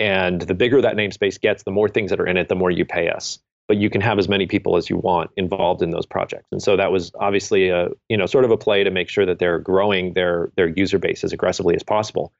and 0.00 0.40
the 0.40 0.54
bigger 0.54 0.80
that 0.80 0.96
namespace 0.96 1.38
gets, 1.38 1.64
the 1.64 1.70
more 1.70 1.88
things 1.88 2.10
that 2.10 2.18
are 2.18 2.26
in 2.26 2.38
it, 2.38 2.48
the 2.48 2.56
more 2.56 2.70
you 2.70 2.86
pay 2.86 3.10
us 3.10 3.38
but 3.72 3.78
you 3.78 3.88
can 3.88 4.02
have 4.02 4.18
as 4.18 4.28
many 4.28 4.46
people 4.46 4.76
as 4.76 4.90
you 4.90 4.98
want 4.98 5.30
involved 5.38 5.80
in 5.80 5.92
those 5.92 6.04
projects. 6.04 6.46
And 6.52 6.62
so 6.62 6.76
that 6.76 6.92
was 6.92 7.10
obviously 7.18 7.70
a 7.70 7.88
you 8.10 8.18
know 8.18 8.26
sort 8.26 8.44
of 8.44 8.50
a 8.50 8.58
play 8.58 8.84
to 8.84 8.90
make 8.90 9.08
sure 9.08 9.24
that 9.24 9.38
they're 9.38 9.58
growing 9.58 10.12
their 10.12 10.52
their 10.56 10.68
user 10.68 10.98
base 10.98 11.24
as 11.24 11.32
aggressively 11.32 11.74
as 11.74 11.82
possible. 11.82 12.34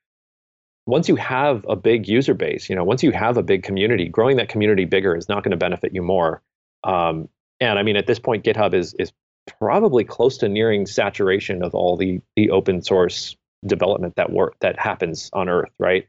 Once 0.85 1.09
you 1.09 1.17
have 1.17 1.65
a 1.67 1.75
big 1.75 2.07
user 2.07 2.35
base, 2.35 2.69
you 2.69 2.77
know, 2.77 2.85
once 2.85 3.03
you 3.03 3.13
have 3.13 3.39
a 3.39 3.43
big 3.43 3.63
community, 3.63 4.09
growing 4.09 4.37
that 4.37 4.51
community 4.51 4.85
bigger 4.85 5.17
is 5.17 5.27
not 5.27 5.43
going 5.43 5.53
to 5.53 5.57
benefit 5.57 5.95
you 5.95 6.03
more. 6.03 6.43
Um, 6.85 7.31
and 7.61 7.79
I 7.79 7.83
mean, 7.83 7.97
at 7.97 8.07
this 8.07 8.19
point, 8.19 8.45
GitHub 8.45 8.75
is 8.75 8.93
is 8.99 9.11
probably 9.59 10.05
close 10.05 10.37
to 10.37 10.51
nearing 10.51 10.85
saturation 10.85 11.65
of 11.65 11.75
all 11.75 11.97
the 11.97 12.21
the 12.37 12.51
open 12.51 12.83
source 12.83 13.37
development 13.65 14.17
that 14.17 14.31
work 14.31 14.55
that 14.61 14.79
happens 14.79 15.31
on 15.33 15.49
Earth, 15.49 15.73
right? 15.79 16.07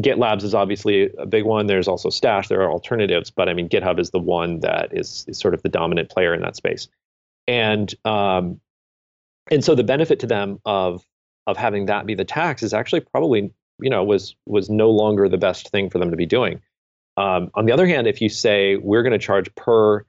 GitLabs 0.00 0.42
is 0.42 0.54
obviously 0.54 1.10
a 1.18 1.26
big 1.26 1.44
one. 1.44 1.66
There's 1.66 1.88
also 1.88 2.10
Stash. 2.10 2.48
There 2.48 2.60
are 2.60 2.70
alternatives, 2.70 3.30
but 3.30 3.48
I 3.48 3.54
mean, 3.54 3.68
GitHub 3.68 3.98
is 3.98 4.10
the 4.10 4.18
one 4.18 4.60
that 4.60 4.90
is, 4.92 5.24
is 5.26 5.38
sort 5.38 5.54
of 5.54 5.62
the 5.62 5.70
dominant 5.70 6.10
player 6.10 6.34
in 6.34 6.42
that 6.42 6.56
space. 6.56 6.88
And 7.48 7.94
um, 8.04 8.60
and 9.50 9.64
so 9.64 9.74
the 9.74 9.84
benefit 9.84 10.20
to 10.20 10.26
them 10.26 10.60
of 10.64 11.04
of 11.46 11.56
having 11.56 11.86
that 11.86 12.06
be 12.06 12.14
the 12.14 12.24
tax 12.24 12.62
is 12.62 12.74
actually 12.74 13.00
probably 13.00 13.52
you 13.80 13.88
know 13.88 14.02
was 14.04 14.34
was 14.46 14.68
no 14.68 14.90
longer 14.90 15.28
the 15.28 15.38
best 15.38 15.70
thing 15.70 15.88
for 15.88 15.98
them 15.98 16.10
to 16.10 16.16
be 16.16 16.26
doing. 16.26 16.60
Um, 17.16 17.50
on 17.54 17.64
the 17.64 17.72
other 17.72 17.86
hand, 17.86 18.06
if 18.06 18.20
you 18.20 18.28
say 18.28 18.76
we're 18.76 19.02
going 19.02 19.12
to 19.12 19.18
charge 19.18 19.54
per 19.54 20.04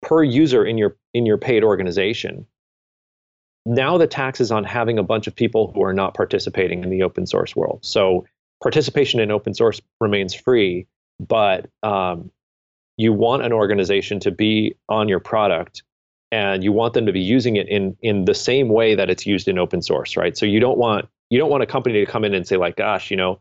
per 0.00 0.22
user 0.22 0.64
in 0.64 0.78
your 0.78 0.96
in 1.12 1.26
your 1.26 1.36
paid 1.36 1.64
organization, 1.64 2.46
now 3.66 3.98
the 3.98 4.06
tax 4.06 4.40
is 4.40 4.50
on 4.50 4.64
having 4.64 4.98
a 4.98 5.02
bunch 5.02 5.26
of 5.26 5.34
people 5.34 5.72
who 5.74 5.82
are 5.82 5.92
not 5.92 6.14
participating 6.14 6.82
in 6.82 6.90
the 6.90 7.02
open 7.02 7.26
source 7.26 7.54
world. 7.54 7.80
So 7.82 8.24
participation 8.62 9.20
in 9.20 9.30
open 9.30 9.54
source 9.54 9.80
remains 10.00 10.34
free, 10.34 10.86
but 11.18 11.68
um, 11.82 12.30
you 12.96 13.12
want 13.12 13.42
an 13.42 13.52
organization 13.52 14.20
to 14.20 14.30
be 14.30 14.74
on 14.88 15.08
your 15.08 15.20
product 15.20 15.82
and 16.32 16.62
you 16.62 16.72
want 16.72 16.94
them 16.94 17.06
to 17.06 17.12
be 17.12 17.20
using 17.20 17.56
it 17.56 17.68
in 17.68 17.96
in 18.02 18.24
the 18.24 18.34
same 18.34 18.68
way 18.68 18.94
that 18.94 19.10
it's 19.10 19.26
used 19.26 19.48
in 19.48 19.58
open 19.58 19.82
source 19.82 20.16
right? 20.16 20.36
So 20.36 20.46
you 20.46 20.60
don't 20.60 20.78
want 20.78 21.08
you 21.30 21.38
don't 21.38 21.50
want 21.50 21.62
a 21.62 21.66
company 21.66 22.04
to 22.04 22.10
come 22.10 22.24
in 22.24 22.34
and 22.34 22.46
say 22.46 22.56
like 22.56 22.76
gosh 22.76 23.10
you 23.10 23.16
know 23.16 23.40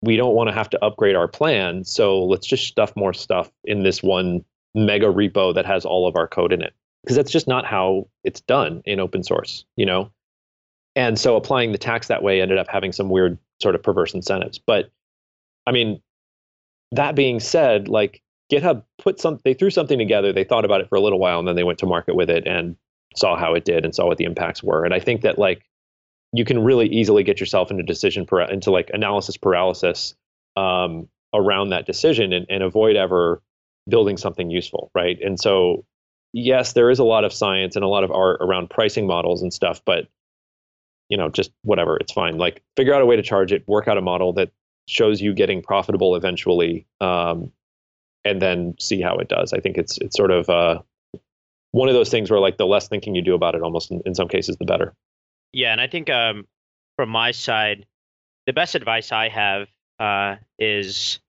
we 0.00 0.16
don't 0.16 0.34
want 0.34 0.48
to 0.48 0.54
have 0.54 0.70
to 0.70 0.84
upgrade 0.84 1.16
our 1.16 1.26
plan 1.26 1.84
so 1.84 2.24
let's 2.24 2.46
just 2.46 2.66
stuff 2.66 2.94
more 2.94 3.12
stuff 3.12 3.50
in 3.64 3.82
this 3.82 4.02
one 4.02 4.44
mega 4.74 5.06
repo 5.06 5.54
that 5.54 5.66
has 5.66 5.84
all 5.84 6.06
of 6.06 6.14
our 6.14 6.28
code 6.28 6.52
in 6.52 6.62
it. 6.62 6.72
Because 7.02 7.16
that's 7.16 7.32
just 7.32 7.48
not 7.48 7.64
how 7.64 8.06
it's 8.22 8.40
done 8.42 8.82
in 8.84 9.00
open 9.00 9.22
source 9.22 9.64
you 9.76 9.86
know 9.86 10.10
and 10.98 11.16
so 11.16 11.36
applying 11.36 11.70
the 11.70 11.78
tax 11.78 12.08
that 12.08 12.24
way 12.24 12.42
ended 12.42 12.58
up 12.58 12.66
having 12.68 12.90
some 12.90 13.08
weird 13.08 13.38
sort 13.62 13.76
of 13.76 13.82
perverse 13.82 14.12
incentives. 14.12 14.58
But 14.58 14.90
i 15.66 15.72
mean 15.72 16.02
that 16.92 17.14
being 17.14 17.38
said 17.40 17.88
like 17.88 18.22
github 18.50 18.82
put 18.98 19.20
some 19.20 19.38
they 19.44 19.54
threw 19.54 19.70
something 19.70 19.98
together 19.98 20.32
they 20.32 20.44
thought 20.44 20.64
about 20.64 20.80
it 20.80 20.88
for 20.88 20.96
a 20.96 21.00
little 21.00 21.18
while 21.18 21.38
and 21.38 21.46
then 21.46 21.56
they 21.56 21.62
went 21.62 21.78
to 21.78 21.86
market 21.86 22.14
with 22.14 22.30
it 22.30 22.46
and 22.46 22.76
saw 23.14 23.36
how 23.36 23.54
it 23.54 23.64
did 23.64 23.84
and 23.84 23.94
saw 23.94 24.06
what 24.06 24.18
the 24.18 24.24
impacts 24.24 24.62
were. 24.62 24.84
And 24.84 24.92
i 24.92 25.00
think 25.00 25.22
that 25.22 25.38
like 25.38 25.62
you 26.32 26.44
can 26.44 26.62
really 26.62 26.88
easily 26.88 27.22
get 27.22 27.40
yourself 27.40 27.70
into 27.70 27.82
decision 27.82 28.26
par- 28.26 28.50
into 28.50 28.70
like 28.70 28.90
analysis 28.92 29.36
paralysis 29.36 30.14
um, 30.56 31.08
around 31.34 31.70
that 31.70 31.86
decision 31.86 32.32
and, 32.32 32.44
and 32.50 32.62
avoid 32.62 32.96
ever 32.96 33.40
building 33.88 34.16
something 34.16 34.50
useful 34.50 34.90
right? 34.94 35.18
And 35.22 35.38
so 35.38 35.84
yes 36.32 36.72
there 36.72 36.90
is 36.90 36.98
a 36.98 37.04
lot 37.04 37.24
of 37.24 37.32
science 37.32 37.76
and 37.76 37.84
a 37.84 37.88
lot 37.88 38.04
of 38.04 38.10
art 38.10 38.38
around 38.40 38.68
pricing 38.68 39.06
models 39.06 39.42
and 39.42 39.52
stuff 39.52 39.80
but 39.84 40.08
you 41.08 41.16
know 41.16 41.28
just 41.28 41.50
whatever 41.62 41.96
it's 41.96 42.12
fine 42.12 42.38
like 42.38 42.62
figure 42.76 42.94
out 42.94 43.02
a 43.02 43.06
way 43.06 43.16
to 43.16 43.22
charge 43.22 43.52
it 43.52 43.66
work 43.66 43.88
out 43.88 43.98
a 43.98 44.02
model 44.02 44.32
that 44.32 44.50
shows 44.86 45.20
you 45.20 45.34
getting 45.34 45.62
profitable 45.62 46.16
eventually 46.16 46.86
um, 47.00 47.52
and 48.24 48.40
then 48.40 48.74
see 48.78 49.00
how 49.00 49.16
it 49.16 49.28
does 49.28 49.52
i 49.52 49.60
think 49.60 49.76
it's 49.76 49.98
it's 49.98 50.16
sort 50.16 50.30
of 50.30 50.48
uh, 50.48 50.80
one 51.72 51.88
of 51.88 51.94
those 51.94 52.10
things 52.10 52.30
where 52.30 52.40
like 52.40 52.56
the 52.56 52.66
less 52.66 52.88
thinking 52.88 53.14
you 53.14 53.22
do 53.22 53.34
about 53.34 53.54
it 53.54 53.62
almost 53.62 53.90
in, 53.90 54.00
in 54.06 54.14
some 54.14 54.28
cases 54.28 54.56
the 54.56 54.64
better 54.64 54.94
yeah, 55.52 55.72
and 55.72 55.80
I 55.80 55.86
think 55.86 56.10
um, 56.10 56.46
from 56.96 57.08
my 57.08 57.32
side, 57.32 57.86
the 58.46 58.52
best 58.52 58.74
advice 58.74 59.12
I 59.12 59.28
have 59.28 59.68
uh, 59.98 60.36
is 60.58 61.20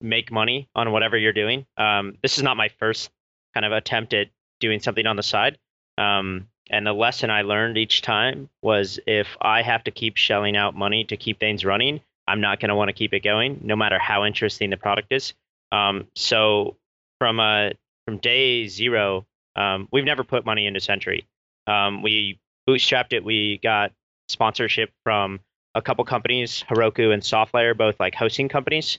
make 0.00 0.30
money 0.30 0.68
on 0.74 0.92
whatever 0.92 1.16
you're 1.16 1.32
doing. 1.32 1.66
Um, 1.76 2.18
this 2.22 2.36
is 2.36 2.42
not 2.42 2.56
my 2.56 2.68
first 2.78 3.10
kind 3.54 3.64
of 3.64 3.72
attempt 3.72 4.12
at 4.12 4.28
doing 4.60 4.80
something 4.80 5.06
on 5.06 5.16
the 5.16 5.22
side. 5.22 5.58
Um, 5.98 6.48
and 6.70 6.86
the 6.86 6.92
lesson 6.92 7.30
I 7.30 7.42
learned 7.42 7.76
each 7.76 8.02
time 8.02 8.48
was 8.62 8.98
if 9.06 9.28
I 9.40 9.62
have 9.62 9.84
to 9.84 9.90
keep 9.90 10.16
shelling 10.16 10.56
out 10.56 10.74
money 10.74 11.04
to 11.04 11.16
keep 11.16 11.38
things 11.38 11.64
running, 11.64 12.00
I'm 12.26 12.40
not 12.40 12.60
going 12.60 12.70
to 12.70 12.74
want 12.74 12.88
to 12.88 12.94
keep 12.94 13.12
it 13.12 13.20
going, 13.20 13.60
no 13.62 13.76
matter 13.76 13.98
how 13.98 14.24
interesting 14.24 14.70
the 14.70 14.76
product 14.76 15.12
is. 15.12 15.34
Um, 15.72 16.06
so 16.14 16.76
from 17.18 17.40
uh, 17.40 17.70
from 18.06 18.18
day 18.18 18.66
zero, 18.66 19.26
um, 19.56 19.88
we've 19.92 20.04
never 20.04 20.24
put 20.24 20.44
money 20.44 20.66
into 20.66 20.80
Sentry. 20.80 21.26
Um, 21.66 22.02
we 22.02 22.38
bootstrapped 22.68 23.12
it. 23.12 23.24
We 23.24 23.58
got 23.62 23.92
sponsorship 24.28 24.90
from 25.02 25.40
a 25.74 25.82
couple 25.82 26.04
companies, 26.04 26.64
Heroku 26.68 27.12
and 27.12 27.22
SoftLayer, 27.22 27.76
both 27.76 27.98
like 27.98 28.14
hosting 28.14 28.48
companies. 28.48 28.98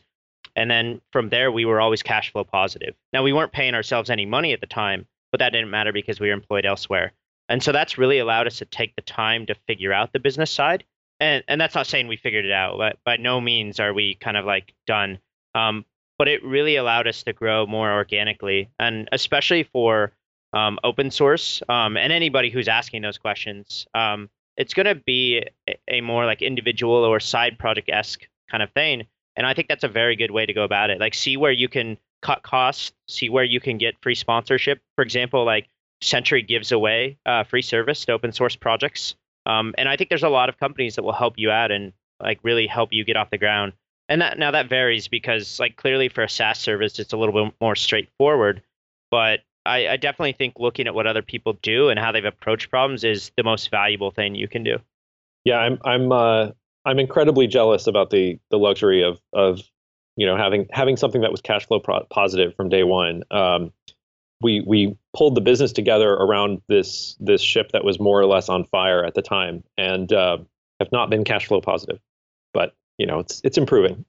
And 0.56 0.69
then 0.69 1.01
from 1.12 1.30
there, 1.30 1.51
we 1.51 1.65
were 1.65 1.82
always 1.82 2.04
cash 2.04 2.32
flow 2.32 2.43
positive. 2.43 2.95
Now, 3.12 3.23
we 3.23 3.34
weren't 3.34 3.51
paying 3.51 3.75
ourselves 3.75 4.10
any 4.10 4.25
money 4.25 4.54
at 4.54 4.62
the 4.62 4.67
time, 4.67 5.06
but 5.32 5.39
that 5.39 5.51
didn't 5.51 5.69
matter 5.69 5.91
because 5.91 6.19
we 6.19 6.28
were 6.28 6.34
employed 6.34 6.65
elsewhere. 6.65 7.12
And 7.49 7.62
so 7.62 7.71
that's 7.71 7.97
really 7.97 8.19
allowed 8.19 8.47
us 8.47 8.58
to 8.58 8.65
take 8.65 8.95
the 8.95 9.01
time 9.01 9.45
to 9.45 9.55
figure 9.67 9.93
out 9.93 10.13
the 10.13 10.19
business 10.19 10.51
side. 10.51 10.84
And, 11.19 11.43
and 11.47 11.62
that's 11.62 11.75
not 11.75 11.88
saying 11.88 12.08
we 12.08 12.17
figured 12.17 12.45
it 12.45 12.51
out. 12.51 12.77
But 12.77 12.97
by 13.05 13.17
no 13.17 13.39
means 13.39 13.79
are 13.79 13.93
we 13.93 14.15
kind 14.15 14.38
of 14.38 14.45
like 14.45 14.73
done. 14.88 15.19
Um, 15.53 15.86
but 16.17 16.27
it 16.27 16.43
really 16.43 16.75
allowed 16.75 17.08
us 17.08 17.23
to 17.23 17.34
grow 17.34 17.65
more 17.65 17.91
organically. 17.91 18.69
And 18.79 19.08
especially 19.12 19.63
for 19.63 20.13
um, 20.55 20.79
open 20.84 21.12
source 21.12 21.62
um, 21.67 21.97
and 21.97 22.13
anybody 22.13 22.49
who's 22.49 22.69
asking 22.69 23.01
those 23.01 23.17
questions 23.17 23.86
um, 23.93 24.29
it's 24.58 24.73
going 24.73 24.86
to 24.86 24.95
be 24.95 25.43
a, 25.67 25.75
a, 25.89 26.01
more 26.01 26.25
like 26.25 26.41
individual 26.41 27.03
or 27.03 27.19
side 27.19 27.60
project 27.60 27.89
esque 27.89 28.25
kind 28.49 28.63
of 28.63 28.71
thing 28.71 29.05
and 29.36 29.45
i 29.45 29.53
think 29.53 29.67
that's 29.67 29.84
a 29.84 29.89
very 29.89 30.15
good 30.15 30.31
way 30.31 30.45
to 30.45 30.53
go 30.53 30.63
about 30.63 30.89
it 30.89 30.99
like 30.99 31.13
see 31.13 31.36
where 31.36 31.51
you 31.51 31.67
can 31.67 31.97
cut 32.21 32.41
costs 32.41 32.93
see 33.08 33.27
where 33.29 33.43
you 33.43 33.60
can 33.60 33.77
get 33.77 33.95
free 34.01 34.15
sponsorship 34.15 34.79
for 34.95 35.01
example 35.01 35.43
like 35.43 35.67
Sentry 36.01 36.41
gives 36.41 36.71
away 36.71 37.17
uh, 37.25 37.43
free 37.43 37.62
service 37.62 38.05
to 38.05 38.12
open 38.12 38.31
source 38.31 38.55
projects 38.55 39.15
um, 39.45 39.73
and 39.77 39.89
i 39.89 39.95
think 39.95 40.10
there's 40.10 40.23
a 40.23 40.29
lot 40.29 40.49
of 40.49 40.60
companies 40.60 40.95
that 40.95 41.03
will 41.03 41.13
help 41.13 41.36
you 41.38 41.51
out 41.51 41.71
and 41.71 41.93
like 42.21 42.39
really 42.43 42.67
help 42.67 42.93
you 42.93 43.03
get 43.03 43.17
off 43.17 43.29
the 43.29 43.38
ground 43.38 43.73
and 44.10 44.21
that 44.21 44.38
now 44.38 44.51
that 44.51 44.69
varies 44.69 45.08
because 45.08 45.60
like 45.60 45.75
clearly 45.75 46.10
for 46.10 46.23
a 46.23 46.29
saas 46.29 46.60
service 46.60 46.99
it's 46.99 47.13
a 47.13 47.17
little 47.17 47.45
bit 47.45 47.53
more 47.60 47.75
straightforward 47.75 48.62
but 49.12 49.41
I, 49.65 49.88
I 49.88 49.97
definitely 49.97 50.34
think 50.34 50.55
looking 50.60 50.88
at 50.88 50.93
what 50.93 51.08
other 51.08 51.21
people 51.21 51.53
do 51.62 51.89
and 51.89 51.99
how 51.99 52.12
they've 52.12 52.23
approached 52.23 52.69
problems 52.69 53.03
is 53.03 53.31
the 53.36 53.43
most 53.43 53.71
valuable 53.71 54.12
thing 54.12 54.36
you 54.36 54.47
can 54.47 54.63
do. 54.63 54.77
Yeah, 55.43 55.58
I'm 55.58 55.79
I'm 55.84 56.12
uh, 56.12 56.51
I'm 56.86 56.99
incredibly 56.99 57.47
jealous 57.47 57.88
about 57.88 58.12
the 58.12 58.39
the 58.51 58.58
luxury 58.58 59.03
of 59.03 59.19
of 59.34 59.62
you 60.15 60.25
know 60.25 60.38
having 60.38 60.67
having 60.71 60.97
something 60.97 61.21
that 61.21 61.31
was 61.31 61.41
cash 61.41 61.65
flow 61.67 61.79
pro- 61.79 62.05
positive 62.10 62.55
from 62.55 62.69
day 62.69 62.84
one. 62.84 63.23
Um, 63.31 63.73
we 64.41 64.62
we 64.62 64.98
pulled 65.15 65.36
the 65.36 65.41
business 65.41 65.71
together 65.71 66.13
around 66.13 66.62
this 66.67 67.15
this 67.19 67.41
ship 67.41 67.71
that 67.71 67.84
was 67.84 68.00
more 68.00 68.19
or 68.19 68.26
less 68.26 68.50
on 68.50 68.65
fire 68.65 69.04
at 69.04 69.13
the 69.13 69.21
time, 69.21 69.63
and 69.78 70.12
uh, 70.12 70.38
have 70.80 70.91
not 70.91 71.10
been 71.10 71.24
cash 71.24 71.48
flow 71.48 71.62
positive. 71.62 72.00
But 72.54 72.74
you 72.98 73.06
know, 73.06 73.19
it's 73.19 73.41
it's 73.43 73.58
improving. 73.58 74.06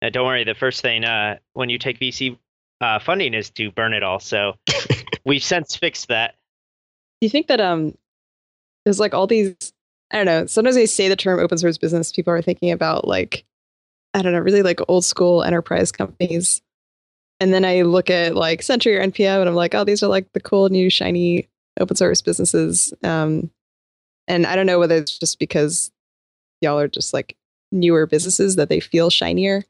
And 0.00 0.12
don't 0.12 0.26
worry, 0.26 0.44
the 0.44 0.54
first 0.54 0.80
thing 0.82 1.04
uh, 1.04 1.38
when 1.54 1.70
you 1.70 1.78
take 1.78 1.98
VC 1.98 2.38
uh, 2.80 2.98
funding 2.98 3.34
is 3.34 3.50
to 3.50 3.70
burn 3.72 3.92
it 3.92 4.02
all. 4.02 4.20
So 4.20 4.54
we've 5.24 5.42
since 5.42 5.76
fixed 5.76 6.08
that. 6.08 6.34
Do 7.20 7.26
you 7.26 7.30
think 7.30 7.48
that 7.48 7.60
um, 7.60 7.96
there's 8.84 9.00
like 9.00 9.14
all 9.14 9.26
these? 9.26 9.54
I 10.10 10.16
don't 10.16 10.26
know. 10.26 10.46
Sometimes 10.46 10.76
they 10.76 10.86
say 10.86 11.08
the 11.08 11.16
term 11.16 11.38
open 11.38 11.58
source 11.58 11.78
business. 11.78 12.12
People 12.12 12.32
are 12.32 12.40
thinking 12.40 12.70
about 12.70 13.06
like, 13.06 13.44
I 14.14 14.22
don't 14.22 14.32
know, 14.32 14.38
really 14.38 14.62
like 14.62 14.80
old 14.88 15.04
school 15.04 15.42
enterprise 15.42 15.92
companies. 15.92 16.62
And 17.40 17.54
then 17.54 17.64
I 17.64 17.82
look 17.82 18.10
at 18.10 18.34
like 18.34 18.62
Sentry 18.62 18.96
or 18.96 19.06
NPM, 19.06 19.40
and 19.40 19.48
I'm 19.48 19.54
like, 19.54 19.74
oh, 19.74 19.84
these 19.84 20.02
are 20.02 20.08
like 20.08 20.32
the 20.32 20.40
cool 20.40 20.68
new 20.68 20.90
shiny 20.90 21.48
open 21.78 21.96
source 21.96 22.20
businesses. 22.20 22.92
Um, 23.04 23.50
and 24.26 24.46
I 24.46 24.56
don't 24.56 24.66
know 24.66 24.78
whether 24.78 24.96
it's 24.96 25.18
just 25.18 25.38
because 25.38 25.90
y'all 26.60 26.78
are 26.78 26.88
just 26.88 27.14
like 27.14 27.36
newer 27.70 28.06
businesses 28.06 28.56
that 28.56 28.68
they 28.68 28.80
feel 28.80 29.10
shinier. 29.10 29.64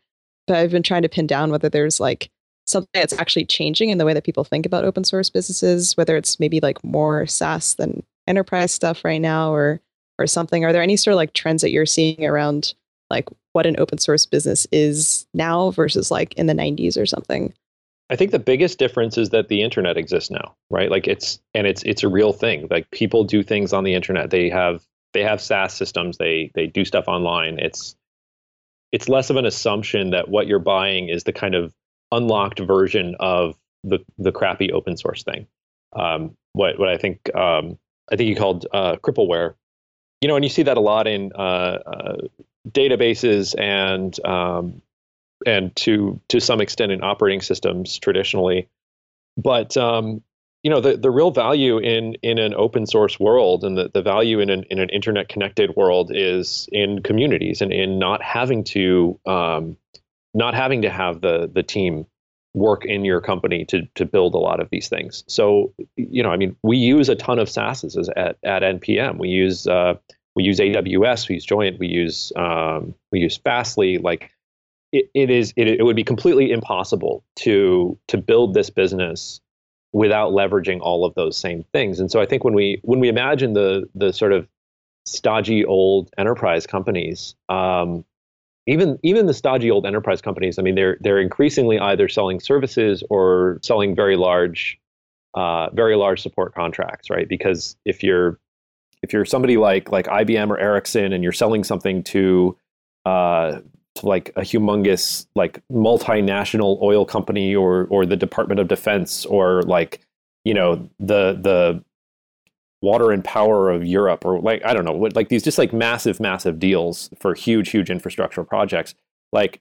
But 0.47 0.57
I've 0.57 0.71
been 0.71 0.83
trying 0.83 1.03
to 1.03 1.09
pin 1.09 1.27
down 1.27 1.51
whether 1.51 1.69
there's 1.69 2.01
like 2.01 2.31
something 2.67 2.89
that's 2.95 3.13
actually 3.13 3.45
changing 3.45 3.91
in 3.91 3.99
the 3.99 4.05
way 4.05 4.15
that 4.15 4.25
people 4.25 4.45
think 4.45 4.65
about 4.65 4.85
open 4.85 5.05
source 5.05 5.31
businesses, 5.31 5.97
whether 5.97 6.17
it's 6.17 6.41
maybe 6.41 6.61
like 6.61 6.83
more 6.83 7.27
SaaS 7.27 7.75
than 7.75 8.03
enterprise 8.27 8.73
stuff 8.73 9.05
right 9.05 9.21
now 9.21 9.53
or 9.53 9.81
or 10.19 10.27
something? 10.27 10.65
Are 10.65 10.73
there 10.73 10.83
any 10.83 10.97
sort 10.97 11.13
of 11.13 11.17
like 11.17 11.33
trends 11.33 11.63
that 11.63 11.71
you're 11.71 11.87
seeing 11.87 12.25
around 12.25 12.75
like 13.11 13.29
what 13.59 13.67
an 13.67 13.75
open 13.81 13.99
source 13.99 14.25
business 14.25 14.69
is 14.71 15.27
now 15.35 15.73
versus 15.73 16.13
like 16.13 16.33
in 16.35 16.47
the 16.47 16.55
90s 16.55 16.97
or 16.97 17.07
something? 17.07 17.53
I 18.09 18.15
think 18.15 18.31
the 18.31 18.39
biggest 18.39 18.79
difference 18.79 19.19
is 19.19 19.31
that 19.31 19.49
the 19.49 19.63
internet 19.63 19.97
exists 19.97 20.31
now, 20.31 20.55
right? 20.71 20.89
Like 20.89 21.09
it's 21.09 21.41
and 21.55 21.67
it's 21.67 21.83
it's 21.83 22.05
a 22.05 22.09
real 22.09 22.33
thing. 22.33 22.69
Like 22.71 22.89
people 22.93 23.25
do 23.25 23.43
things 23.43 23.73
on 23.73 23.83
the 23.83 23.95
internet. 23.95 24.31
They 24.31 24.49
have 24.49 24.87
they 25.13 25.25
have 25.25 25.41
SaaS 25.41 25.75
systems. 25.75 26.19
They 26.19 26.53
they 26.55 26.69
do 26.69 26.85
stuff 26.85 27.09
online. 27.09 27.59
It's 27.59 27.97
it's 28.93 29.09
less 29.09 29.29
of 29.29 29.35
an 29.35 29.45
assumption 29.45 30.11
that 30.11 30.29
what 30.29 30.47
you're 30.47 30.61
buying 30.61 31.09
is 31.09 31.25
the 31.25 31.33
kind 31.33 31.57
of 31.57 31.75
unlocked 32.13 32.61
version 32.61 33.17
of 33.19 33.59
the 33.83 33.99
the 34.19 34.31
crappy 34.31 34.71
open 34.71 34.97
source 34.97 35.25
thing. 35.25 35.49
Um, 35.97 36.37
what 36.53 36.79
what 36.79 36.89
I 36.89 36.97
think 36.97 37.35
um, 37.35 37.77
I 38.13 38.15
think 38.15 38.29
you 38.29 38.37
called 38.37 38.69
uh, 38.73 38.99
crippleware. 39.03 39.57
You 40.21 40.29
know, 40.29 40.37
and 40.37 40.45
you 40.45 40.49
see 40.49 40.63
that 40.63 40.77
a 40.77 40.81
lot 40.81 41.09
in 41.09 41.33
uh, 41.35 41.79
uh, 41.87 42.17
databases 42.67 43.59
and 43.59 44.19
um, 44.25 44.83
and 45.47 45.75
to 45.77 46.21
to 46.29 46.41
some 46.41 46.61
extent 46.61 46.93
in 46.93 47.03
operating 47.03 47.41
systems 47.41 47.99
traditionally. 47.99 48.69
But 49.37 49.77
um, 49.77 50.23
you 50.63 50.71
know, 50.71 50.81
the, 50.81 50.97
the 50.97 51.11
real 51.11 51.31
value 51.31 51.79
in 51.79 52.15
in 52.23 52.39
an 52.39 52.55
open 52.55 52.87
source 52.87 53.19
world 53.21 53.65
and 53.65 53.77
the, 53.77 53.91
the 53.93 54.03
value 54.03 54.41
in 54.41 54.51
an 54.51 54.65
in 54.71 54.79
an 54.79 54.89
internet 54.89 55.29
connected 55.29 55.77
world 55.77 56.11
is 56.13 56.69
in 56.73 57.03
communities 57.03 57.61
and 57.63 57.73
in 57.73 57.99
not 57.99 58.23
having 58.23 58.65
to 58.65 59.19
um, 59.25 59.77
not 60.35 60.55
having 60.55 60.83
to 60.83 60.91
have 60.91 61.21
the 61.21 61.51
the 61.53 61.63
team 61.63 62.07
work 62.55 62.85
in 62.85 63.05
your 63.05 63.21
company 63.21 63.65
to 63.67 63.87
to 63.95 64.05
build 64.05 64.35
a 64.35 64.39
lot 64.39 64.59
of 64.59 64.69
these 64.71 64.89
things. 64.89 65.23
So 65.29 65.75
you 65.97 66.23
know, 66.23 66.31
I 66.31 66.37
mean, 66.37 66.57
we 66.63 66.77
use 66.77 67.09
a 67.09 67.15
ton 67.15 67.39
of 67.39 67.49
SaaSes 67.49 68.09
at 68.17 68.37
at 68.43 68.63
NPM. 68.63 69.19
We 69.19 69.29
use 69.29 69.67
uh, 69.67 69.95
we 70.39 70.45
use 70.45 70.61
AWS, 70.61 71.29
we 71.29 71.35
use 71.35 71.45
Joyent, 71.45 71.81
we 71.81 71.89
use 71.89 72.33
um, 72.37 72.95
we 73.11 73.19
use 73.19 73.37
Fastly. 73.37 73.99
Like 73.99 74.31
it, 74.93 75.11
it 75.13 75.31
is, 75.31 75.53
it, 75.57 75.67
it 75.67 75.83
would 75.83 75.97
be 75.97 76.05
completely 76.05 76.53
impossible 76.53 77.25
to 77.41 77.99
to 78.07 78.19
build 78.19 78.55
this 78.55 78.71
business 78.71 79.41
without 79.93 80.31
leveraging 80.31 80.79
all 80.81 81.05
of 81.05 81.13
those 81.17 81.37
same 81.37 81.65
things. 81.73 81.99
And 81.99 82.09
so 82.09 82.21
I 82.21 82.27
think 82.27 82.45
when 82.45 82.55
we 82.55 82.81
when 82.85 83.01
we 83.01 83.09
imagine 83.09 83.55
the 83.55 83.89
the 83.97 84.13
sort 84.13 84.33
of 84.33 84.47
stodgy 85.07 85.65
old 85.65 86.09
enterprise 86.17 86.69
companies, 86.69 87.35
um, 87.49 88.05
even 88.69 88.97
even 89.03 89.27
the 89.27 89.35
stodgy 89.35 89.73
old 89.73 89.87
enterprise 89.87 90.23
companies, 90.23 90.57
I 90.57 90.63
mean, 90.63 90.77
they're 90.77 90.99
they're 91.01 91.21
increasingly 91.21 91.81
either 91.81 92.09
selling 92.09 92.39
services 92.39 93.03
or 93.11 93.59
selling 93.63 93.97
very 93.97 94.17
large, 94.17 94.79
uh, 95.35 95.71
very 95.71 95.97
large 95.97 96.23
support 96.23 96.55
contracts, 96.55 97.11
right? 97.11 97.29
Because 97.29 97.77
if 97.85 98.05
you're 98.05 98.39
if 99.03 99.13
you're 99.13 99.25
somebody 99.25 99.57
like 99.57 99.91
like 99.91 100.07
IBM 100.07 100.51
or 100.51 100.59
Ericsson 100.59 101.13
and 101.13 101.23
you're 101.23 101.33
selling 101.33 101.65
something 101.65 102.03
to 102.05 102.57
uh, 103.05 103.61
to 103.97 104.07
like 104.07 104.31
a 104.37 104.41
humongous 104.41 105.27
like 105.35 105.63
multinational 105.71 106.81
oil 106.83 107.05
company 107.05 107.55
or 107.55 107.87
or 107.91 108.07
the 108.07 108.17
Department 108.17 108.61
of 108.61 108.69
Defense 108.69 109.25
or 109.27 109.63
like 109.63 110.01
you 110.45 110.55
know 110.55 110.89
the 110.99 111.39
the 111.41 111.83
water 112.81 113.11
and 113.11 113.25
power 113.25 113.71
of 113.71 113.85
Europe 113.85 114.25
or 114.25 114.41
like 114.41 114.65
I 114.65 114.73
don't 114.73 114.85
know 114.85 114.93
what 114.93 115.17
like 115.17 115.29
these 115.29 115.43
just 115.43 115.59
like 115.59 115.73
massive 115.73 116.21
massive 116.21 116.59
deals 116.59 117.11
for 117.19 117.35
huge 117.35 117.71
huge 117.71 117.91
infrastructure 117.91 118.45
projects 118.45 118.95
like 119.33 119.61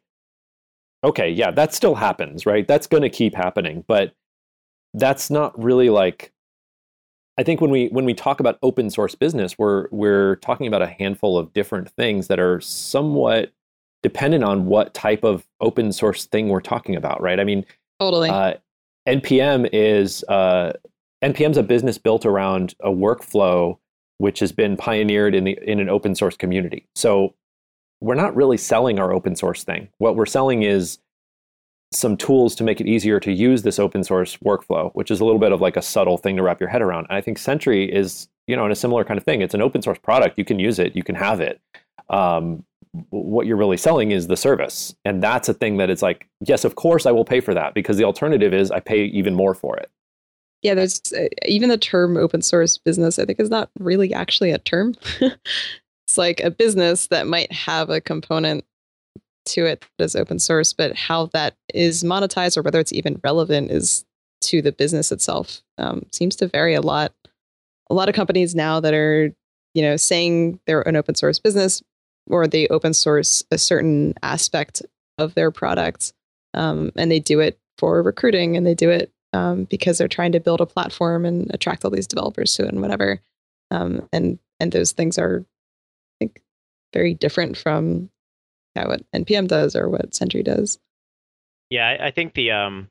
okay 1.04 1.30
yeah 1.30 1.50
that 1.52 1.74
still 1.74 1.96
happens 1.96 2.46
right? 2.46 2.68
That's 2.68 2.88
going 2.88 3.04
to 3.04 3.10
keep 3.10 3.34
happening 3.34 3.84
but 3.88 4.14
that's 4.94 5.30
not 5.30 5.62
really 5.62 5.90
like 5.90 6.32
I 7.38 7.44
think 7.44 7.62
when 7.62 7.70
we 7.70 7.88
when 7.90 8.06
we 8.06 8.14
talk 8.14 8.40
about 8.40 8.58
open 8.64 8.90
source 8.90 9.16
business 9.16 9.58
we're 9.58 9.88
we're 9.92 10.38
talking 10.38 10.68
about 10.68 10.82
a 10.82 10.88
handful 10.88 11.38
of 11.38 11.54
different 11.54 11.90
things 11.92 12.28
that 12.28 12.40
are 12.40 12.60
somewhat 12.60 13.52
dependent 14.04 14.44
on 14.44 14.66
what 14.66 14.94
type 14.94 15.24
of 15.24 15.46
open 15.60 15.92
source 15.92 16.26
thing 16.26 16.50
we're 16.50 16.62
talking 16.62 16.96
about, 16.96 17.22
right? 17.22 17.40
I 17.40 17.44
mean, 17.44 17.66
totally. 18.00 18.30
Uh, 18.30 18.54
NPM 19.08 19.70
is 19.74 20.24
uh, 20.30 20.74
NPM's 21.24 21.58
a 21.58 21.64
business 21.64 21.98
built 21.98 22.26
around 22.26 22.76
a 22.82 22.90
workflow 22.90 23.78
which 24.20 24.40
has 24.40 24.52
been 24.52 24.76
pioneered 24.76 25.36
in 25.36 25.44
the 25.44 25.60
in 25.62 25.80
an 25.80 25.90
open 25.90 26.16
source 26.16 26.36
community. 26.36 26.88
So 26.96 27.36
we're 28.00 28.16
not 28.16 28.36
really 28.36 28.58
selling 28.58 29.00
our 29.00 29.12
open 29.12 29.36
source 29.36 29.64
thing. 29.64 29.90
What 29.98 30.16
we're 30.16 30.26
selling 30.26 30.64
is 30.64 31.00
some 31.92 32.18
tools 32.18 32.56
to 32.56 32.64
make 32.64 32.82
it 32.82 32.88
easier 32.88 33.20
to 33.20 33.32
use 33.32 33.62
this 33.62 33.80
open 33.80 34.04
source 34.04 34.38
workflow, 34.38 34.92
which 34.94 35.10
is 35.10 35.20
a 35.20 35.26
little 35.26 35.40
bit 35.40 35.52
of 35.52 35.62
like 35.62 35.78
a 35.78 35.82
subtle 35.82 36.18
thing 36.18 36.36
to 36.36 36.44
wrap 36.44 36.60
your 36.60 36.70
head 36.70 36.82
around. 36.82 37.08
And 37.10 37.18
I 37.18 37.22
think 37.22 37.38
Sentry 37.38 37.92
is, 37.92 38.28
you 38.46 38.56
know, 38.56 38.66
in 38.66 38.72
a 38.72 38.76
similar 38.76 39.04
kind 39.04 39.18
of 39.18 39.24
thing. 39.24 39.42
It's 39.42 39.54
an 39.54 39.62
open 39.62 39.82
source 39.82 39.98
product. 40.00 40.38
You 40.38 40.46
can 40.46 40.60
use 40.60 40.80
it. 40.80 40.96
You 40.96 41.04
can 41.04 41.16
have 41.16 41.40
it. 41.40 41.62
Um, 42.10 42.64
what 43.10 43.46
you're 43.46 43.58
really 43.58 43.78
selling 43.78 44.12
is 44.12 44.28
the 44.28 44.38
service. 44.38 44.96
And 45.06 45.22
that's 45.22 45.50
a 45.50 45.54
thing 45.54 45.78
that 45.78 45.90
it's 45.90 46.02
like, 46.02 46.28
yes, 46.42 46.66
of 46.66 46.76
course 46.76 47.06
I 47.06 47.12
will 47.12 47.26
pay 47.26 47.40
for 47.40 47.54
that 47.54 47.74
because 47.74 47.98
the 47.98 48.04
alternative 48.04 48.54
is 48.54 48.72
I 48.72 48.80
pay 48.80 49.06
even 49.06 49.36
more 49.36 49.54
for 49.54 49.78
it. 49.78 49.90
Yeah, 50.64 50.74
there's 50.74 51.02
uh, 51.14 51.28
even 51.46 51.70
the 51.70 51.78
term 51.78 52.18
open 52.18 52.42
source 52.42 52.78
business, 52.78 53.20
I 53.20 53.26
think, 53.26 53.40
is 53.40 53.50
not 53.50 53.70
really 53.80 54.14
actually 54.14 54.52
a 54.52 54.58
term. 54.58 54.96
it's 55.22 56.18
like 56.18 56.40
a 56.40 56.50
business 56.50 57.08
that 57.08 57.28
might 57.28 57.52
have 57.52 57.90
a 57.90 58.02
component 58.02 58.66
to 59.48 59.66
it 59.66 59.86
is 60.00 60.16
open 60.16 60.40
source, 60.40 60.74
but 60.74 60.96
how 60.96 61.28
that 61.28 61.56
is 61.74 62.04
monetized 62.04 62.58
or 62.58 62.62
whether 62.62 62.80
it's 62.80 62.94
even 62.94 63.20
relevant 63.24 63.72
is 63.72 64.06
to 64.42 64.62
the 64.62 64.72
business 64.72 65.12
itself 65.12 65.62
um, 65.78 66.06
seems 66.12 66.36
to 66.38 66.48
vary 66.48 66.76
a 66.76 66.82
lot. 66.82 67.14
A 67.90 67.94
lot 67.94 68.10
of 68.10 68.16
companies 68.16 68.54
now 68.54 68.80
that 68.80 68.94
are, 68.94 69.34
you 69.74 69.82
know, 69.82 69.98
saying 69.98 70.60
they're 70.68 70.88
an 70.88 70.96
open 70.96 71.16
source 71.16 71.40
business 71.40 71.82
or 72.30 72.48
they 72.48 72.68
open 72.68 72.94
source 72.94 73.44
a 73.52 73.58
certain 73.58 74.14
aspect 74.22 74.82
of 75.18 75.34
their 75.34 75.52
product 75.52 76.14
um, 76.54 76.92
and 76.96 77.12
they 77.12 77.20
do 77.20 77.40
it 77.40 77.60
for 77.78 78.02
recruiting 78.02 78.58
and 78.58 78.66
they 78.66 78.76
do 78.76 78.90
it 78.90 79.12
um, 79.34 79.66
because 79.66 79.98
they're 79.98 80.08
trying 80.08 80.32
to 80.32 80.40
build 80.40 80.62
a 80.62 80.66
platform 80.66 81.26
and 81.26 81.50
attract 81.54 81.84
all 81.84 81.92
these 81.92 82.08
developers 82.08 82.54
to 82.56 82.64
it 82.64 82.70
and 82.70 82.82
whatever 82.82 83.22
um, 83.72 84.08
and 84.14 84.40
and 84.60 84.72
those 84.72 84.92
things 84.92 85.18
are 85.18 85.44
i 85.44 86.16
think 86.20 86.42
very 86.94 87.14
different 87.14 87.58
from 87.58 88.10
what 88.86 89.02
npm 89.12 89.48
does 89.48 89.76
or 89.76 89.90
what 89.90 90.14
sentry 90.14 90.44
does. 90.44 90.78
Yeah 91.70 91.88
i, 91.88 92.08
I 92.08 92.12
think 92.12 92.34
the 92.34 92.52
um 92.52 92.90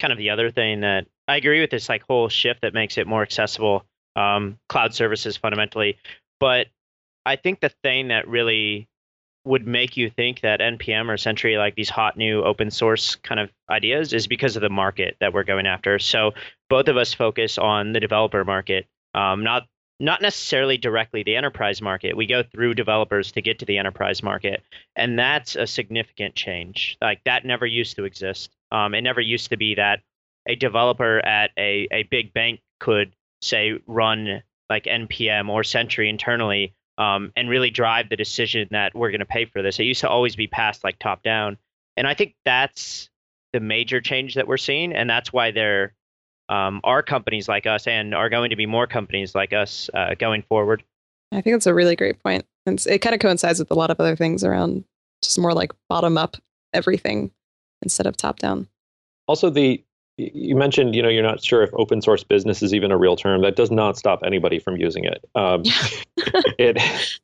kind 0.00 0.12
of 0.12 0.18
the 0.18 0.30
other 0.30 0.50
thing 0.50 0.80
that 0.80 1.06
i 1.26 1.36
agree 1.36 1.60
with 1.60 1.70
this 1.70 1.88
like 1.88 2.02
whole 2.08 2.28
shift 2.28 2.62
that 2.62 2.74
makes 2.74 2.98
it 2.98 3.06
more 3.06 3.22
accessible 3.22 3.84
um, 4.18 4.58
cloud 4.68 4.94
services 4.94 5.36
fundamentally. 5.36 5.98
But 6.40 6.66
I 7.24 7.36
think 7.36 7.60
the 7.60 7.70
thing 7.82 8.08
that 8.08 8.28
really 8.28 8.88
would 9.44 9.66
make 9.66 9.96
you 9.96 10.10
think 10.10 10.40
that 10.40 10.60
npm 10.60 11.08
or 11.08 11.16
sentry 11.16 11.56
like 11.56 11.74
these 11.74 11.88
hot 11.88 12.18
new 12.18 12.42
open 12.42 12.70
source 12.70 13.14
kind 13.16 13.40
of 13.40 13.50
ideas 13.70 14.12
is 14.12 14.26
because 14.26 14.56
of 14.56 14.62
the 14.62 14.68
market 14.68 15.16
that 15.20 15.32
we're 15.32 15.44
going 15.44 15.66
after. 15.66 15.98
So 15.98 16.32
both 16.68 16.88
of 16.88 16.96
us 16.96 17.14
focus 17.14 17.56
on 17.56 17.92
the 17.92 18.00
developer 18.00 18.44
market 18.44 18.86
um, 19.14 19.44
not 19.44 19.66
not 20.00 20.22
necessarily 20.22 20.76
directly 20.76 21.22
the 21.22 21.36
enterprise 21.36 21.82
market. 21.82 22.16
We 22.16 22.26
go 22.26 22.42
through 22.42 22.74
developers 22.74 23.32
to 23.32 23.42
get 23.42 23.58
to 23.60 23.64
the 23.64 23.78
enterprise 23.78 24.22
market 24.22 24.62
and 24.94 25.18
that's 25.18 25.56
a 25.56 25.66
significant 25.66 26.34
change. 26.34 26.96
Like 27.00 27.22
that 27.24 27.44
never 27.44 27.66
used 27.66 27.96
to 27.96 28.04
exist. 28.04 28.50
Um, 28.70 28.94
it 28.94 29.02
never 29.02 29.20
used 29.20 29.50
to 29.50 29.56
be 29.56 29.74
that 29.74 30.00
a 30.46 30.54
developer 30.54 31.18
at 31.18 31.50
a, 31.58 31.88
a 31.90 32.02
big 32.04 32.32
bank 32.32 32.60
could 32.80 33.12
say 33.42 33.78
run 33.86 34.42
like 34.68 34.84
npm 34.84 35.48
or 35.48 35.62
sentry 35.62 36.08
internally 36.08 36.74
um, 36.98 37.32
and 37.36 37.48
really 37.48 37.70
drive 37.70 38.08
the 38.08 38.16
decision 38.16 38.68
that 38.72 38.94
we're 38.94 39.10
going 39.10 39.20
to 39.20 39.26
pay 39.26 39.44
for 39.44 39.62
this. 39.62 39.78
It 39.78 39.84
used 39.84 40.00
to 40.00 40.08
always 40.08 40.36
be 40.36 40.48
passed 40.48 40.84
like 40.84 40.98
top 40.98 41.22
down, 41.22 41.56
and 41.96 42.06
I 42.06 42.14
think 42.14 42.34
that's 42.44 43.08
the 43.52 43.60
major 43.60 44.00
change 44.00 44.34
that 44.34 44.48
we're 44.48 44.56
seeing, 44.56 44.92
and 44.92 45.08
that's 45.08 45.32
why 45.32 45.52
there 45.52 45.94
um, 46.48 46.80
are 46.84 47.02
companies 47.02 47.48
like 47.48 47.66
us, 47.66 47.86
and 47.86 48.14
are 48.14 48.28
going 48.28 48.50
to 48.50 48.56
be 48.56 48.66
more 48.66 48.86
companies 48.86 49.34
like 49.34 49.52
us 49.52 49.90
uh, 49.94 50.14
going 50.18 50.42
forward. 50.42 50.82
I 51.32 51.40
think 51.40 51.54
that's 51.54 51.66
a 51.66 51.74
really 51.74 51.96
great 51.96 52.22
point. 52.22 52.46
And 52.66 52.84
it 52.86 52.98
kind 52.98 53.14
of 53.14 53.20
coincides 53.20 53.58
with 53.58 53.70
a 53.70 53.74
lot 53.74 53.90
of 53.90 54.00
other 54.00 54.16
things 54.16 54.44
around 54.44 54.84
just 55.22 55.38
more 55.38 55.52
like 55.52 55.72
bottom 55.88 56.16
up 56.16 56.36
everything 56.72 57.30
instead 57.82 58.06
of 58.06 58.16
top 58.16 58.38
down. 58.38 58.68
Also, 59.26 59.50
the 59.50 59.82
you 60.18 60.56
mentioned 60.56 60.94
you 60.96 61.02
know 61.02 61.08
you're 61.08 61.22
not 61.22 61.42
sure 61.42 61.62
if 61.62 61.70
open 61.74 62.02
source 62.02 62.24
business 62.24 62.62
is 62.62 62.74
even 62.74 62.90
a 62.90 62.98
real 62.98 63.14
term 63.16 63.40
that 63.42 63.54
does 63.54 63.70
not 63.70 63.96
stop 63.96 64.20
anybody 64.24 64.58
from 64.58 64.76
using 64.76 65.04
it 65.04 65.24
um, 65.36 65.62
it 66.58 66.76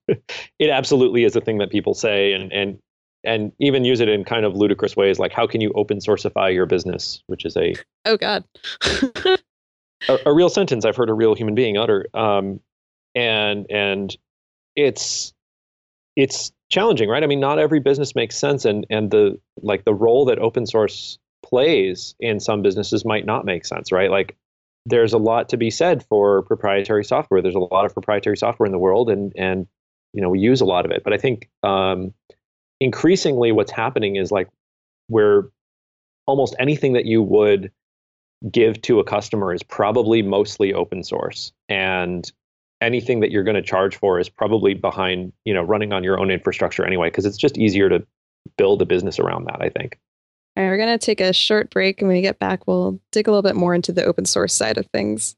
it 0.59 0.70
absolutely 0.70 1.25
is 1.25 1.35
a 1.35 1.41
thing 1.41 1.59
that 1.59 1.70
people 1.70 1.95
say 1.95 2.33
and 2.33 2.53
and 2.53 2.79
and 3.25 3.53
even 3.59 3.85
use 3.85 4.01
it 4.01 4.09
in 4.09 4.25
kind 4.25 4.45
of 4.45 4.55
ludicrous 4.55 4.97
ways 4.97 5.18
like 5.18 5.33
how 5.33 5.47
can 5.47 5.61
you 5.61 5.72
open 5.75 5.99
sourceify 5.99 6.53
your 6.53 6.66
business 6.66 7.22
which 7.27 7.45
is 7.45 7.57
a 7.57 7.75
oh 8.05 8.16
god 8.16 8.45
a, 8.83 9.39
a, 10.27 10.35
real 10.35 10.49
sentence 10.49 10.85
i've 10.85 10.97
heard 10.97 11.11
a 11.11 11.14
real 11.14 11.35
human 11.35 11.55
being 11.55 11.77
utter 11.77 12.07
um, 12.14 12.61
and 13.14 13.66
and 13.70 14.16
it's 14.77 15.33
it's 16.16 16.53
challenging 16.70 17.09
right 17.09 17.22
i 17.22 17.27
mean 17.27 17.41
not 17.41 17.59
every 17.59 17.81
business 17.81 18.14
makes 18.14 18.37
sense 18.37 18.64
and 18.64 18.87
and 18.91 19.11
the 19.11 19.39
like 19.62 19.85
the 19.85 19.95
role 19.95 20.25
that 20.25 20.39
open 20.39 20.66
source 20.66 21.18
plays 21.45 22.14
in 22.18 22.41
some 22.41 22.62
businesses 22.62 23.05
might 23.05 23.27
not 23.27 23.45
make 23.45 23.64
sense, 23.64 23.93
right? 23.93 24.11
Like 24.11 24.37
there's 24.87 25.12
a 25.12 25.18
lot 25.18 25.49
to 25.51 25.57
be 25.57 25.70
said 25.70 26.05
for 26.05 26.43
proprietary 26.43 27.05
software. 27.05 27.41
There's 27.43 27.55
a 27.55 27.61
lot 27.61 27.85
of 27.85 27.93
proprietary 27.93 28.37
software 28.37 28.66
in 28.66 28.72
the 28.72 28.79
world, 28.79 29.11
and 29.11 29.33
and 29.37 29.66
you 30.12 30.22
know 30.22 30.31
we 30.31 30.41
use 30.41 30.61
a 30.61 30.64
lot 30.64 30.85
of 30.85 30.91
it. 30.91 31.05
But 31.05 31.12
I 31.12 31.18
think 31.18 31.49
um, 31.62 32.12
increasingly 32.81 33.53
what's 33.53 33.70
happening 33.70 34.16
is 34.16 34.31
like 34.31 34.49
where 35.09 35.45
almost 36.27 36.55
anything 36.59 36.95
that 36.95 37.05
you 37.05 37.22
would 37.22 37.70
give 38.51 38.81
to 38.83 39.01
a 39.01 39.05
customer 39.05 39.53
is 39.53 39.62
probably 39.62 40.22
mostly 40.22 40.75
open 40.75 41.03
source 41.03 41.53
and 41.68 42.31
anything 42.81 43.20
that 43.20 43.31
you're 43.31 43.45
going 43.45 43.55
to 43.55 43.62
charge 43.62 43.97
for 43.97 44.18
is 44.18 44.29
probably 44.29 44.75
behind 44.75 45.33
you 45.45 45.55
know 45.55 45.62
running 45.62 45.93
on 45.93 46.05
your 46.05 46.18
own 46.18 46.31
infrastructure 46.31 46.85
anyway 46.85 47.09
because 47.09 47.25
it's 47.25 47.39
just 47.39 47.57
easier 47.57 47.89
to 47.89 48.05
build 48.59 48.83
a 48.83 48.87
business 48.87 49.18
around 49.18 49.45
that 49.47 49.62
i 49.62 49.70
think 49.70 49.99
all 50.57 50.62
right, 50.62 50.70
we're 50.70 50.77
going 50.77 50.97
to 50.97 51.05
take 51.05 51.20
a 51.20 51.33
short 51.33 51.70
break. 51.70 52.01
And 52.01 52.09
when 52.09 52.16
we 52.16 52.22
get 52.22 52.39
back, 52.39 52.66
we'll 52.66 53.01
dig 53.11 53.27
a 53.27 53.31
little 53.31 53.43
bit 53.43 53.57
more 53.57 53.75
into 53.75 53.93
the 53.93 54.05
open 54.05 54.25
source 54.25 54.55
side 54.55 54.79
of 54.79 54.87
things. 54.87 55.35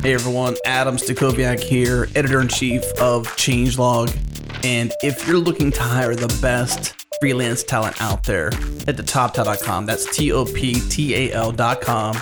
Hey 0.00 0.14
everyone, 0.14 0.56
Adam 0.64 0.96
Stacoviak 0.96 1.60
here, 1.60 2.08
editor 2.14 2.40
in 2.40 2.46
chief 2.46 2.84
of 3.00 3.26
Changelog. 3.36 4.16
And 4.64 4.92
if 5.02 5.26
you're 5.26 5.38
looking 5.38 5.72
to 5.72 5.82
hire 5.82 6.14
the 6.14 6.28
best 6.40 6.94
freelance 7.20 7.64
talent 7.64 8.00
out 8.00 8.22
there, 8.22 8.50
head 8.86 8.96
to 8.96 9.02
toptal.com. 9.02 9.86
That's 9.86 10.16
T 10.16 10.30
O 10.30 10.44
P 10.44 10.80
T 10.88 11.14
A 11.14 11.32
L.com. 11.32 12.14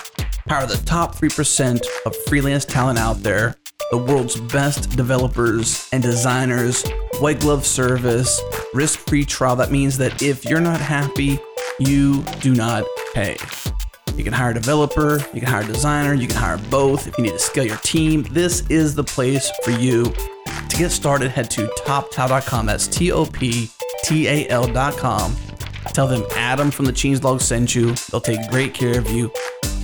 Hire 0.49 0.67
the 0.67 0.81
top 0.87 1.17
3% 1.17 1.87
of 2.07 2.17
freelance 2.29 2.65
talent 2.65 2.99
out 2.99 3.23
there 3.23 3.57
the 3.91 3.99
world's 3.99 4.41
best 4.41 4.97
developers 4.97 5.89
and 5.93 6.03
designers, 6.03 6.85
white 7.21 7.39
glove 7.39 7.65
service, 7.65 8.41
risk 8.75 8.99
free 9.01 9.25
trial. 9.25 9.55
That 9.55 9.71
means 9.71 9.97
that 9.99 10.23
if 10.23 10.45
you're 10.45 10.61
not 10.61 10.81
happy, 10.81 11.39
you 11.79 12.23
do 12.41 12.55
not 12.55 12.85
pay. 13.15 13.37
You 14.17 14.25
can 14.25 14.33
hire 14.33 14.51
a 14.51 14.55
developer, 14.55 15.19
you 15.35 15.41
can 15.41 15.49
hire 15.49 15.63
a 15.63 15.67
designer, 15.67 16.15
you 16.15 16.27
can 16.27 16.37
hire 16.37 16.59
both. 16.71 17.07
If 17.07 17.19
you 17.19 17.25
need 17.25 17.33
to 17.33 17.39
scale 17.39 17.67
your 17.67 17.77
team, 17.79 18.23
this 18.31 18.65
is 18.71 18.95
the 18.95 19.05
place 19.05 19.51
for 19.63 19.73
you. 19.73 20.05
To 20.05 20.77
get 20.77 20.91
started, 20.91 21.31
head 21.31 21.51
to 21.53 21.67
toptal.com. 21.85 22.67
That's 22.67 22.87
T 22.87 23.13
O 23.13 23.27
P 23.27 23.71
T 24.05 24.27
A 24.29 24.49
L.com. 24.49 25.37
Tell 25.93 26.07
them 26.07 26.25
Adam 26.35 26.71
from 26.71 26.85
the 26.85 26.93
Changelog 26.93 27.41
sent 27.41 27.75
you. 27.75 27.95
They'll 28.11 28.21
take 28.21 28.51
great 28.51 28.75
care 28.75 28.99
of 28.99 29.09
you. 29.11 29.31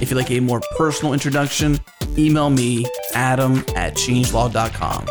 If 0.00 0.10
you'd 0.10 0.16
like 0.16 0.30
a 0.30 0.40
more 0.40 0.60
personal 0.76 1.12
introduction, 1.12 1.78
email 2.18 2.50
me, 2.50 2.86
adam 3.14 3.58
at 3.76 3.94
changelog.com. 3.94 5.06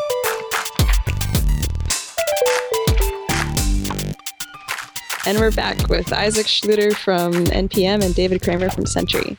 And 5.23 5.37
we're 5.37 5.51
back 5.51 5.87
with 5.87 6.11
Isaac 6.11 6.47
Schlueter 6.47 6.95
from 6.95 7.31
NPM 7.33 8.03
and 8.03 8.15
David 8.15 8.41
Cramer 8.41 8.71
from 8.71 8.87
Sentry. 8.87 9.37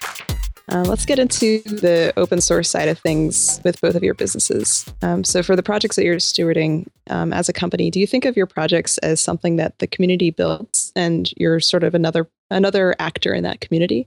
Uh, 0.70 0.85
let's 0.87 1.05
get 1.05 1.18
into 1.18 1.61
the 1.62 2.12
open 2.16 2.41
source 2.41 2.70
side 2.70 2.89
of 2.89 3.01
things 3.01 3.61
with 3.64 3.80
both 3.80 3.97
of 3.97 4.03
your 4.05 4.14
businesses. 4.14 4.87
Um, 5.03 5.24
so, 5.24 5.43
for 5.43 5.57
the 5.57 5.62
projects 5.62 5.97
that 5.97 6.05
you're 6.05 6.16
stewarding 6.16 6.87
um, 7.11 7.33
as 7.33 7.49
a 7.49 7.53
company, 7.53 7.91
do 7.91 7.99
you 7.99 8.07
think 8.07 8.24
of 8.24 8.37
your 8.37 8.47
projects 8.47 8.97
as 8.99 9.20
something 9.20 9.57
that 9.57 9.80
the 9.80 9.89
community 9.89 10.30
builds, 10.30 10.93
and 10.95 11.33
you're 11.37 11.59
sort 11.59 11.83
of 11.83 11.97
another 11.97 12.28
another 12.49 12.95
actor 13.01 13.35
in 13.35 13.43
that 13.43 13.61
community, 13.61 14.07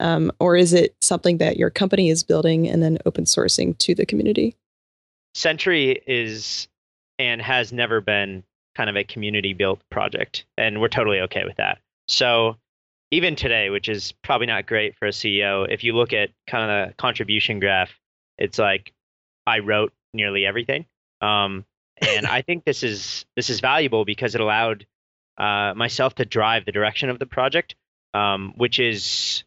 um, 0.00 0.30
or 0.40 0.56
is 0.56 0.74
it 0.74 0.94
something 1.00 1.38
that 1.38 1.56
your 1.56 1.70
company 1.70 2.10
is 2.10 2.22
building 2.22 2.68
and 2.68 2.82
then 2.82 2.98
open 3.06 3.24
sourcing 3.24 3.76
to 3.78 3.94
the 3.94 4.04
community? 4.04 4.54
Sentry 5.34 6.02
is 6.06 6.68
and 7.18 7.40
has 7.40 7.72
never 7.72 8.02
been 8.02 8.44
kind 8.74 8.90
of 8.90 8.96
a 8.96 9.04
community 9.04 9.52
built 9.52 9.80
project, 9.90 10.44
and 10.58 10.80
we're 10.80 10.88
totally 10.88 11.20
okay 11.20 11.44
with 11.44 11.56
that. 11.56 11.78
So 12.08 12.56
even 13.10 13.36
today, 13.36 13.70
which 13.70 13.88
is 13.88 14.12
probably 14.22 14.46
not 14.46 14.66
great 14.66 14.96
for 14.96 15.06
a 15.06 15.10
CEO, 15.10 15.66
if 15.70 15.84
you 15.84 15.94
look 15.94 16.12
at 16.12 16.30
kind 16.46 16.70
of 16.70 16.88
the 16.88 16.94
contribution 16.94 17.60
graph, 17.60 17.90
it's 18.38 18.58
like 18.58 18.92
I 19.46 19.60
wrote 19.60 19.92
nearly 20.12 20.46
everything. 20.46 20.86
Um, 21.20 21.64
and 22.00 22.26
I 22.26 22.42
think 22.42 22.64
this 22.64 22.82
is 22.82 23.24
this 23.36 23.50
is 23.50 23.60
valuable 23.60 24.04
because 24.04 24.34
it 24.34 24.40
allowed 24.40 24.86
uh, 25.38 25.74
myself 25.76 26.16
to 26.16 26.24
drive 26.24 26.64
the 26.64 26.72
direction 26.72 27.08
of 27.08 27.18
the 27.18 27.26
project, 27.26 27.76
um, 28.14 28.52
which 28.56 28.78
is 28.78 29.44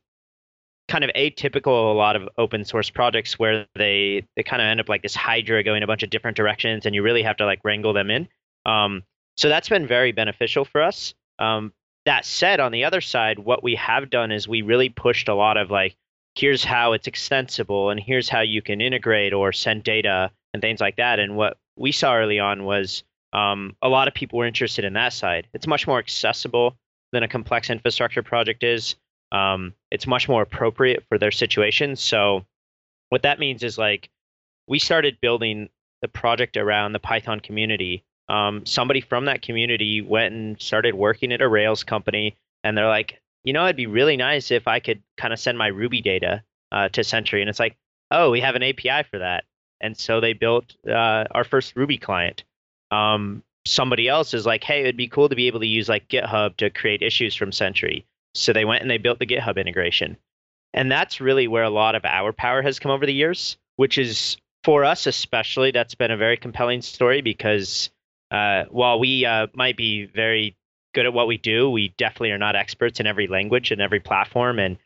kind 0.87 1.03
of 1.03 1.09
atypical 1.15 1.89
of 1.89 1.95
a 1.95 1.97
lot 1.97 2.15
of 2.15 2.29
open 2.37 2.63
source 2.63 2.89
projects 2.89 3.37
where 3.37 3.65
they 3.75 4.25
they 4.35 4.43
kind 4.43 4.61
of 4.61 4.67
end 4.67 4.79
up 4.79 4.87
like 4.87 5.01
this 5.01 5.15
hydra 5.15 5.63
going 5.63 5.83
a 5.83 5.87
bunch 5.87 6.03
of 6.03 6.09
different 6.09 6.37
directions 6.37 6.85
and 6.85 6.95
you 6.95 7.03
really 7.03 7.23
have 7.23 7.35
to 7.35 7.45
like 7.45 7.59
wrangle 7.65 7.91
them 7.91 8.09
in 8.09 8.27
um, 8.65 9.03
so 9.37 9.49
that's 9.49 9.69
been 9.69 9.87
very 9.87 10.11
beneficial 10.11 10.65
for 10.65 10.81
us. 10.81 11.13
Um, 11.39 11.73
that 12.05 12.25
said, 12.25 12.59
on 12.59 12.71
the 12.71 12.85
other 12.85 13.01
side, 13.01 13.37
what 13.37 13.63
we 13.63 13.75
have 13.75 14.09
done 14.09 14.31
is 14.31 14.47
we 14.47 14.61
really 14.61 14.89
pushed 14.89 15.27
a 15.27 15.35
lot 15.35 15.57
of 15.57 15.69
like, 15.69 15.95
here's 16.35 16.63
how 16.63 16.93
it's 16.93 17.07
extensible 17.07 17.89
and 17.89 17.99
here's 17.99 18.29
how 18.29 18.41
you 18.41 18.61
can 18.61 18.81
integrate 18.81 19.33
or 19.33 19.51
send 19.51 19.83
data 19.83 20.31
and 20.53 20.61
things 20.61 20.79
like 20.79 20.95
that. 20.97 21.19
And 21.19 21.35
what 21.35 21.57
we 21.75 21.91
saw 21.91 22.15
early 22.15 22.39
on 22.39 22.63
was 22.63 23.03
um, 23.33 23.75
a 23.81 23.89
lot 23.89 24.07
of 24.07 24.13
people 24.13 24.39
were 24.39 24.45
interested 24.45 24.85
in 24.85 24.93
that 24.93 25.13
side. 25.13 25.47
It's 25.53 25.67
much 25.67 25.85
more 25.85 25.99
accessible 25.99 26.77
than 27.11 27.23
a 27.23 27.27
complex 27.27 27.69
infrastructure 27.69 28.23
project 28.23 28.63
is. 28.63 28.95
Um, 29.31 29.73
it's 29.91 30.07
much 30.07 30.29
more 30.29 30.41
appropriate 30.41 31.03
for 31.09 31.17
their 31.17 31.31
situation. 31.31 31.95
So, 31.95 32.45
what 33.09 33.23
that 33.23 33.39
means 33.39 33.63
is 33.63 33.77
like 33.77 34.09
we 34.67 34.79
started 34.79 35.19
building 35.21 35.69
the 36.01 36.07
project 36.07 36.57
around 36.57 36.93
the 36.93 36.99
Python 36.99 37.39
community 37.39 38.05
um, 38.29 38.65
somebody 38.65 39.01
from 39.01 39.25
that 39.25 39.41
community 39.41 40.01
went 40.01 40.33
and 40.33 40.61
started 40.61 40.95
working 40.95 41.31
at 41.31 41.41
a 41.41 41.47
Rails 41.47 41.83
company, 41.83 42.35
and 42.63 42.77
they're 42.77 42.87
like, 42.87 43.21
you 43.43 43.53
know, 43.53 43.63
it'd 43.65 43.77
be 43.77 43.87
really 43.87 44.17
nice 44.17 44.51
if 44.51 44.67
I 44.67 44.79
could 44.79 45.01
kind 45.15 45.33
of 45.33 45.39
send 45.39 45.57
my 45.57 45.67
Ruby 45.67 46.01
data 46.01 46.43
uh, 46.71 46.89
to 46.89 47.03
Sentry, 47.03 47.41
and 47.41 47.49
it's 47.49 47.59
like, 47.59 47.77
oh, 48.11 48.31
we 48.31 48.41
have 48.41 48.55
an 48.55 48.63
API 48.63 49.03
for 49.09 49.19
that, 49.19 49.45
and 49.79 49.97
so 49.97 50.19
they 50.19 50.33
built 50.33 50.75
uh, 50.87 51.25
our 51.31 51.43
first 51.43 51.75
Ruby 51.75 51.97
client. 51.97 52.43
Um, 52.91 53.43
somebody 53.65 54.07
else 54.07 54.33
is 54.33 54.45
like, 54.45 54.63
hey, 54.63 54.81
it'd 54.81 54.97
be 54.97 55.07
cool 55.07 55.29
to 55.29 55.35
be 55.35 55.47
able 55.47 55.59
to 55.59 55.67
use 55.67 55.89
like 55.89 56.07
GitHub 56.09 56.57
to 56.57 56.69
create 56.69 57.01
issues 57.01 57.35
from 57.35 57.51
Sentry, 57.51 58.05
so 58.33 58.51
they 58.51 58.65
went 58.65 58.81
and 58.81 58.91
they 58.91 58.97
built 58.97 59.19
the 59.19 59.25
GitHub 59.25 59.57
integration, 59.57 60.17
and 60.73 60.91
that's 60.91 61.21
really 61.21 61.47
where 61.47 61.63
a 61.63 61.69
lot 61.69 61.95
of 61.95 62.03
our 62.03 62.33
power 62.33 62.61
has 62.61 62.79
come 62.79 62.91
over 62.91 63.05
the 63.05 63.13
years, 63.13 63.57
which 63.77 63.97
is 63.97 64.37
for 64.65 64.83
us 64.83 65.07
especially, 65.07 65.71
that's 65.71 65.95
been 65.95 66.11
a 66.11 66.17
very 66.17 66.35
compelling 66.35 66.81
story 66.81 67.21
because 67.21 67.89
uh, 68.31 68.65
while 68.69 68.99
we 68.99 69.25
uh, 69.25 69.47
might 69.53 69.77
be 69.77 70.05
very 70.05 70.55
good 70.93 71.05
at 71.05 71.13
what 71.13 71.27
we 71.27 71.37
do, 71.37 71.69
we 71.69 71.89
definitely 71.97 72.31
are 72.31 72.37
not 72.37 72.55
experts 72.55 72.99
in 72.99 73.07
every 73.07 73.27
language 73.27 73.71
and 73.71 73.81
every 73.81 73.99
platform, 73.99 74.59
and 74.59 74.77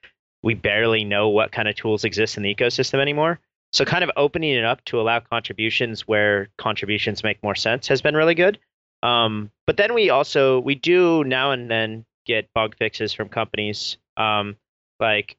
we 0.43 0.53
barely 0.53 1.03
know 1.03 1.29
what 1.29 1.51
kind 1.51 1.67
of 1.67 1.75
tools 1.75 2.03
exist 2.03 2.37
in 2.37 2.43
the 2.43 2.53
ecosystem 2.53 2.99
anymore. 2.99 3.39
So, 3.73 3.85
kind 3.85 4.03
of 4.03 4.11
opening 4.17 4.51
it 4.51 4.65
up 4.65 4.83
to 4.85 4.99
allow 4.99 5.19
contributions 5.19 6.07
where 6.07 6.49
contributions 6.57 7.23
make 7.23 7.41
more 7.41 7.55
sense 7.55 7.87
has 7.87 8.01
been 8.01 8.15
really 8.15 8.35
good. 8.35 8.59
Um, 9.03 9.51
but 9.65 9.77
then 9.77 9.93
we 9.93 10.09
also 10.09 10.59
we 10.59 10.75
do 10.75 11.23
now 11.23 11.51
and 11.51 11.71
then 11.71 12.05
get 12.25 12.53
bug 12.53 12.75
fixes 12.77 13.13
from 13.13 13.29
companies. 13.29 13.97
Um, 14.17 14.57
like 14.99 15.37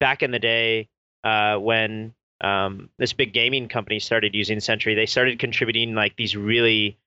back 0.00 0.22
in 0.22 0.30
the 0.30 0.38
day 0.38 0.88
uh, 1.22 1.56
when 1.58 2.14
um, 2.40 2.90
this 2.98 3.12
big 3.12 3.32
gaming 3.32 3.68
company 3.68 3.98
started 3.98 4.34
using 4.34 4.60
Sentry, 4.60 4.94
they 4.94 5.06
started 5.06 5.38
contributing 5.38 5.94
like 5.94 6.16
these 6.16 6.36
really 6.36 6.98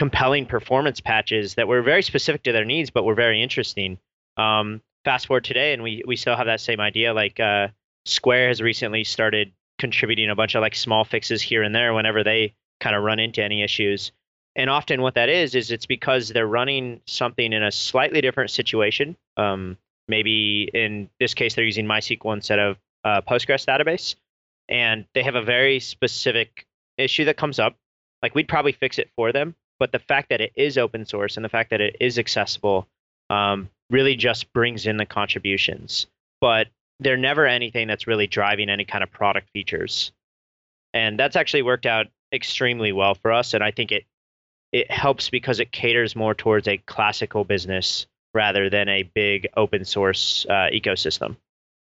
compelling 0.00 0.46
performance 0.46 0.98
patches 0.98 1.56
that 1.56 1.68
were 1.68 1.82
very 1.82 2.02
specific 2.02 2.42
to 2.42 2.52
their 2.52 2.64
needs, 2.64 2.88
but 2.88 3.04
were 3.04 3.14
very 3.14 3.42
interesting. 3.42 3.98
Um, 4.38 4.80
fast 5.04 5.26
forward 5.26 5.44
today, 5.44 5.74
and 5.74 5.82
we 5.82 6.02
we 6.06 6.16
still 6.16 6.36
have 6.36 6.46
that 6.46 6.62
same 6.62 6.80
idea. 6.80 7.12
Like 7.12 7.38
uh, 7.38 7.68
Square 8.06 8.48
has 8.48 8.62
recently 8.62 9.04
started 9.04 9.52
contributing 9.78 10.30
a 10.30 10.34
bunch 10.34 10.54
of 10.54 10.62
like 10.62 10.74
small 10.74 11.04
fixes 11.04 11.42
here 11.42 11.62
and 11.62 11.74
there 11.74 11.92
whenever 11.92 12.24
they 12.24 12.54
kind 12.80 12.96
of 12.96 13.02
run 13.02 13.18
into 13.18 13.44
any 13.44 13.62
issues. 13.62 14.10
And 14.56 14.70
often, 14.70 15.02
what 15.02 15.16
that 15.16 15.28
is 15.28 15.54
is 15.54 15.70
it's 15.70 15.84
because 15.84 16.30
they're 16.30 16.46
running 16.46 17.02
something 17.04 17.52
in 17.52 17.62
a 17.62 17.70
slightly 17.70 18.22
different 18.22 18.50
situation. 18.50 19.18
Um, 19.36 19.76
maybe 20.08 20.70
in 20.72 21.10
this 21.20 21.34
case, 21.34 21.54
they're 21.54 21.64
using 21.66 21.84
MySQL 21.84 22.32
instead 22.32 22.58
of 22.58 22.78
uh, 23.04 23.20
Postgres 23.20 23.66
database, 23.66 24.14
and 24.66 25.04
they 25.12 25.24
have 25.24 25.34
a 25.34 25.42
very 25.42 25.78
specific 25.78 26.66
issue 26.96 27.26
that 27.26 27.36
comes 27.36 27.58
up. 27.58 27.76
Like 28.22 28.34
we'd 28.34 28.48
probably 28.48 28.72
fix 28.72 28.98
it 28.98 29.10
for 29.14 29.30
them, 29.30 29.54
but 29.80 29.90
the 29.90 29.98
fact 29.98 30.28
that 30.28 30.40
it 30.40 30.52
is 30.54 30.78
open 30.78 31.06
source 31.06 31.36
and 31.36 31.44
the 31.44 31.48
fact 31.48 31.70
that 31.70 31.80
it 31.80 31.96
is 31.98 32.18
accessible 32.18 32.86
um, 33.30 33.68
really 33.88 34.14
just 34.14 34.52
brings 34.52 34.86
in 34.86 34.98
the 34.98 35.06
contributions. 35.06 36.06
But 36.40 36.68
they're 37.00 37.16
never 37.16 37.46
anything 37.46 37.88
that's 37.88 38.06
really 38.06 38.26
driving 38.26 38.68
any 38.68 38.84
kind 38.84 39.02
of 39.02 39.10
product 39.10 39.48
features. 39.50 40.12
And 40.92 41.18
that's 41.18 41.34
actually 41.34 41.62
worked 41.62 41.86
out 41.86 42.06
extremely 42.32 42.92
well 42.92 43.14
for 43.14 43.32
us. 43.32 43.54
And 43.54 43.64
I 43.64 43.72
think 43.72 43.90
it 43.90 44.04
it 44.72 44.88
helps 44.88 45.30
because 45.30 45.58
it 45.58 45.72
caters 45.72 46.14
more 46.14 46.32
towards 46.32 46.68
a 46.68 46.76
classical 46.76 47.42
business 47.42 48.06
rather 48.34 48.70
than 48.70 48.88
a 48.88 49.02
big 49.02 49.48
open 49.56 49.84
source 49.84 50.46
uh, 50.48 50.68
ecosystem. 50.72 51.36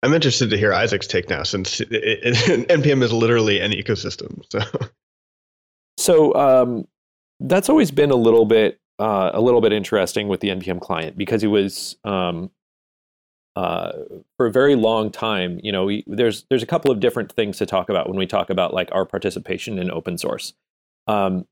I'm 0.04 0.14
interested 0.14 0.50
to 0.50 0.58
hear 0.58 0.74
Isaac's 0.74 1.08
take 1.08 1.30
now, 1.30 1.44
since 1.44 1.80
it, 1.80 1.88
it, 1.92 2.36
NPM 2.68 3.02
is 3.02 3.14
literally 3.14 3.62
an 3.62 3.72
ecosystem. 3.72 4.44
So, 4.50 4.60
so 5.98 6.36
um, 6.36 6.86
that's 7.40 7.70
always 7.70 7.92
been 7.92 8.12
a 8.12 8.16
little 8.16 8.46
bit 8.46 8.80
uh, 9.00 9.32
a 9.34 9.42
little 9.42 9.62
bit 9.62 9.74
interesting 9.74 10.28
with 10.28 10.40
the 10.40 10.50
npm 10.50 10.80
client 10.80 11.18
because 11.18 11.44
it 11.44 11.48
was 11.48 11.98
um, 12.04 12.50
uh, 13.56 13.92
for 14.38 14.46
a 14.48 14.52
very 14.52 14.76
long 14.76 15.12
time 15.12 15.60
you 15.64 15.72
know 15.72 15.86
we, 15.86 16.04
there's 16.08 16.46
there's 16.50 16.64
a 16.64 16.68
couple 16.68 16.92
of 16.92 17.00
different 17.00 17.32
things 17.32 17.58
to 17.58 17.66
talk 17.66 17.90
about 17.90 18.08
when 18.08 18.18
we 18.18 18.26
talk 18.26 18.50
about 18.50 18.74
like 18.74 18.90
our 18.92 19.06
participation 19.06 19.78
in 19.80 19.92
open 19.92 20.18
source. 20.18 20.54
Um, 21.08 21.46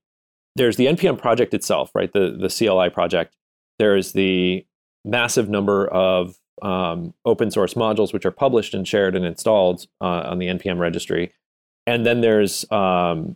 there's 0.55 0.77
the 0.77 0.85
npm 0.85 1.17
project 1.17 1.53
itself 1.53 1.91
right? 1.95 2.11
The 2.11 2.35
the 2.39 2.49
cli 2.49 2.89
project. 2.89 3.35
There's 3.79 4.13
the 4.13 4.65
massive 5.03 5.49
number 5.49 5.87
of 5.87 6.37
um, 6.61 7.13
open 7.25 7.51
source 7.51 7.73
modules 7.73 8.13
which 8.13 8.25
are 8.25 8.31
published 8.31 8.73
and 8.73 8.87
shared 8.87 9.15
and 9.15 9.25
installed 9.25 9.87
uh, 9.99 10.23
on 10.25 10.39
the 10.39 10.47
npm 10.47 10.79
registry. 10.79 11.33
And 11.85 12.05
then 12.05 12.21
there's 12.21 12.69
um, 12.71 13.35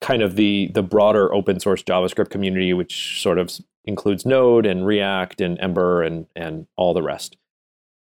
kind 0.00 0.22
of 0.22 0.36
the 0.36 0.70
the 0.74 0.82
broader 0.82 1.32
open 1.32 1.60
source 1.60 1.82
JavaScript 1.82 2.30
community, 2.30 2.72
which 2.72 3.20
sort 3.22 3.38
of 3.38 3.50
includes 3.84 4.24
Node 4.24 4.66
and 4.66 4.86
React 4.86 5.40
and 5.40 5.60
Ember 5.60 6.02
and 6.02 6.26
and 6.34 6.66
all 6.76 6.94
the 6.94 7.02
rest. 7.02 7.36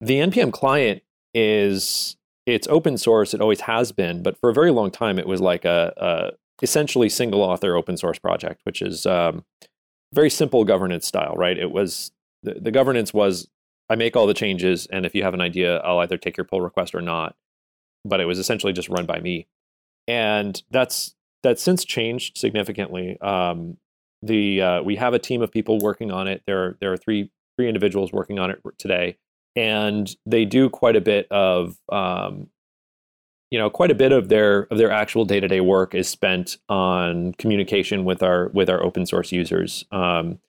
The 0.01 0.19
npm 0.19 0.53
client 0.53 1.03
is 1.33 2.17
it's 2.47 2.69
open 2.69 2.99
source. 2.99 3.33
It 3.33 3.41
always 3.41 3.63
has 3.63 3.93
been, 3.93 4.23
but 4.23 4.39
for 4.39 4.51
a 4.51 4.55
very 4.55 4.71
long 4.71 4.91
time, 4.91 5.19
it 5.19 5.27
was 5.27 5.41
like 5.41 5.65
a, 5.65 5.93
a 5.97 6.31
essentially 6.63 7.09
single 7.09 7.43
author 7.43 7.75
open 7.77 7.97
source 7.97 8.19
project, 8.19 8.61
which 8.65 8.83
is 8.83 9.07
um, 9.07 9.45
very 10.13 10.31
simple 10.31 10.65
governance 10.65 11.07
style, 11.07 11.35
right? 11.37 11.59
It 11.59 11.71
was 11.71 12.13
the, 12.43 12.55
the 12.55 12.71
governance 12.71 13.15
was 13.15 13.49
I 13.89 13.97
make 13.97 14.17
all 14.17 14.27
the 14.27 14.35
changes, 14.35 14.87
and 14.87 15.05
if 15.05 15.15
you 15.15 15.23
have 15.23 15.35
an 15.35 15.41
idea, 15.41 15.79
I'll 15.79 15.99
either 15.99 16.17
take 16.17 16.37
your 16.37 16.45
pull 16.45 16.61
request 16.61 16.95
or 16.95 17.01
not. 17.03 17.37
But 18.05 18.21
it 18.21 18.27
was 18.27 18.39
essentially 18.39 18.75
just 18.75 18.91
run 18.91 19.07
by 19.07 19.21
me, 19.21 19.47
and 20.07 20.63
that's 20.71 21.15
that's 21.45 21.63
since 21.63 21.85
changed 21.85 22.37
significantly. 22.37 23.21
Um, 23.21 23.77
the 24.23 24.61
uh, 24.61 24.83
we 24.83 24.97
have 24.97 25.15
a 25.15 25.21
team 25.21 25.43
of 25.43 25.53
people 25.53 25.79
working 25.79 26.11
on 26.11 26.27
it. 26.27 26.43
There 26.47 26.65
are, 26.65 26.77
there 26.81 26.93
are 26.93 26.97
three 26.97 27.31
three 27.57 27.69
individuals 27.69 28.13
working 28.13 28.41
on 28.41 28.51
it 28.51 28.61
today. 28.79 29.17
and 29.55 30.17
they 30.27 30.45
do 30.45 30.69
quite 30.69 30.97
a 30.97 31.01
bit 31.01 31.31
of 31.31 31.77
um, 31.93 32.49
you 33.51 33.59
know 33.59 33.71
quite 33.71 33.91
a 33.91 33.95
bit 33.95 34.11
of 34.11 34.29
their 34.29 34.63
of 34.73 34.79
their 34.79 34.91
actual 34.91 35.25
day 35.25 35.39
to 35.39 35.47
day 35.47 35.61
work 35.61 35.95
is 35.95 36.09
spent 36.09 36.57
on 36.69 37.35
communication 37.35 38.05
with 38.05 38.23
our 38.23 38.49
with 38.49 38.69
our 38.69 38.83
open 38.83 39.07
source 39.07 39.31
users. 39.31 39.85
Um, 39.93 40.41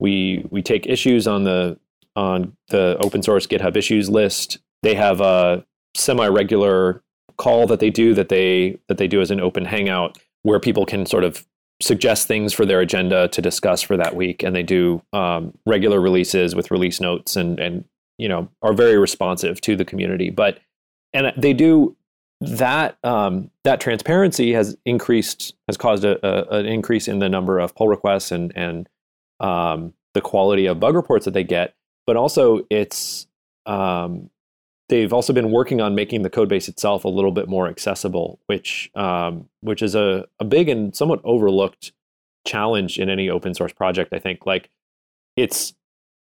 we 0.00 0.44
we 0.50 0.62
take 0.62 0.86
issues 0.86 1.28
on 1.28 1.44
the 1.44 1.78
on 2.16 2.56
the 2.68 2.98
open 3.04 3.22
source 3.22 3.46
GitHub 3.46 3.76
issues 3.76 4.10
list. 4.10 4.58
They 4.82 4.94
have 4.94 5.20
a 5.20 5.64
semi 5.94 6.26
regular 6.26 7.02
call 7.36 7.66
that 7.66 7.80
they 7.80 7.90
do 7.90 8.14
that 8.14 8.28
they 8.28 8.78
that 8.88 8.98
they 8.98 9.06
do 9.08 9.20
as 9.20 9.30
an 9.30 9.40
open 9.40 9.64
hangout 9.64 10.18
where 10.42 10.60
people 10.60 10.86
can 10.86 11.06
sort 11.06 11.24
of 11.24 11.46
suggest 11.80 12.28
things 12.28 12.52
for 12.52 12.66
their 12.66 12.80
agenda 12.80 13.28
to 13.28 13.42
discuss 13.42 13.82
for 13.82 13.96
that 13.96 14.14
week. 14.14 14.42
And 14.42 14.54
they 14.54 14.62
do 14.62 15.02
um, 15.12 15.56
regular 15.66 16.00
releases 16.00 16.54
with 16.54 16.70
release 16.70 17.00
notes 17.00 17.36
and 17.36 17.58
and 17.58 17.84
you 18.18 18.28
know 18.28 18.48
are 18.62 18.72
very 18.72 18.98
responsive 18.98 19.60
to 19.62 19.76
the 19.76 19.84
community. 19.84 20.30
But 20.30 20.60
and 21.12 21.32
they 21.36 21.52
do 21.52 21.96
that 22.40 22.98
um, 23.04 23.50
that 23.64 23.80
transparency 23.80 24.52
has 24.52 24.76
increased 24.84 25.54
has 25.68 25.76
caused 25.76 26.04
a, 26.04 26.24
a, 26.26 26.58
an 26.60 26.66
increase 26.66 27.08
in 27.08 27.18
the 27.18 27.28
number 27.28 27.58
of 27.58 27.74
pull 27.74 27.88
requests 27.88 28.30
and 28.30 28.52
and 28.56 28.88
um, 29.40 29.94
the 30.14 30.20
quality 30.20 30.66
of 30.66 30.80
bug 30.80 30.94
reports 30.94 31.24
that 31.24 31.32
they 31.32 31.44
get. 31.44 31.74
But 32.06 32.16
also 32.16 32.66
it's 32.70 33.26
um, 33.66 34.30
they've 34.90 35.12
also 35.12 35.32
been 35.32 35.50
working 35.50 35.80
on 35.80 35.94
making 35.94 36.22
the 36.22 36.30
code 36.30 36.48
base 36.48 36.68
itself 36.68 37.04
a 37.04 37.08
little 37.08 37.32
bit 37.32 37.48
more 37.48 37.66
accessible 37.66 38.38
which 38.46 38.90
um, 38.94 39.48
which 39.60 39.80
is 39.80 39.94
a, 39.94 40.26
a 40.38 40.44
big 40.44 40.68
and 40.68 40.94
somewhat 40.94 41.20
overlooked 41.24 41.92
challenge 42.44 42.98
in 42.98 43.08
any 43.08 43.30
open 43.30 43.54
source 43.54 43.72
project 43.72 44.12
i 44.12 44.18
think. 44.18 44.44
Like 44.44 44.70
it's 45.36 45.74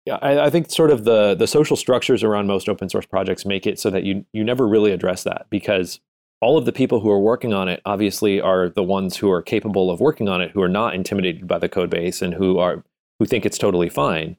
I, 0.10 0.39
I, 0.45 0.49
think 0.49 0.72
sort 0.72 0.91
of 0.91 1.03
the 1.03 1.36
the 1.36 1.47
social 1.47 1.76
structures 1.76 2.24
around 2.24 2.47
most 2.47 2.70
open 2.70 2.89
source 2.89 3.05
projects 3.05 3.45
make 3.45 3.68
it 3.68 3.80
so 3.80 3.89
that 3.89 4.03
you 4.03 4.26
you 4.34 4.43
never 4.43 4.68
really 4.68 4.91
address 4.91 5.24
that 5.24 5.47
because 5.49 5.99
all 6.41 6.57
of 6.57 6.66
the 6.66 6.72
people 6.72 7.01
who 7.01 7.10
are 7.12 7.20
working 7.20 7.53
on 7.53 7.68
it 7.68 7.82
obviously 7.86 8.39
are 8.39 8.70
the 8.70 8.84
ones 8.84 9.18
who 9.18 9.30
are 9.30 9.41
capable 9.41 9.91
of 9.91 9.99
working 9.99 10.30
on 10.30 10.41
it 10.41 10.51
who 10.51 10.62
are 10.62 10.70
not 10.70 10.95
intimidated 10.95 11.47
by 11.47 11.60
the 11.60 11.70
code 11.70 11.89
base 11.89 12.22
and 12.22 12.34
who 12.34 12.57
are 12.57 12.84
who 13.20 13.26
think 13.26 13.45
it's 13.45 13.57
totally 13.57 13.89
fine 13.89 14.38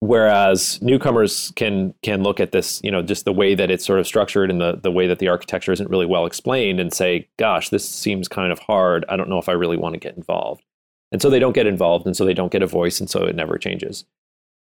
whereas 0.00 0.80
newcomers 0.80 1.52
can 1.56 1.92
can 2.02 2.22
look 2.22 2.38
at 2.38 2.52
this 2.52 2.80
you 2.84 2.90
know 2.90 3.02
just 3.02 3.24
the 3.24 3.32
way 3.32 3.54
that 3.54 3.70
it's 3.70 3.84
sort 3.84 3.98
of 3.98 4.06
structured 4.06 4.50
and 4.50 4.60
the 4.60 4.78
the 4.82 4.92
way 4.92 5.06
that 5.06 5.18
the 5.18 5.28
architecture 5.28 5.72
isn't 5.72 5.90
really 5.90 6.06
well 6.06 6.24
explained 6.24 6.78
and 6.78 6.92
say 6.94 7.26
gosh 7.36 7.70
this 7.70 7.88
seems 7.88 8.28
kind 8.28 8.52
of 8.52 8.60
hard 8.60 9.04
i 9.08 9.16
don't 9.16 9.28
know 9.28 9.38
if 9.38 9.48
i 9.48 9.52
really 9.52 9.76
want 9.76 9.94
to 9.94 9.98
get 9.98 10.16
involved 10.16 10.62
and 11.10 11.20
so 11.20 11.28
they 11.28 11.40
don't 11.40 11.54
get 11.54 11.66
involved 11.66 12.06
and 12.06 12.16
so 12.16 12.24
they 12.24 12.34
don't 12.34 12.52
get 12.52 12.62
a 12.62 12.66
voice 12.66 13.00
and 13.00 13.10
so 13.10 13.24
it 13.24 13.34
never 13.34 13.58
changes 13.58 14.04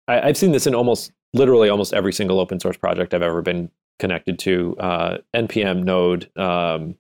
I, 0.08 0.28
have 0.28 0.38
seen 0.38 0.52
this 0.52 0.68
in 0.68 0.76
almost 0.76 1.12
literally 1.34 1.70
almost 1.70 1.94
every 1.94 2.14
single 2.14 2.40
open 2.40 2.60
source 2.60 2.78
project 2.78 3.14
I've 3.14 3.22
ever 3.22 3.42
been 3.42 3.70
connected 4.00 4.40
to. 4.40 4.76
Uh, 4.78 5.18
npm 5.34 5.84
Node, 5.84 6.26
um, 6.38 6.96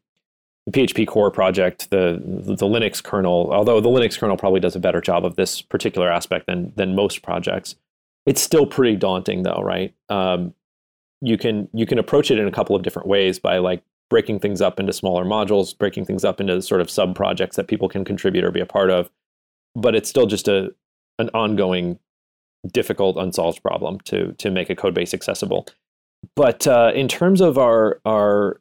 the 0.66 0.72
PHP 0.72 1.08
core 1.08 1.32
project, 1.32 1.90
the 1.90 2.22
the 2.24 2.68
Linux 2.68 3.04
kernel. 3.04 3.52
Although 3.52 3.82
the 3.82 3.90
Linux 3.90 4.18
kernel 4.18 4.38
probably 4.38 4.60
does 4.60 4.76
a 4.76 4.80
better 4.80 5.02
job 5.02 5.26
of 5.26 5.36
this 5.36 5.62
particular 5.62 6.10
aspect 6.10 6.46
than 6.46 6.72
than 6.76 6.96
most 6.96 7.24
projects, 7.24 7.76
it's 8.26 8.42
still 8.42 8.66
pretty 8.66 8.96
daunting 8.96 9.44
though, 9.44 9.62
right? 9.64 9.94
Um, 10.10 10.54
you 11.22 11.38
can 11.38 11.70
you 11.74 11.86
can 11.86 12.00
approach 12.00 12.32
it 12.32 12.40
in 12.40 12.48
a 12.48 12.52
couple 12.52 12.76
of 12.76 12.84
different 12.84 13.08
ways 13.08 13.40
by 13.40 13.58
like 13.58 13.84
breaking 14.10 14.40
things 14.40 14.62
up 14.62 14.80
into 14.80 14.92
smaller 14.92 15.24
modules, 15.24 15.78
breaking 15.78 16.06
things 16.06 16.26
up 16.26 16.42
into 16.42 16.62
sort 16.62 16.82
of 16.82 16.90
sub 16.90 17.16
projects 17.16 17.56
that 17.56 17.68
people 17.68 17.88
can 17.88 18.04
contribute 18.04 18.44
or 18.44 18.52
be 18.52 18.60
a 18.60 18.66
part 18.66 18.90
of. 18.90 19.10
But 19.76 19.96
it's 19.96 20.10
still 20.10 20.26
just 20.26 20.48
a 20.48 20.74
an 21.20 21.30
ongoing 21.34 22.00
difficult 22.72 23.18
unsolved 23.18 23.62
problem 23.64 24.00
to 24.02 24.34
to 24.34 24.52
make 24.52 24.70
a 24.70 24.76
code 24.76 24.94
base 24.94 25.14
accessible. 25.14 25.68
But 26.36 26.68
uh, 26.68 26.92
in 26.94 27.08
terms 27.08 27.42
of 27.42 27.58
our 27.58 28.00
our 28.06 28.60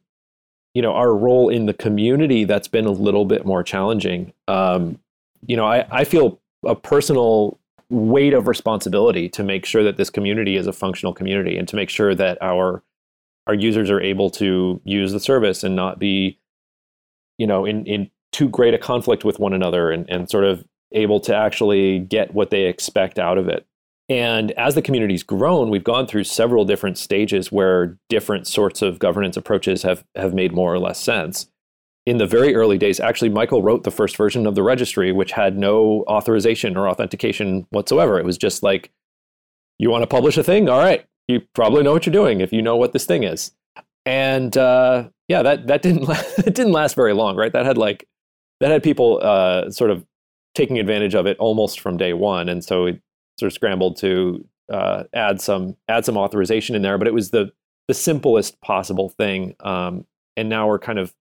you 0.73 0.81
know 0.81 0.93
our 0.93 1.15
role 1.15 1.49
in 1.49 1.65
the 1.65 1.73
community, 1.73 2.43
that's 2.43 2.67
been 2.67 2.85
a 2.85 2.91
little 2.91 3.25
bit 3.25 3.45
more 3.45 3.63
challenging. 3.63 4.33
Um, 4.47 4.99
you 5.47 5.57
know, 5.57 5.65
I, 5.65 5.85
I 5.91 6.03
feel 6.03 6.39
a 6.65 6.75
personal 6.75 7.59
weight 7.91 8.33
of 8.33 8.47
responsibility 8.47 9.29
to 9.29 9.43
make 9.43 9.65
sure 9.65 9.83
that 9.83 9.97
this 9.97 10.09
community 10.09 10.55
is 10.55 10.65
a 10.65 10.73
functional 10.73 11.13
community 11.13 11.57
and 11.57 11.67
to 11.67 11.75
make 11.75 11.89
sure 11.89 12.15
that 12.15 12.37
our 12.41 12.83
our 13.47 13.53
users 13.53 13.89
are 13.89 14.01
able 14.01 14.29
to 14.29 14.79
use 14.85 15.11
the 15.11 15.19
service 15.19 15.63
and 15.63 15.75
not 15.75 15.99
be 15.99 16.39
you 17.37 17.45
know 17.45 17.65
in 17.65 17.85
in 17.85 18.09
too 18.31 18.47
great 18.47 18.73
a 18.73 18.77
conflict 18.77 19.25
with 19.25 19.39
one 19.39 19.53
another 19.53 19.91
and, 19.91 20.09
and 20.09 20.29
sort 20.29 20.45
of 20.45 20.63
able 20.93 21.19
to 21.19 21.35
actually 21.35 21.99
get 21.99 22.33
what 22.33 22.49
they 22.49 22.65
expect 22.65 23.19
out 23.19 23.37
of 23.37 23.49
it 23.49 23.65
and 24.11 24.51
as 24.51 24.75
the 24.75 24.81
community's 24.81 25.23
grown, 25.23 25.69
we've 25.69 25.85
gone 25.85 26.05
through 26.05 26.25
several 26.25 26.65
different 26.65 26.97
stages 26.97 27.49
where 27.49 27.97
different 28.09 28.45
sorts 28.45 28.81
of 28.81 28.99
governance 28.99 29.37
approaches 29.37 29.83
have, 29.83 30.03
have 30.15 30.33
made 30.33 30.51
more 30.51 30.73
or 30.73 30.79
less 30.79 30.99
sense. 30.99 31.47
In 32.05 32.17
the 32.17 32.25
very 32.25 32.55
early 32.55 32.77
days, 32.77 32.99
actually, 32.99 33.29
Mikeal 33.29 33.63
wrote 33.63 33.83
the 33.83 33.91
first 33.91 34.17
version 34.17 34.47
of 34.47 34.55
the 34.55 34.63
registry, 34.63 35.11
which 35.11 35.31
had 35.31 35.57
no 35.57 36.03
authorization 36.07 36.75
or 36.75 36.89
authentication 36.89 37.67
whatsoever. 37.69 38.17
It 38.17 38.25
was 38.25 38.39
just 38.39 38.63
like, 38.63 38.91
you 39.77 39.89
want 39.89 40.01
to 40.01 40.07
publish 40.07 40.37
a 40.37 40.43
thing? 40.43 40.67
All 40.67 40.79
right, 40.79 41.05
you 41.27 41.41
probably 41.53 41.83
know 41.83 41.91
what 41.91 42.05
you're 42.05 42.11
doing 42.13 42.41
if 42.41 42.51
you 42.51 42.61
know 42.61 42.75
what 42.75 42.93
this 42.93 43.05
thing 43.05 43.23
is. 43.23 43.51
And 44.05 44.55
uh, 44.57 45.09
yeah, 45.27 45.43
that 45.43 45.67
that 45.67 45.81
didn't 45.81 46.09
it 46.39 46.55
didn't 46.55 46.71
last 46.71 46.95
very 46.95 47.13
long, 47.13 47.35
right? 47.35 47.53
That 47.53 47.65
had 47.65 47.77
like 47.77 48.07
that 48.59 48.71
had 48.71 48.83
people 48.83 49.19
uh, 49.21 49.69
sort 49.69 49.91
of 49.91 50.05
taking 50.55 50.79
advantage 50.79 51.15
of 51.15 51.25
it 51.25 51.37
almost 51.37 51.79
from 51.79 51.97
day 51.97 52.13
one, 52.13 52.49
and 52.49 52.63
so 52.63 52.87
it, 52.87 53.01
sort 53.39 53.51
of 53.51 53.53
scrambled 53.53 53.97
to 53.97 54.45
uh, 54.71 55.03
add 55.13 55.41
some 55.41 55.75
add 55.87 56.05
some 56.05 56.17
authorization 56.17 56.75
in 56.75 56.81
there, 56.81 56.97
but 56.97 57.07
it 57.07 57.13
was 57.13 57.31
the 57.31 57.51
the 57.87 57.93
simplest 57.93 58.59
possible 58.61 59.09
thing. 59.09 59.55
Um, 59.59 60.05
and 60.37 60.47
now 60.47 60.67
we're 60.67 60.79
kind 60.79 60.99
of 60.99 61.13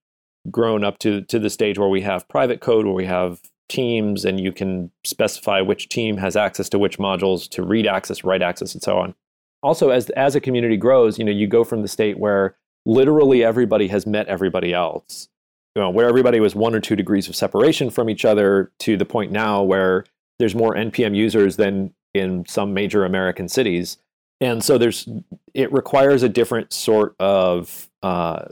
grown 0.51 0.85
up 0.85 0.99
to 1.01 1.23
to 1.23 1.39
the 1.39 1.51
stage 1.51 1.79
where 1.79 1.89
we 1.89 2.03
have 2.03 2.29
private 2.29 2.61
code, 2.61 2.87
where 2.87 2.95
we 2.95 3.07
have 3.07 3.41
teams, 3.69 4.25
and 4.25 4.41
you 4.41 4.53
can 4.53 4.91
specify 5.05 5.61
which 5.61 5.89
team 5.89 6.17
has 6.19 6.37
access 6.37 6.69
to 6.69 6.79
which 6.79 6.99
modules 6.99 7.49
to 7.49 7.63
read 7.63 7.87
access, 7.87 8.25
write 8.25 8.43
access, 8.43 8.75
and 8.75 8.83
so 8.83 8.99
on. 8.99 9.15
Also, 9.63 9.91
as 9.91 10.11
as 10.11 10.35
a 10.35 10.41
community 10.41 10.77
grows, 10.77 11.19
you 11.19 11.25
know, 11.25 11.33
you 11.33 11.47
go 11.47 11.65
from 11.65 11.83
the 11.83 11.89
state 11.89 12.19
where 12.19 12.57
literally 12.87 13.45
everybody 13.45 13.89
has 13.89 14.07
met 14.07 14.27
everybody 14.27 14.73
else, 14.73 15.29
you 15.75 15.83
know, 15.83 15.91
where 15.91 16.09
everybody 16.09 16.41
was 16.41 16.55
one 16.55 16.75
or 16.75 16.81
two 16.81 16.97
degrees 16.97 17.29
of 17.29 17.37
separation 17.37 17.91
from 17.91 18.09
each 18.09 18.25
other, 18.25 18.73
to 18.79 18.97
the 18.97 19.05
point 19.05 19.31
now 19.33 19.63
where 19.63 20.05
there's 20.39 20.55
more 20.55 20.75
npm 20.75 21.15
users 21.15 21.57
than 21.57 21.93
in 22.15 22.45
some 22.47 22.75
major 22.75 23.05
American 23.05 23.49
cities. 23.49 23.99
And 24.41 24.65
so 24.65 24.79
there's 24.79 25.09
it 25.53 25.73
requires 25.73 26.23
a 26.23 26.29
different 26.29 26.73
sort 26.73 27.15
of 27.21 27.91
uh, 28.03 28.47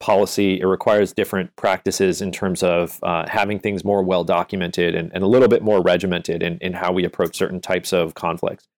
policy. 0.00 0.60
It 0.60 0.66
requires 0.66 1.12
different 1.12 1.54
practices 1.56 2.20
in 2.20 2.32
terms 2.32 2.62
of 2.62 2.98
uh, 3.02 3.26
having 3.28 3.58
things 3.58 3.84
more 3.84 4.02
well 4.02 4.24
documented 4.24 4.94
and, 4.94 5.10
and 5.14 5.22
a 5.24 5.26
little 5.26 5.48
bit 5.48 5.62
more 5.62 5.80
regimented 5.80 6.42
in, 6.42 6.58
in 6.58 6.74
how 6.74 6.92
we 6.92 7.04
approach 7.04 7.36
certain 7.36 7.60
types 7.60 7.92
of 7.92 8.14
conflicts. 8.14 8.68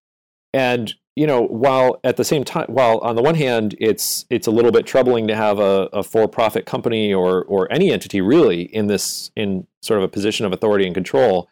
And 0.52 0.94
you 1.16 1.26
know, 1.26 1.42
while 1.42 1.98
at 2.04 2.18
the 2.18 2.24
same 2.24 2.44
time, 2.44 2.66
while 2.68 2.98
on 2.98 3.16
the 3.16 3.22
one 3.22 3.34
hand, 3.34 3.74
it's 3.80 4.26
it's 4.28 4.46
a 4.46 4.50
little 4.50 4.70
bit 4.70 4.86
troubling 4.86 5.26
to 5.28 5.34
have 5.34 5.58
a, 5.58 5.88
a 5.92 6.02
for-profit 6.02 6.66
company 6.66 7.12
or 7.12 7.42
or 7.44 7.72
any 7.72 7.90
entity 7.90 8.20
really 8.20 8.62
in 8.62 8.86
this 8.86 9.30
in 9.34 9.66
sort 9.82 9.98
of 9.98 10.04
a 10.04 10.08
position 10.08 10.44
of 10.44 10.52
authority 10.52 10.84
and 10.84 10.94
control. 10.94 11.48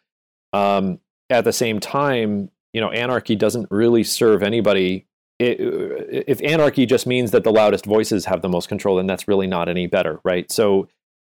Um, 0.53 0.99
at 1.31 1.43
the 1.43 1.51
same 1.51 1.79
time, 1.79 2.51
you 2.73 2.81
know, 2.81 2.91
anarchy 2.91 3.35
doesn't 3.35 3.67
really 3.71 4.03
serve 4.03 4.43
anybody. 4.43 5.07
It, 5.39 5.57
if 6.27 6.41
anarchy 6.41 6.85
just 6.85 7.05
means 7.05 7.31
that 7.31 7.43
the 7.43 7.51
loudest 7.51 7.85
voices 7.85 8.25
have 8.25 8.41
the 8.41 8.49
most 8.49 8.69
control, 8.69 8.95
then 8.97 9.07
that's 9.07 9.27
really 9.27 9.47
not 9.47 9.67
any 9.67 9.87
better, 9.87 10.19
right? 10.23 10.51
So, 10.51 10.87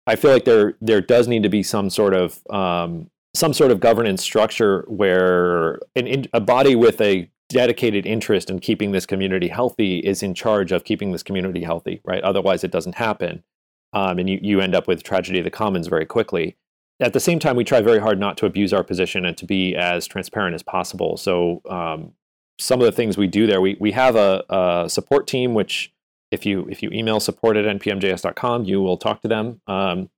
I 0.08 0.16
feel 0.16 0.32
like 0.32 0.46
there 0.46 0.74
there 0.82 1.02
does 1.02 1.28
need 1.28 1.44
to 1.44 1.50
be 1.50 1.62
some 1.62 1.90
sort 1.90 2.14
of 2.14 2.42
um, 2.50 3.10
some 3.36 3.54
sort 3.54 3.72
of 3.72 3.80
governance 3.80 4.24
structure 4.24 4.84
where 4.88 5.80
an, 5.96 6.26
a 6.34 6.40
body 6.40 6.76
with 6.76 7.00
a 7.00 7.30
dedicated 7.50 8.06
interest 8.06 8.50
in 8.50 8.60
keeping 8.60 8.92
this 8.92 9.06
community 9.06 9.48
healthy 9.48 10.00
is 10.00 10.24
in 10.24 10.34
charge 10.34 10.72
of 10.72 10.86
keeping 10.86 11.12
this 11.12 11.22
community 11.22 11.64
healthy, 11.64 12.02
right? 12.06 12.24
Otherwise, 12.24 12.64
it 12.64 12.72
doesn't 12.72 12.96
happen, 12.96 13.44
um, 13.94 14.18
and 14.18 14.30
you 14.30 14.40
you 14.42 14.62
end 14.62 14.74
up 14.74 14.88
with 14.88 15.04
tragedy 15.04 15.38
of 15.40 15.46
the 15.46 15.52
commons 15.52 15.88
very 15.88 16.06
quickly 16.06 16.58
at 17.02 17.14
the 17.14 17.20
same 17.20 17.40
time, 17.40 17.56
we 17.56 17.64
try 17.64 17.82
very 17.82 18.00
hard 18.00 18.20
not 18.20 18.38
to 18.38 18.46
abuse 18.46 18.72
our 18.72 18.84
position 18.84 19.26
and 19.26 19.36
to 19.38 19.46
be 19.46 19.76
as 19.76 20.06
transparent 20.06 20.54
as 20.54 20.62
possible. 20.62 21.18
So 21.18 21.62
um, 21.68 22.14
some 22.62 22.80
of 22.80 22.86
the 22.86 22.92
things 22.92 23.18
we 23.18 23.28
do 23.28 23.48
there, 23.48 23.62
we 23.62 23.78
we 23.80 23.92
have 23.92 24.16
a, 24.16 24.44
a, 24.50 24.90
support 24.90 25.28
team, 25.28 25.54
which 25.54 25.94
if 26.32 26.46
you 26.46 26.68
if 26.70 26.82
you 26.84 26.90
email 26.92 27.20
support 27.20 27.58
at 27.58 27.66
npmjs.com, 27.66 28.66
you 28.66 28.82
will 28.82 28.98
talk 28.98 29.22
to 29.22 29.28
them. 29.28 29.62
Um, 29.68 30.10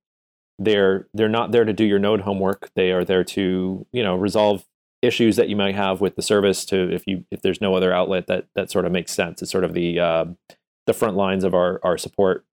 they're 0.58 1.08
they're 1.14 1.28
not 1.28 1.52
there 1.52 1.64
to 1.64 1.72
do 1.72 1.84
your 1.84 1.98
node 1.98 2.20
homework. 2.20 2.70
They 2.74 2.92
are 2.92 3.04
there 3.04 3.24
to 3.24 3.86
you 3.92 4.02
know 4.02 4.16
resolve 4.16 4.64
issues 5.02 5.36
that 5.36 5.48
you 5.48 5.56
might 5.56 5.74
have 5.74 6.00
with 6.00 6.16
the 6.16 6.22
service. 6.22 6.64
To 6.66 6.92
if 6.92 7.04
you 7.06 7.24
if 7.30 7.42
there's 7.42 7.60
no 7.60 7.74
other 7.74 7.92
outlet 7.92 8.26
that 8.28 8.46
that 8.54 8.70
sort 8.70 8.84
of 8.84 8.92
makes 8.92 9.12
sense. 9.12 9.42
It's 9.42 9.50
sort 9.50 9.64
of 9.64 9.74
the 9.74 9.98
uh, 9.98 10.24
the 10.86 10.94
front 10.94 11.16
lines 11.16 11.44
of 11.44 11.54
our 11.54 11.80
our 11.82 11.98
support 11.98 12.44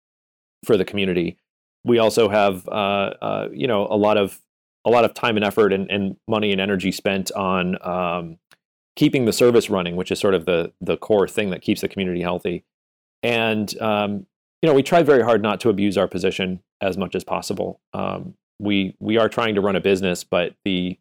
for 0.65 0.77
the 0.77 0.85
community 0.85 1.37
we 1.83 1.99
also 1.99 2.29
have 2.29 2.67
uh, 2.67 3.13
uh, 3.21 3.49
you 3.51 3.67
know 3.67 3.87
a 3.89 3.97
lot 3.97 4.17
of 4.17 4.39
a 4.85 4.89
lot 4.89 5.05
of 5.05 5.13
time 5.13 5.35
and 5.35 5.45
effort 5.45 5.73
and, 5.73 5.89
and 5.91 6.15
money 6.27 6.51
and 6.51 6.59
energy 6.59 6.91
spent 6.91 7.31
on 7.33 7.77
um, 7.85 8.37
keeping 8.95 9.25
the 9.25 9.33
service 9.33 9.69
running, 9.69 9.95
which 9.95 10.11
is 10.11 10.19
sort 10.19 10.33
of 10.33 10.45
the 10.45 10.71
the 10.81 10.97
core 10.97 11.27
thing 11.27 11.49
that 11.51 11.61
keeps 11.61 11.81
the 11.81 11.87
community 11.87 12.21
healthy. 12.21 12.63
And 13.23 13.79
um, 13.81 14.25
you 14.61 14.69
know, 14.69 14.73
we 14.73 14.83
try 14.83 15.03
very 15.03 15.23
hard 15.23 15.41
not 15.41 15.59
to 15.61 15.69
abuse 15.69 15.97
our 15.97 16.07
position 16.07 16.61
as 16.81 16.97
much 16.97 17.15
as 17.15 17.23
possible. 17.23 17.79
Um, 17.93 18.35
we 18.59 18.95
we 18.99 19.17
are 19.17 19.29
trying 19.29 19.55
to 19.55 19.61
run 19.61 19.75
a 19.75 19.81
business, 19.81 20.23
but 20.23 20.55
the 20.65 20.97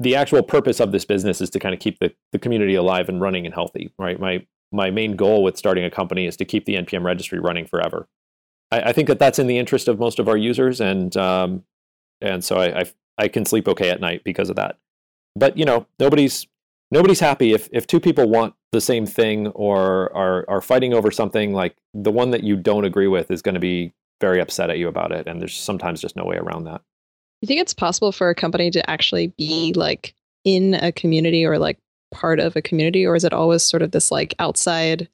the 0.00 0.16
actual 0.16 0.42
purpose 0.42 0.80
of 0.80 0.90
this 0.90 1.04
business 1.04 1.40
is 1.40 1.50
to 1.50 1.60
kind 1.60 1.74
of 1.74 1.80
keep 1.80 2.00
the, 2.00 2.12
the 2.32 2.38
community 2.38 2.74
alive 2.74 3.08
and 3.08 3.20
running 3.20 3.46
and 3.46 3.54
healthy, 3.54 3.92
right? 3.98 4.18
My 4.18 4.44
my 4.72 4.90
main 4.90 5.16
goal 5.16 5.42
with 5.42 5.56
starting 5.56 5.84
a 5.84 5.90
company 5.90 6.26
is 6.26 6.36
to 6.38 6.44
keep 6.46 6.64
the 6.64 6.74
npm 6.74 7.04
registry 7.04 7.38
running 7.38 7.66
forever. 7.66 8.08
I, 8.70 8.80
I 8.80 8.92
think 8.92 9.06
that 9.08 9.18
that's 9.18 9.38
in 9.38 9.46
the 9.46 9.58
interest 9.58 9.86
of 9.86 9.98
most 9.98 10.18
of 10.18 10.28
our 10.28 10.36
users, 10.36 10.80
and 10.80 11.16
um, 11.16 11.62
and 12.20 12.42
so 12.42 12.56
I, 12.56 12.80
I 12.80 12.84
I 13.18 13.28
can 13.28 13.44
sleep 13.44 13.68
okay 13.68 13.90
at 13.90 14.00
night 14.00 14.22
because 14.24 14.50
of 14.50 14.56
that. 14.56 14.78
But 15.36 15.56
you 15.56 15.64
know, 15.64 15.86
nobody's 16.00 16.46
nobody's 16.92 17.18
happy 17.18 17.52
if 17.52 17.68
if 17.72 17.86
two 17.86 17.98
people 17.98 18.28
want 18.28 18.54
the 18.70 18.80
same 18.80 19.06
thing 19.06 19.48
or 19.48 20.14
are 20.16 20.44
are 20.48 20.60
fighting 20.60 20.94
over 20.94 21.10
something. 21.10 21.52
Like 21.52 21.76
the 21.92 22.12
one 22.12 22.30
that 22.30 22.44
you 22.44 22.56
don't 22.56 22.84
agree 22.84 23.08
with 23.08 23.30
is 23.30 23.42
going 23.42 23.54
to 23.54 23.60
be 23.60 23.92
very 24.20 24.40
upset 24.40 24.70
at 24.70 24.78
you 24.78 24.86
about 24.86 25.10
it, 25.10 25.26
and 25.26 25.40
there's 25.40 25.56
sometimes 25.56 26.00
just 26.00 26.14
no 26.14 26.24
way 26.24 26.36
around 26.36 26.64
that. 26.64 26.82
You 27.40 27.48
think 27.48 27.60
it's 27.60 27.74
possible 27.74 28.12
for 28.12 28.30
a 28.30 28.36
company 28.36 28.70
to 28.70 28.88
actually 28.88 29.28
be 29.36 29.72
like 29.74 30.14
in 30.44 30.74
a 30.74 30.92
community 30.92 31.44
or 31.44 31.58
like 31.58 31.78
part 32.12 32.38
of 32.38 32.54
a 32.54 32.62
community, 32.62 33.04
or 33.04 33.16
is 33.16 33.24
it 33.24 33.32
always 33.32 33.64
sort 33.64 33.82
of 33.82 33.90
this 33.90 34.12
like 34.12 34.34
outside, 34.38 35.08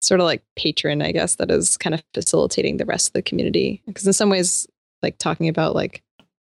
sort 0.00 0.20
of 0.20 0.24
like 0.24 0.42
patron, 0.56 1.02
I 1.02 1.12
guess, 1.12 1.36
that 1.36 1.50
is 1.50 1.76
kind 1.76 1.94
of 1.94 2.02
facilitating 2.14 2.78
the 2.78 2.86
rest 2.86 3.08
of 3.08 3.12
the 3.12 3.22
community? 3.22 3.82
Because 3.86 4.06
in 4.06 4.12
some 4.12 4.30
ways, 4.30 4.66
like 5.02 5.18
talking 5.18 5.48
about 5.48 5.74
like 5.74 6.02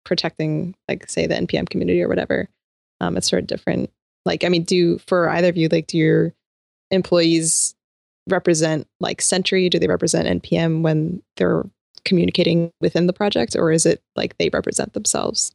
protecting, 0.03 0.75
like 0.89 1.09
say 1.09 1.27
the 1.27 1.35
NPM 1.35 1.69
community 1.69 2.01
or 2.01 2.09
whatever, 2.09 2.49
um, 2.99 3.15
it's 3.15 3.29
sort 3.29 3.41
of 3.41 3.47
different. 3.47 3.89
Like, 4.25 4.43
I 4.43 4.49
mean, 4.49 4.63
do 4.63 4.97
for 4.99 5.29
either 5.29 5.49
of 5.49 5.57
you, 5.57 5.67
like, 5.67 5.87
do 5.87 5.97
your 5.97 6.33
employees 6.91 7.75
represent 8.27 8.87
like 8.99 9.21
Sentry? 9.21 9.69
Do 9.69 9.79
they 9.79 9.87
represent 9.87 10.41
NPM 10.41 10.81
when 10.81 11.21
they're 11.37 11.63
communicating 12.05 12.71
within 12.81 13.07
the 13.07 13.13
project, 13.13 13.55
or 13.55 13.71
is 13.71 13.85
it 13.85 14.01
like 14.15 14.37
they 14.37 14.49
represent 14.49 14.93
themselves? 14.93 15.53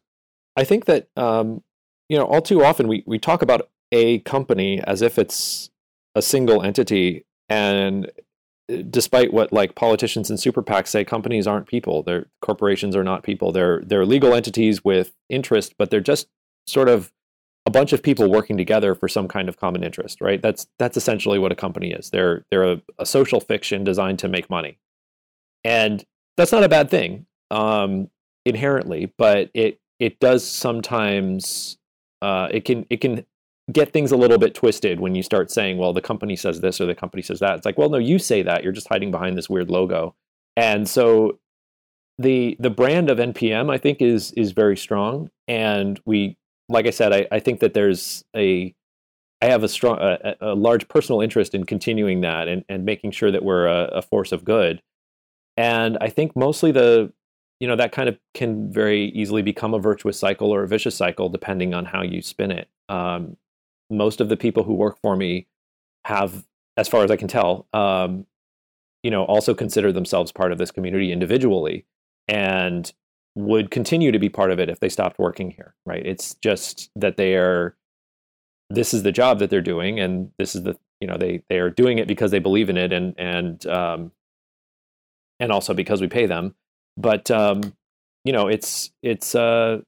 I 0.56 0.64
think 0.64 0.84
that 0.86 1.08
um, 1.16 1.62
you 2.08 2.18
know 2.18 2.24
all 2.24 2.42
too 2.42 2.64
often 2.64 2.88
we 2.88 3.02
we 3.06 3.18
talk 3.18 3.42
about 3.42 3.70
a 3.92 4.18
company 4.20 4.80
as 4.86 5.02
if 5.02 5.18
it's 5.18 5.70
a 6.14 6.22
single 6.22 6.62
entity, 6.62 7.24
and 7.48 8.10
uh, 8.70 8.82
despite 8.90 9.32
what 9.32 9.52
like 9.52 9.74
politicians 9.74 10.30
and 10.30 10.38
super 10.38 10.62
PACs 10.62 10.88
say, 10.88 11.04
companies 11.04 11.46
aren't 11.46 11.66
people. 11.66 12.02
Their 12.02 12.26
corporations 12.42 12.94
are 12.94 13.04
not 13.04 13.22
people. 13.22 13.52
They're 13.52 13.80
they're 13.80 14.06
legal 14.06 14.34
entities 14.34 14.84
with 14.84 15.12
interest, 15.28 15.74
but 15.78 15.90
they're 15.90 16.00
just 16.00 16.28
sort 16.66 16.88
of 16.88 17.10
a 17.66 17.70
bunch 17.70 17.92
of 17.92 18.02
people 18.02 18.30
working 18.30 18.56
together 18.56 18.94
for 18.94 19.08
some 19.08 19.28
kind 19.28 19.48
of 19.48 19.56
common 19.58 19.84
interest, 19.84 20.20
right? 20.20 20.40
That's 20.40 20.66
that's 20.78 20.96
essentially 20.96 21.38
what 21.38 21.52
a 21.52 21.56
company 21.56 21.92
is. 21.92 22.10
They're 22.10 22.44
they're 22.50 22.72
a, 22.72 22.82
a 22.98 23.06
social 23.06 23.40
fiction 23.40 23.84
designed 23.84 24.18
to 24.20 24.28
make 24.28 24.48
money, 24.48 24.78
and 25.64 26.04
that's 26.36 26.52
not 26.52 26.64
a 26.64 26.68
bad 26.68 26.90
thing 26.90 27.26
um, 27.50 28.08
inherently, 28.44 29.12
but 29.18 29.50
it 29.54 29.80
it 29.98 30.18
does 30.20 30.46
sometimes 30.46 31.78
uh, 32.22 32.48
it 32.50 32.64
can 32.64 32.86
it 32.90 33.00
can 33.00 33.24
get 33.72 33.92
things 33.92 34.10
a 34.10 34.16
little 34.16 34.38
bit 34.38 34.54
twisted 34.54 35.00
when 35.00 35.14
you 35.14 35.22
start 35.22 35.50
saying, 35.50 35.78
well, 35.78 35.92
the 35.92 36.00
company 36.00 36.36
says 36.36 36.60
this 36.60 36.80
or 36.80 36.86
the 36.86 36.94
company 36.94 37.22
says 37.22 37.40
that. 37.40 37.56
It's 37.56 37.66
like, 37.66 37.78
well, 37.78 37.90
no, 37.90 37.98
you 37.98 38.18
say 38.18 38.42
that. 38.42 38.64
You're 38.64 38.72
just 38.72 38.88
hiding 38.88 39.10
behind 39.10 39.38
this 39.38 39.48
weird 39.48 39.70
logo. 39.70 40.14
And 40.56 40.88
so 40.88 41.38
the 42.18 42.56
the 42.58 42.70
brand 42.70 43.10
of 43.10 43.18
NPM, 43.18 43.72
I 43.72 43.78
think, 43.78 44.02
is 44.02 44.32
is 44.32 44.52
very 44.52 44.76
strong. 44.76 45.30
And 45.48 46.00
we, 46.04 46.36
like 46.70 46.86
I 46.86 46.90
said, 46.90 47.12
I, 47.12 47.26
I 47.30 47.40
think 47.40 47.60
that 47.60 47.74
there's 47.74 48.24
a 48.34 48.74
I 49.42 49.46
have 49.46 49.62
a 49.62 49.68
strong, 49.68 49.98
a, 50.00 50.36
a 50.40 50.54
large 50.54 50.86
personal 50.88 51.20
interest 51.22 51.54
in 51.54 51.64
continuing 51.64 52.20
that 52.20 52.46
and, 52.46 52.64
and 52.68 52.84
making 52.84 53.12
sure 53.12 53.30
that 53.30 53.42
we're 53.42 53.66
a, 53.66 53.84
a 53.86 54.02
force 54.02 54.32
of 54.32 54.44
good. 54.44 54.82
And 55.56 55.96
I 56.00 56.10
think 56.10 56.36
mostly 56.36 56.72
the, 56.72 57.12
you 57.58 57.66
know, 57.66 57.76
that 57.76 57.90
kind 57.92 58.08
of 58.08 58.18
can 58.34 58.70
very 58.70 59.06
easily 59.06 59.40
become 59.40 59.72
a 59.72 59.78
virtuous 59.78 60.18
cycle 60.18 60.50
or 60.50 60.62
a 60.62 60.68
vicious 60.68 60.94
cycle 60.94 61.30
depending 61.30 61.72
on 61.72 61.86
how 61.86 62.02
you 62.02 62.20
spin 62.20 62.50
it. 62.50 62.68
Um, 62.90 63.38
most 63.88 64.20
of 64.20 64.28
the 64.28 64.36
people 64.36 64.62
who 64.62 64.74
work 64.74 64.98
for 65.00 65.16
me 65.16 65.46
have, 66.04 66.44
as 66.76 66.86
far 66.86 67.02
as 67.02 67.10
I 67.10 67.16
can 67.16 67.28
tell, 67.28 67.66
um, 67.72 68.26
you 69.02 69.10
know, 69.10 69.24
also 69.24 69.54
consider 69.54 69.90
themselves 69.90 70.32
part 70.32 70.52
of 70.52 70.58
this 70.58 70.70
community 70.70 71.12
individually 71.12 71.86
and 72.28 72.92
would 73.34 73.70
continue 73.70 74.12
to 74.12 74.18
be 74.18 74.28
part 74.28 74.50
of 74.50 74.58
it 74.58 74.68
if 74.68 74.80
they 74.80 74.88
stopped 74.88 75.18
working 75.18 75.50
here, 75.50 75.74
right? 75.86 76.04
It's 76.04 76.34
just 76.34 76.90
that 76.96 77.16
they 77.16 77.36
are, 77.36 77.76
this 78.70 78.92
is 78.92 79.02
the 79.02 79.12
job 79.12 79.38
that 79.38 79.50
they're 79.50 79.60
doing 79.60 80.00
and 80.00 80.30
this 80.38 80.54
is 80.54 80.64
the, 80.64 80.76
you 81.00 81.06
know, 81.06 81.16
they, 81.16 81.42
they 81.48 81.58
are 81.58 81.70
doing 81.70 81.98
it 81.98 82.08
because 82.08 82.30
they 82.30 82.38
believe 82.38 82.68
in 82.68 82.76
it 82.76 82.92
and, 82.92 83.14
and, 83.18 83.66
um, 83.66 84.12
and 85.40 85.50
also 85.50 85.74
because 85.74 86.00
we 86.00 86.06
pay 86.06 86.26
them. 86.26 86.54
But 86.96 87.30
um, 87.30 87.74
you 88.24 88.32
know, 88.32 88.46
it's 88.46 88.90
it's 89.02 89.34
uh, 89.34 89.78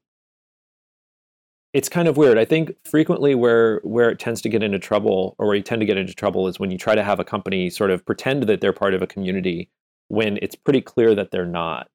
it's 1.73 1.89
kind 1.89 2.07
of 2.07 2.17
weird. 2.17 2.37
I 2.37 2.45
think 2.45 2.75
frequently 2.83 3.35
where 3.35 3.79
where 3.83 4.09
it 4.09 4.19
tends 4.19 4.41
to 4.41 4.49
get 4.49 4.63
into 4.63 4.79
trouble, 4.79 5.35
or 5.37 5.47
where 5.47 5.55
you 5.55 5.61
tend 5.61 5.79
to 5.81 5.85
get 5.85 5.97
into 5.97 6.13
trouble, 6.13 6.47
is 6.47 6.59
when 6.59 6.71
you 6.71 6.77
try 6.77 6.95
to 6.95 7.03
have 7.03 7.19
a 7.19 7.23
company 7.23 7.69
sort 7.69 7.91
of 7.91 8.05
pretend 8.05 8.43
that 8.43 8.61
they're 8.61 8.73
part 8.73 8.93
of 8.93 9.01
a 9.01 9.07
community 9.07 9.69
when 10.07 10.39
it's 10.41 10.55
pretty 10.55 10.81
clear 10.81 11.15
that 11.15 11.31
they're 11.31 11.45
not. 11.45 11.87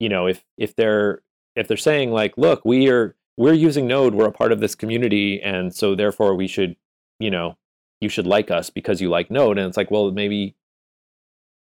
You 0.00 0.08
know, 0.08 0.26
if 0.26 0.44
if 0.58 0.74
they're 0.74 1.22
if 1.54 1.68
they're 1.68 1.76
saying 1.76 2.10
like, 2.10 2.36
look, 2.36 2.64
we 2.64 2.88
are 2.90 3.14
we're 3.36 3.54
using 3.54 3.86
Node, 3.86 4.14
we're 4.14 4.26
a 4.26 4.32
part 4.32 4.52
of 4.52 4.60
this 4.60 4.74
community, 4.74 5.40
and 5.40 5.74
so 5.74 5.94
therefore 5.94 6.34
we 6.34 6.46
should, 6.46 6.76
you 7.18 7.30
know, 7.30 7.56
you 8.00 8.08
should 8.08 8.26
like 8.26 8.50
us 8.50 8.70
because 8.70 9.00
you 9.00 9.08
like 9.08 9.30
Node, 9.30 9.58
and 9.58 9.68
it's 9.68 9.76
like, 9.76 9.90
well, 9.90 10.10
maybe 10.10 10.56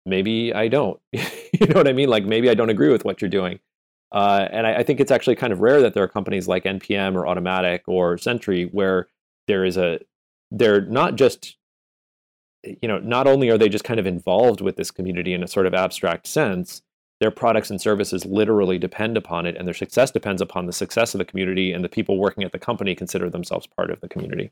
maybe 0.05 0.53
I 0.55 0.68
don't. 0.68 1.01
you 1.12 1.66
know 1.68 1.74
what 1.74 1.89
I 1.89 1.93
mean? 1.93 2.09
Like 2.09 2.24
maybe 2.24 2.51
I 2.51 2.55
don't 2.55 2.70
agree 2.70 2.91
with 2.91 3.05
what 3.05 3.20
you're 3.20 3.31
doing. 3.31 3.61
Uh, 4.12 4.49
and 4.53 4.66
I, 4.66 4.77
I, 4.77 4.83
think 4.85 5.01
it's 5.01 5.11
actually 5.11 5.35
kind 5.35 5.53
of 5.53 5.61
rare 5.61 5.83
that 5.83 5.93
there 5.93 6.05
are 6.05 6.09
companies 6.09 6.47
like 6.47 6.62
NPM 6.62 7.16
or 7.16 7.24
Automattic 7.24 7.81
or 7.89 8.16
Sentry 8.16 8.64
where 8.66 9.09
there 9.49 9.64
is 9.64 9.77
a 9.77 9.99
they're 10.53 10.83
not 10.83 11.16
just 11.16 11.57
you 12.62 12.89
know 12.89 12.99
not 12.99 13.27
only 13.27 13.51
are 13.51 13.59
they 13.59 13.68
just 13.68 13.85
kind 13.85 13.99
of 13.99 14.07
involved 14.07 14.61
with 14.61 14.77
this 14.77 14.93
community 14.93 15.35
in 15.35 15.43
a 15.43 15.49
sort 15.49 15.66
of 15.66 15.74
abstract 15.74 16.29
sense 16.29 16.83
their 17.21 17.31
products 17.31 17.71
and 17.71 17.81
services 17.81 18.25
literally 18.27 18.79
depend 18.79 19.17
upon 19.17 19.47
it 19.47 19.57
and 19.57 19.67
their 19.67 19.75
success 19.75 20.11
depends 20.11 20.43
upon 20.43 20.67
the 20.67 20.73
success 20.73 21.14
of 21.14 21.19
the 21.19 21.25
community 21.25 21.73
and 21.73 21.85
the 21.85 21.89
people 21.89 22.19
working 22.19 22.45
at 22.45 22.53
the 22.53 22.59
company 22.59 22.95
consider 22.95 23.31
themselves 23.31 23.67
part 23.67 23.91
of 23.91 24.01
the 24.01 24.09
community 24.09 24.51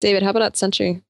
david 0.00 0.22
how 0.22 0.30
about 0.30 0.42
at 0.42 0.56
sentry 0.56 1.02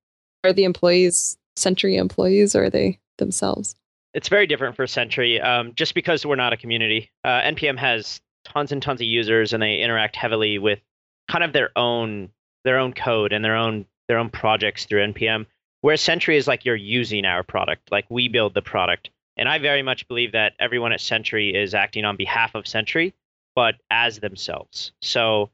are 0.44 0.52
the 0.52 0.64
employees 0.64 1.38
sentry 1.56 1.96
employees 1.96 2.54
or 2.54 2.64
are 2.64 2.70
they 2.70 2.98
themselves 3.18 3.76
it's 4.12 4.28
very 4.28 4.46
different 4.46 4.76
for 4.76 4.86
Sentry, 4.86 5.40
um, 5.40 5.72
just 5.74 5.94
because 5.94 6.26
we're 6.26 6.36
not 6.36 6.52
a 6.52 6.56
community. 6.56 7.10
Uh, 7.24 7.40
NPM 7.42 7.78
has 7.78 8.20
tons 8.44 8.72
and 8.72 8.82
tons 8.82 9.00
of 9.00 9.06
users, 9.06 9.52
and 9.52 9.62
they 9.62 9.78
interact 9.78 10.16
heavily 10.16 10.58
with 10.58 10.80
kind 11.28 11.44
of 11.44 11.52
their 11.52 11.70
own 11.76 12.30
their 12.64 12.78
own 12.78 12.92
code 12.92 13.32
and 13.32 13.44
their 13.44 13.56
own 13.56 13.86
their 14.08 14.18
own 14.18 14.30
projects 14.30 14.84
through 14.84 15.12
NPM. 15.12 15.46
Whereas 15.82 16.00
Sentry 16.00 16.36
is 16.36 16.48
like 16.48 16.64
you're 16.64 16.76
using 16.76 17.24
our 17.24 17.42
product, 17.42 17.90
like 17.90 18.04
we 18.10 18.28
build 18.28 18.54
the 18.54 18.62
product. 18.62 19.10
And 19.40 19.48
I 19.48 19.58
very 19.58 19.82
much 19.82 20.06
believe 20.06 20.32
that 20.32 20.52
everyone 20.60 20.92
at 20.92 21.00
Sentry 21.00 21.54
is 21.54 21.74
acting 21.74 22.04
on 22.04 22.16
behalf 22.16 22.54
of 22.54 22.66
Sentry, 22.66 23.14
but 23.56 23.76
as 23.90 24.20
themselves. 24.20 24.92
So 25.00 25.48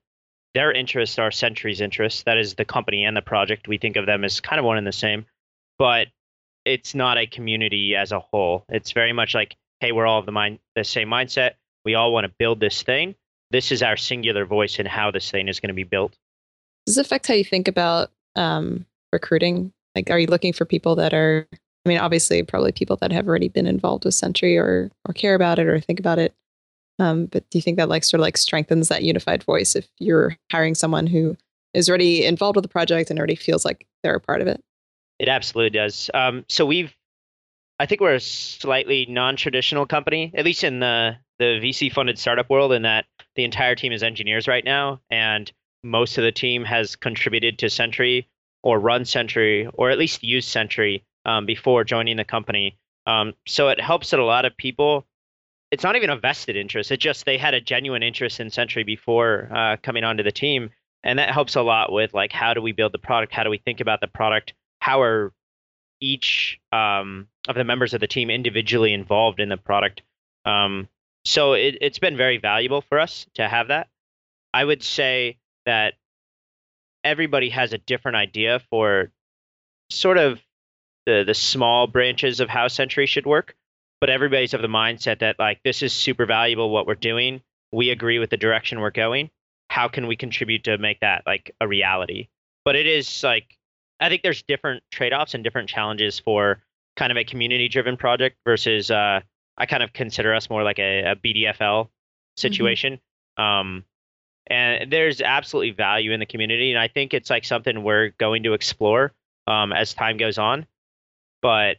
their 0.55 0.73
interests 0.73 1.21
are 1.21 1.31
Sentry's 1.31 1.81
interests. 1.81 2.25
That 2.25 2.37
is 2.37 2.57
the 2.57 2.65
company 2.65 3.05
and 3.05 3.17
the 3.17 3.23
project. 3.23 3.69
We 3.69 3.79
think 3.79 3.95
of 3.95 4.05
them 4.05 4.25
as 4.25 4.41
kind 4.41 4.59
of 4.59 4.65
one 4.65 4.77
and 4.77 4.87
the 4.87 4.93
same. 4.93 5.25
But 5.79 6.09
it's 6.65 6.97
not 6.97 7.17
a 7.17 7.29
community 7.29 7.95
as 7.95 8.11
a 8.11 8.19
whole. 8.19 8.65
It's 8.69 8.91
very 8.91 9.13
much 9.13 9.35
like, 9.35 9.55
hey, 9.79 9.93
we're 9.93 10.07
all 10.07 10.19
of 10.19 10.27
the 10.27 10.33
mind 10.33 10.59
the 10.75 10.83
same 10.83 11.09
mindset. 11.09 11.53
We 11.85 11.95
all 11.95 12.13
want 12.13 12.27
to 12.27 12.33
build 12.41 12.59
this 12.59 12.83
thing. 12.83 13.15
This 13.53 13.71
is 13.71 13.85
our 13.85 13.97
singular 13.97 14.45
voice 14.45 14.81
in 14.81 14.87
how 14.87 15.13
this 15.13 15.31
thing 15.31 15.47
is 15.47 15.61
going 15.61 15.69
to 15.69 15.75
be 15.75 15.85
built. 15.85 16.17
Does 16.87 16.99
it 16.99 17.07
affect 17.07 17.29
how 17.29 17.35
you 17.35 17.45
think 17.45 17.69
about 17.69 18.11
um, 18.35 18.85
recruiting? 19.13 19.73
Like, 19.95 20.11
are 20.11 20.19
you 20.19 20.27
looking 20.27 20.53
for 20.53 20.65
people 20.65 20.97
that 20.97 21.15
are? 21.15 21.47
I 21.87 21.89
mean, 21.89 21.99
obviously, 21.99 22.43
probably 22.43 22.73
people 22.73 22.97
that 22.97 23.13
have 23.13 23.29
already 23.29 23.49
been 23.49 23.67
involved 23.67 24.05
with 24.05 24.15
Sentry 24.15 24.59
or 24.59 24.91
or 25.09 25.15
care 25.15 25.37
about 25.37 25.61
it 25.61 25.69
or 25.69 25.79
think 25.79 26.01
about 26.01 26.19
it. 26.19 26.35
Um, 26.99 27.27
but 27.27 27.49
do 27.49 27.59
you 27.59 27.63
think 27.63 27.77
that 27.77 27.89
like 27.89 28.03
sort 28.03 28.19
of 28.19 28.23
like 28.23 28.37
strengthens 28.37 28.89
that 28.89 29.05
unified 29.05 29.45
voice 29.45 29.77
if 29.77 29.87
you're 30.01 30.37
hiring 30.51 30.75
someone 30.75 31.07
who 31.07 31.37
is 31.75 31.89
already 31.89 32.25
involved 32.25 32.57
with 32.57 32.65
the 32.65 32.69
project 32.69 33.11
and 33.11 33.19
already 33.19 33.37
feels 33.37 33.65
like 33.65 33.87
they're 34.03 34.17
a 34.17 34.21
part 34.21 34.41
of 34.41 34.49
it? 34.49 34.61
It 35.21 35.29
absolutely 35.29 35.79
does. 35.79 36.11
Um, 36.13 36.45
so 36.49 36.67
we've, 36.67 36.93
I 37.79 37.87
think 37.87 38.01
we're 38.01 38.15
a 38.15 38.21
slightly 38.21 39.07
non-traditional 39.09 39.87
company, 39.87 40.33
at 40.35 40.45
least 40.45 40.65
in 40.65 40.81
the 40.81 41.17
the 41.39 41.61
VC-funded 41.63 42.19
startup 42.19 42.51
world, 42.51 42.73
in 42.73 42.83
that 42.83 43.05
the 43.37 43.45
entire 43.45 43.77
team 43.77 43.93
is 43.93 44.03
engineers 44.03 44.49
right 44.49 44.65
now, 44.65 45.01
and 45.09 45.53
most 45.85 46.19
of 46.19 46.25
the 46.25 46.33
team 46.33 46.65
has 46.65 46.97
contributed 46.97 47.61
to 47.61 47.71
Sentry 47.71 48.27
or 48.65 48.81
run 48.81 49.05
Sentry 49.05 49.69
or 49.75 49.91
at 49.91 49.99
least 49.99 50.25
used 50.25 50.49
Sentry 50.49 51.05
um, 51.27 51.45
before 51.45 51.85
joining 51.85 52.17
the 52.17 52.25
company. 52.25 52.79
Um, 53.05 53.35
so 53.47 53.69
it 53.69 53.81
helps 53.81 54.11
that 54.11 54.21
a 54.21 54.25
lot 54.25 54.47
of 54.47 54.57
people. 54.57 55.05
It's 55.71 55.83
not 55.83 55.97
even 55.97 56.11
a 56.11 56.17
vested 56.17 56.57
interest. 56.57 56.91
It 56.93 57.01
just 57.01 57.27
they 57.27 57.37
had 57.37 57.53
a 57.53 57.61
genuine 57.61 58.03
interest 58.03 58.41
in 58.41 58.51
Sentry 58.51 58.85
before 58.85 59.51
uh, 59.53 59.77
coming 59.83 60.05
onto 60.05 60.23
the 60.23 60.31
team, 60.31 60.71
and 61.07 61.19
that 61.21 61.31
helps 61.31 61.55
a 61.55 61.63
lot 61.63 61.93
with 61.93 62.13
like 62.13 62.33
how 62.33 62.53
do 62.53 62.61
we 62.61 62.73
build 62.73 62.93
the 62.93 62.99
product 62.99 63.33
how 63.33 63.45
do 63.45 63.51
we 63.51 63.59
think 63.59 63.81
about 63.81 64.01
the 64.01 64.09
product 64.09 64.53
how 64.81 65.01
are 65.01 65.33
each 66.01 66.61
um, 66.73 67.29
of 67.49 67.55
the 67.55 67.65
members 67.65 67.95
of 67.95 68.01
the 68.01 68.07
team 68.07 68.29
individually 68.29 68.93
involved 68.93 69.41
in 69.41 69.49
the 69.49 69.57
product 69.57 70.03
um, 70.45 70.89
so 71.25 71.55
it, 71.55 71.79
it's 71.81 71.99
been 71.99 72.17
very 72.17 72.39
valuable 72.39 72.83
for 72.83 72.99
us 72.99 73.27
to 73.35 73.49
have 73.49 73.69
that 73.69 73.89
i 74.53 74.65
would 74.65 74.83
say 74.83 75.39
that 75.65 75.95
everybody 77.05 77.49
has 77.51 77.73
a 77.73 77.79
different 77.79 78.17
idea 78.17 78.61
for 78.69 79.11
sort 79.91 80.19
of 80.19 80.41
the 81.07 81.25
the 81.25 81.35
small 81.35 81.87
branches 81.87 82.41
of 82.41 82.49
how 82.49 82.69
Sentry 82.69 83.07
should 83.07 83.27
work, 83.27 83.55
but 84.01 84.11
everybody's 84.11 84.53
of 84.53 84.63
the 84.63 84.69
mindset 84.69 85.21
that 85.21 85.39
like 85.39 85.61
this 85.65 85.83
is 85.83 85.93
super 85.93 86.27
valuable 86.27 86.71
what 86.71 86.87
we're 86.87 86.95
doing. 86.95 87.41
We 87.73 87.91
agree 87.91 88.19
with 88.19 88.31
the 88.31 88.37
direction 88.37 88.81
we're 88.81 88.91
going. 88.91 89.31
How 89.71 89.89
can 89.89 90.07
we 90.07 90.17
contribute 90.17 90.65
to 90.65 90.79
make 90.79 91.01
that 91.01 91.23
like 91.27 91.53
a 91.61 91.67
reality? 91.67 92.29
But 92.65 92.77
it 92.77 92.87
is 92.87 93.23
like 93.23 93.57
I 94.01 94.09
think 94.09 94.23
there's 94.23 94.43
different 94.43 94.83
trade-offs 94.91 95.35
and 95.35 95.43
different 95.43 95.71
challenges 95.71 96.19
for 96.19 96.63
kind 96.97 97.11
of 97.11 97.17
a 97.17 97.25
community-driven 97.25 97.97
project 97.97 98.37
versus 98.45 98.91
uh, 98.91 99.21
I 99.57 99.67
kind 99.67 99.83
of 99.83 99.93
consider 99.93 100.35
us 100.35 100.51
more 100.51 100.63
like 100.63 100.79
a, 100.79 101.13
a 101.13 101.17
BDFL 101.17 101.55
mm-hmm. 101.57 101.89
situation. 102.37 103.01
Mm-hmm. 103.39 103.43
Um, 103.43 103.85
and 104.49 104.93
there's 104.93 105.21
absolutely 105.21 105.73
value 105.73 106.13
in 106.13 106.21
the 106.21 106.27
community, 106.27 106.71
and 106.71 106.79
I 106.79 106.89
think 106.89 107.15
it's 107.15 107.31
like 107.31 107.45
something 107.45 107.83
we're 107.83 108.11
going 108.19 108.45
to 108.45 108.53
explore 108.53 109.13
um, 109.47 109.73
as 109.73 109.93
time 109.93 110.19
goes 110.19 110.39
on 110.39 110.67
but 111.43 111.77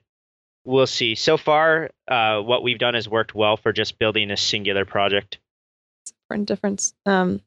we'll 0.65 0.87
see. 0.87 1.15
So 1.15 1.37
far, 1.37 1.89
uh, 2.07 2.41
what 2.41 2.63
we've 2.63 2.79
done 2.79 2.93
has 2.93 3.07
worked 3.07 3.33
well 3.33 3.57
for 3.57 3.71
just 3.71 3.99
building 3.99 4.31
a 4.31 4.37
singular 4.37 4.85
project. 4.85 5.39
It's 6.03 6.13
Important 6.25 6.47
difference. 6.47 6.93
Um, 7.05 7.41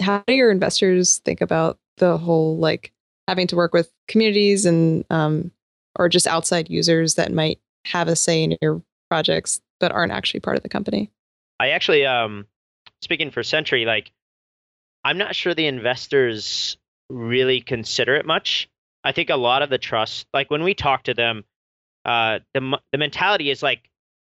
how 0.00 0.22
do 0.26 0.32
your 0.34 0.50
investors 0.50 1.18
think 1.18 1.40
about 1.40 1.78
the 1.98 2.16
whole 2.16 2.56
like 2.56 2.92
having 3.28 3.46
to 3.48 3.56
work 3.56 3.72
with 3.74 3.92
communities 4.08 4.64
and 4.64 5.04
um, 5.10 5.50
or 5.98 6.08
just 6.08 6.26
outside 6.26 6.70
users 6.70 7.16
that 7.16 7.32
might 7.32 7.60
have 7.84 8.08
a 8.08 8.16
say 8.16 8.42
in 8.42 8.56
your 8.62 8.82
projects 9.10 9.60
but 9.80 9.92
aren't 9.92 10.12
actually 10.12 10.40
part 10.40 10.56
of 10.56 10.62
the 10.62 10.68
company? 10.68 11.10
I 11.60 11.70
actually, 11.70 12.06
um, 12.06 12.46
speaking 13.02 13.30
for 13.30 13.42
Sentry, 13.42 13.84
like 13.84 14.10
I'm 15.04 15.18
not 15.18 15.34
sure 15.34 15.54
the 15.54 15.66
investors 15.66 16.76
really 17.10 17.60
consider 17.60 18.14
it 18.14 18.24
much. 18.24 18.68
I 19.04 19.12
think 19.12 19.30
a 19.30 19.36
lot 19.36 19.62
of 19.62 19.70
the 19.70 19.78
trust, 19.78 20.26
like 20.32 20.50
when 20.50 20.62
we 20.62 20.74
talk 20.74 21.04
to 21.04 21.14
them, 21.14 21.44
uh, 22.04 22.40
the 22.54 22.78
the 22.92 22.98
mentality 22.98 23.50
is 23.50 23.62
like 23.62 23.88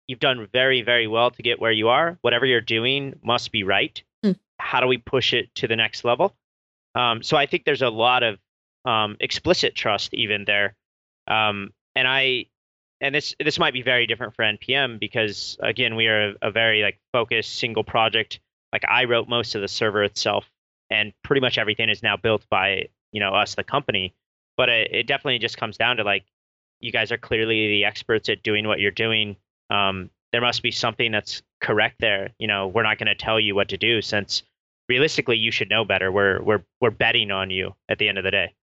you've 0.07 0.21
done 0.21 0.49
very 0.53 0.83
very 0.83 1.07
well 1.07 1.31
to 1.31 1.43
get 1.43 1.61
where 1.61 1.73
you 1.73 1.89
are. 1.89 2.19
Whatever 2.23 2.47
you're 2.47 2.61
doing 2.61 3.19
must 3.23 3.53
be 3.53 3.63
right. 3.65 4.03
Mm. 4.25 4.39
How 4.59 4.81
do 4.81 4.87
we 4.87 4.99
push 4.99 5.33
it 5.33 5.55
to 5.57 5.69
the 5.69 5.77
next 5.77 6.05
level? 6.05 6.35
Um, 6.95 7.23
so 7.23 7.37
I 7.37 7.47
think 7.47 7.65
there's 7.65 7.83
a 7.83 7.91
lot 7.91 8.23
of 8.23 8.39
um, 8.85 9.17
explicit 9.21 9.75
trust 9.75 10.15
even 10.15 10.45
there. 10.45 10.75
Um, 11.27 11.73
and 11.95 12.09
I 12.09 12.47
and 13.01 13.15
this 13.15 13.35
this 13.43 13.59
might 13.59 13.73
be 13.73 13.83
very 13.83 14.07
different 14.07 14.35
for 14.35 14.45
npm 14.45 14.99
because 14.99 15.57
again 15.61 15.97
we 15.97 16.07
are 16.07 16.31
a, 16.31 16.35
a, 16.43 16.51
very 16.51 16.83
like 16.83 16.99
focused 17.13 17.59
single 17.59 17.85
project 17.85 18.41
like 18.73 18.85
i 18.89 19.05
wrote 19.05 19.29
most 19.29 19.55
of 19.55 19.61
the 19.61 19.69
server 19.69 20.05
itself 20.05 20.51
and 20.91 21.13
pretty 21.23 21.41
much 21.41 21.59
everything 21.59 21.89
is 21.89 22.03
now 22.03 22.17
built 22.17 22.45
by 22.51 22.89
you 23.13 23.21
know 23.21 23.35
us 23.35 23.55
the 23.55 23.65
company 23.65 24.15
but 24.61 24.69
it, 24.69 24.91
it 24.93 25.07
definitely 25.07 25.39
just 25.39 25.57
comes 25.57 25.79
down 25.79 25.97
to 25.97 26.03
like 26.03 26.27
you 26.81 26.93
guys 26.93 27.11
are 27.11 27.17
clearly 27.17 27.69
the 27.69 27.87
experts 27.87 28.29
at 28.29 28.43
doing 28.43 28.69
what 28.69 28.79
you're 28.79 28.91
doing. 28.91 29.35
Um, 29.71 30.11
there 30.33 30.43
must 30.43 30.63
be 30.63 30.71
something 30.71 31.11
that's 31.11 31.41
correct 31.63 31.97
there. 31.99 32.35
You 32.39 32.47
know, 32.47 32.69
we're 32.69 32.83
not 32.83 32.99
going 32.99 33.07
to 33.07 33.15
tell 33.15 33.41
you 33.41 33.55
what 33.55 33.71
to 33.71 33.79
do 33.79 34.03
since 34.03 34.43
realistically 34.87 35.39
you 35.39 35.51
should 35.51 35.71
know 35.71 35.87
better. 35.87 36.13
We're 36.13 36.43
we're 36.43 36.63
we're 36.79 36.91
betting 36.91 37.31
on 37.31 37.49
you 37.49 37.75
at 37.89 37.97
the 37.97 38.07
end 38.07 38.19
of 38.19 38.25
the 38.25 38.31
day. 38.31 38.55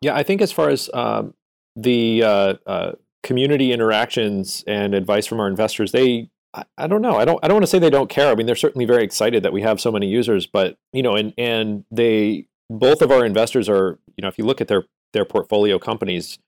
Yeah, 0.00 0.14
I 0.14 0.22
think 0.22 0.40
as 0.40 0.52
far 0.52 0.68
as 0.68 0.88
um, 0.94 1.34
the 1.74 2.22
uh, 2.22 2.54
uh, 2.64 2.92
community 3.24 3.72
interactions 3.72 4.62
and 4.68 4.94
advice 4.94 5.26
from 5.26 5.40
our 5.40 5.48
investors, 5.48 5.90
they 5.90 6.30
I, 6.54 6.62
I 6.76 6.86
don't 6.86 7.02
know. 7.02 7.16
I 7.16 7.24
don't 7.24 7.40
I 7.42 7.48
don't 7.48 7.56
want 7.56 7.64
to 7.64 7.70
say 7.70 7.80
they 7.80 7.90
don't 7.90 8.08
care. 8.08 8.30
I 8.30 8.36
mean, 8.36 8.46
they're 8.46 8.54
certainly 8.54 8.84
very 8.84 9.02
excited 9.02 9.42
that 9.42 9.52
we 9.52 9.62
have 9.62 9.80
so 9.80 9.90
many 9.90 10.06
users, 10.06 10.46
but 10.46 10.76
you 10.92 11.02
know, 11.02 11.16
and 11.16 11.34
and 11.36 11.84
they 11.90 12.46
both 12.70 13.02
of 13.02 13.10
our 13.10 13.24
investors 13.24 13.68
are 13.68 13.98
you 14.16 14.22
know 14.22 14.28
if 14.28 14.38
you 14.38 14.44
look 14.44 14.60
at 14.60 14.68
their 14.68 14.84
their 15.12 15.24
portfolio 15.24 15.78
companies 15.78 16.38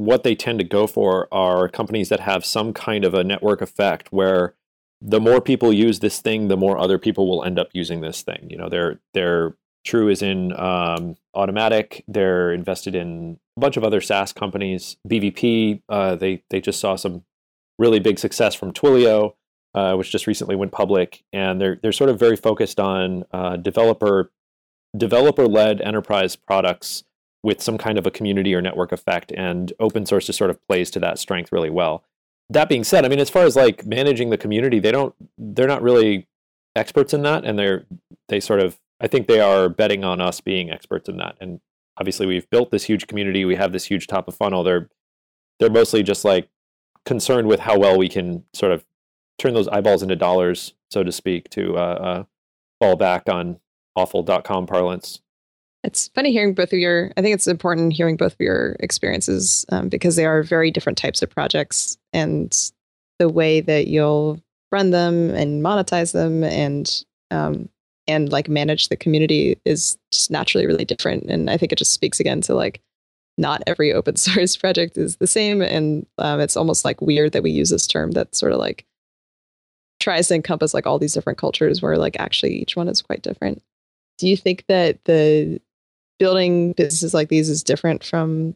what 0.00 0.22
they 0.22 0.34
tend 0.34 0.58
to 0.58 0.64
go 0.64 0.86
for 0.86 1.28
are 1.32 1.68
companies 1.68 2.08
that 2.08 2.20
have 2.20 2.44
some 2.44 2.72
kind 2.72 3.04
of 3.04 3.12
a 3.12 3.22
network 3.22 3.60
effect 3.60 4.08
where 4.10 4.54
the 5.02 5.20
more 5.20 5.40
people 5.40 5.72
use 5.72 6.00
this 6.00 6.20
thing, 6.20 6.48
the 6.48 6.56
more 6.56 6.78
other 6.78 6.98
people 6.98 7.28
will 7.28 7.44
end 7.44 7.58
up 7.58 7.68
using 7.72 8.00
this 8.00 8.22
thing. 8.22 8.46
You 8.50 8.56
know, 8.56 8.68
they're 8.68 9.00
they're 9.14 9.56
true 9.84 10.08
is 10.08 10.22
in 10.22 10.52
um, 10.58 11.16
Automattic. 11.34 12.02
They're 12.08 12.52
invested 12.52 12.94
in 12.94 13.38
a 13.56 13.60
bunch 13.60 13.76
of 13.76 13.84
other 13.84 14.00
SaaS 14.00 14.32
companies. 14.32 14.96
BVP, 15.08 15.82
uh, 15.88 16.16
they 16.16 16.42
they 16.50 16.60
just 16.60 16.80
saw 16.80 16.96
some 16.96 17.24
really 17.78 18.00
big 18.00 18.18
success 18.18 18.54
from 18.54 18.72
Twilio, 18.72 19.34
uh, 19.74 19.94
which 19.94 20.10
just 20.10 20.26
recently 20.26 20.56
went 20.56 20.72
public, 20.72 21.24
and 21.32 21.60
they're 21.60 21.78
they're 21.82 21.92
sort 21.92 22.10
of 22.10 22.18
very 22.18 22.36
focused 22.36 22.80
on 22.80 23.24
uh, 23.32 23.56
developer 23.56 24.32
developer 24.96 25.46
led 25.46 25.80
enterprise 25.80 26.36
products 26.36 27.04
with 27.42 27.62
some 27.62 27.78
kind 27.78 27.98
of 27.98 28.06
a 28.06 28.10
community 28.10 28.54
or 28.54 28.60
network 28.60 28.92
effect 28.92 29.32
and 29.32 29.72
open 29.80 30.04
source 30.04 30.26
just 30.26 30.38
sort 30.38 30.50
of 30.50 30.66
plays 30.68 30.90
to 30.90 31.00
that 31.00 31.18
strength 31.18 31.52
really 31.52 31.70
well. 31.70 32.04
That 32.50 32.68
being 32.68 32.84
said 32.84 33.04
i 33.04 33.08
mean 33.08 33.20
as 33.20 33.30
far 33.30 33.44
as 33.44 33.54
like 33.54 33.86
managing 33.86 34.30
the 34.30 34.36
community 34.36 34.80
they 34.80 34.90
don't 34.90 35.14
they're 35.38 35.68
not 35.68 35.82
really 35.82 36.26
experts 36.74 37.14
in 37.14 37.22
that 37.22 37.44
and 37.44 37.58
they're 37.58 37.86
they 38.28 38.40
sort 38.40 38.60
of 38.60 38.78
i 39.00 39.06
think 39.06 39.26
they 39.26 39.40
are 39.40 39.68
betting 39.68 40.04
on 40.04 40.20
us 40.20 40.40
being 40.40 40.70
experts 40.70 41.08
in 41.08 41.16
that. 41.18 41.36
And 41.40 41.60
obviously 41.96 42.26
we've 42.26 42.48
built 42.50 42.70
this 42.70 42.84
huge 42.84 43.06
community 43.06 43.44
we 43.44 43.56
have 43.56 43.72
this 43.72 43.84
huge 43.84 44.06
top 44.06 44.28
of 44.28 44.34
funnel. 44.34 44.62
They're 44.62 44.88
they're 45.58 45.70
mostly 45.70 46.02
just 46.02 46.24
like 46.24 46.48
concerned 47.04 47.46
with 47.46 47.60
how 47.60 47.78
well 47.78 47.96
we 47.96 48.08
can 48.08 48.44
sort 48.52 48.72
of 48.72 48.84
turn 49.38 49.54
those 49.54 49.68
eyeballs 49.68 50.02
into 50.02 50.16
dollars 50.16 50.74
so 50.90 51.02
to 51.02 51.12
speak 51.12 51.48
to 51.50 51.76
uh, 51.76 51.80
uh, 51.80 52.24
fall 52.78 52.96
back 52.96 53.28
on 53.28 53.60
awful.com 53.96 54.66
parlance 54.66 55.20
it's 55.82 56.08
funny 56.14 56.32
hearing 56.32 56.54
both 56.54 56.72
of 56.72 56.78
your. 56.78 57.10
I 57.16 57.22
think 57.22 57.34
it's 57.34 57.46
important 57.46 57.92
hearing 57.92 58.16
both 58.16 58.34
of 58.34 58.40
your 58.40 58.76
experiences 58.80 59.64
um, 59.70 59.88
because 59.88 60.16
they 60.16 60.26
are 60.26 60.42
very 60.42 60.70
different 60.70 60.98
types 60.98 61.22
of 61.22 61.30
projects, 61.30 61.96
and 62.12 62.54
the 63.18 63.28
way 63.28 63.60
that 63.60 63.86
you'll 63.86 64.42
run 64.72 64.90
them 64.90 65.30
and 65.30 65.64
monetize 65.64 66.12
them 66.12 66.44
and 66.44 67.04
um, 67.30 67.68
and 68.06 68.30
like 68.30 68.48
manage 68.48 68.88
the 68.88 68.96
community 68.96 69.58
is 69.64 69.96
just 70.12 70.30
naturally 70.30 70.66
really 70.66 70.84
different. 70.84 71.24
And 71.24 71.48
I 71.48 71.56
think 71.56 71.72
it 71.72 71.78
just 71.78 71.94
speaks 71.94 72.20
again 72.20 72.40
to 72.42 72.54
like 72.54 72.80
not 73.38 73.62
every 73.66 73.92
open 73.92 74.16
source 74.16 74.56
project 74.56 74.98
is 74.98 75.16
the 75.16 75.26
same, 75.26 75.62
and 75.62 76.06
um, 76.18 76.40
it's 76.40 76.56
almost 76.58 76.84
like 76.84 77.00
weird 77.00 77.32
that 77.32 77.42
we 77.42 77.50
use 77.50 77.70
this 77.70 77.86
term 77.86 78.10
that 78.12 78.34
sort 78.34 78.52
of 78.52 78.58
like 78.58 78.84
tries 79.98 80.28
to 80.28 80.34
encompass 80.34 80.74
like 80.74 80.86
all 80.86 80.98
these 80.98 81.14
different 81.14 81.38
cultures 81.38 81.80
where 81.80 81.96
like 81.96 82.16
actually 82.18 82.54
each 82.54 82.76
one 82.76 82.88
is 82.88 83.00
quite 83.00 83.22
different. 83.22 83.62
Do 84.18 84.28
you 84.28 84.36
think 84.36 84.64
that 84.68 85.02
the 85.04 85.60
building 86.20 86.72
businesses 86.74 87.14
like 87.14 87.30
these 87.30 87.48
is 87.48 87.64
different 87.64 88.04
from 88.04 88.54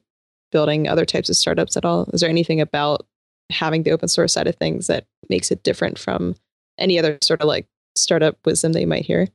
building 0.52 0.86
other 0.86 1.04
types 1.04 1.28
of 1.28 1.34
startups 1.34 1.76
at 1.76 1.84
all? 1.84 2.08
Is 2.12 2.20
there 2.20 2.30
anything 2.30 2.60
about 2.60 3.04
having 3.50 3.82
the 3.82 3.90
open 3.90 4.06
source 4.06 4.34
side 4.34 4.46
of 4.46 4.54
things 4.54 4.86
that 4.86 5.06
makes 5.28 5.50
it 5.50 5.64
different 5.64 5.98
from 5.98 6.36
any 6.78 6.98
other 6.98 7.18
sort 7.22 7.40
of 7.40 7.48
like 7.48 7.66
startup 7.96 8.38
wisdom 8.44 8.72
that 8.72 8.80
you 8.80 8.86
might 8.86 9.06
hear? 9.06 9.26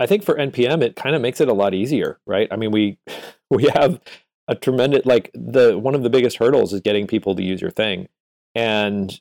I 0.00 0.06
think 0.06 0.24
for 0.24 0.34
NPM, 0.34 0.82
it 0.82 0.96
kind 0.96 1.14
of 1.14 1.22
makes 1.22 1.40
it 1.40 1.48
a 1.48 1.52
lot 1.52 1.74
easier, 1.74 2.18
right? 2.26 2.48
I 2.50 2.56
mean, 2.56 2.70
we 2.70 2.98
we 3.50 3.68
have 3.74 4.00
a 4.48 4.54
tremendous 4.54 5.04
like 5.04 5.30
the 5.34 5.78
one 5.78 5.94
of 5.94 6.02
the 6.02 6.10
biggest 6.10 6.38
hurdles 6.38 6.72
is 6.72 6.80
getting 6.80 7.06
people 7.06 7.34
to 7.34 7.42
use 7.42 7.60
your 7.60 7.70
thing, 7.70 8.08
and 8.54 9.20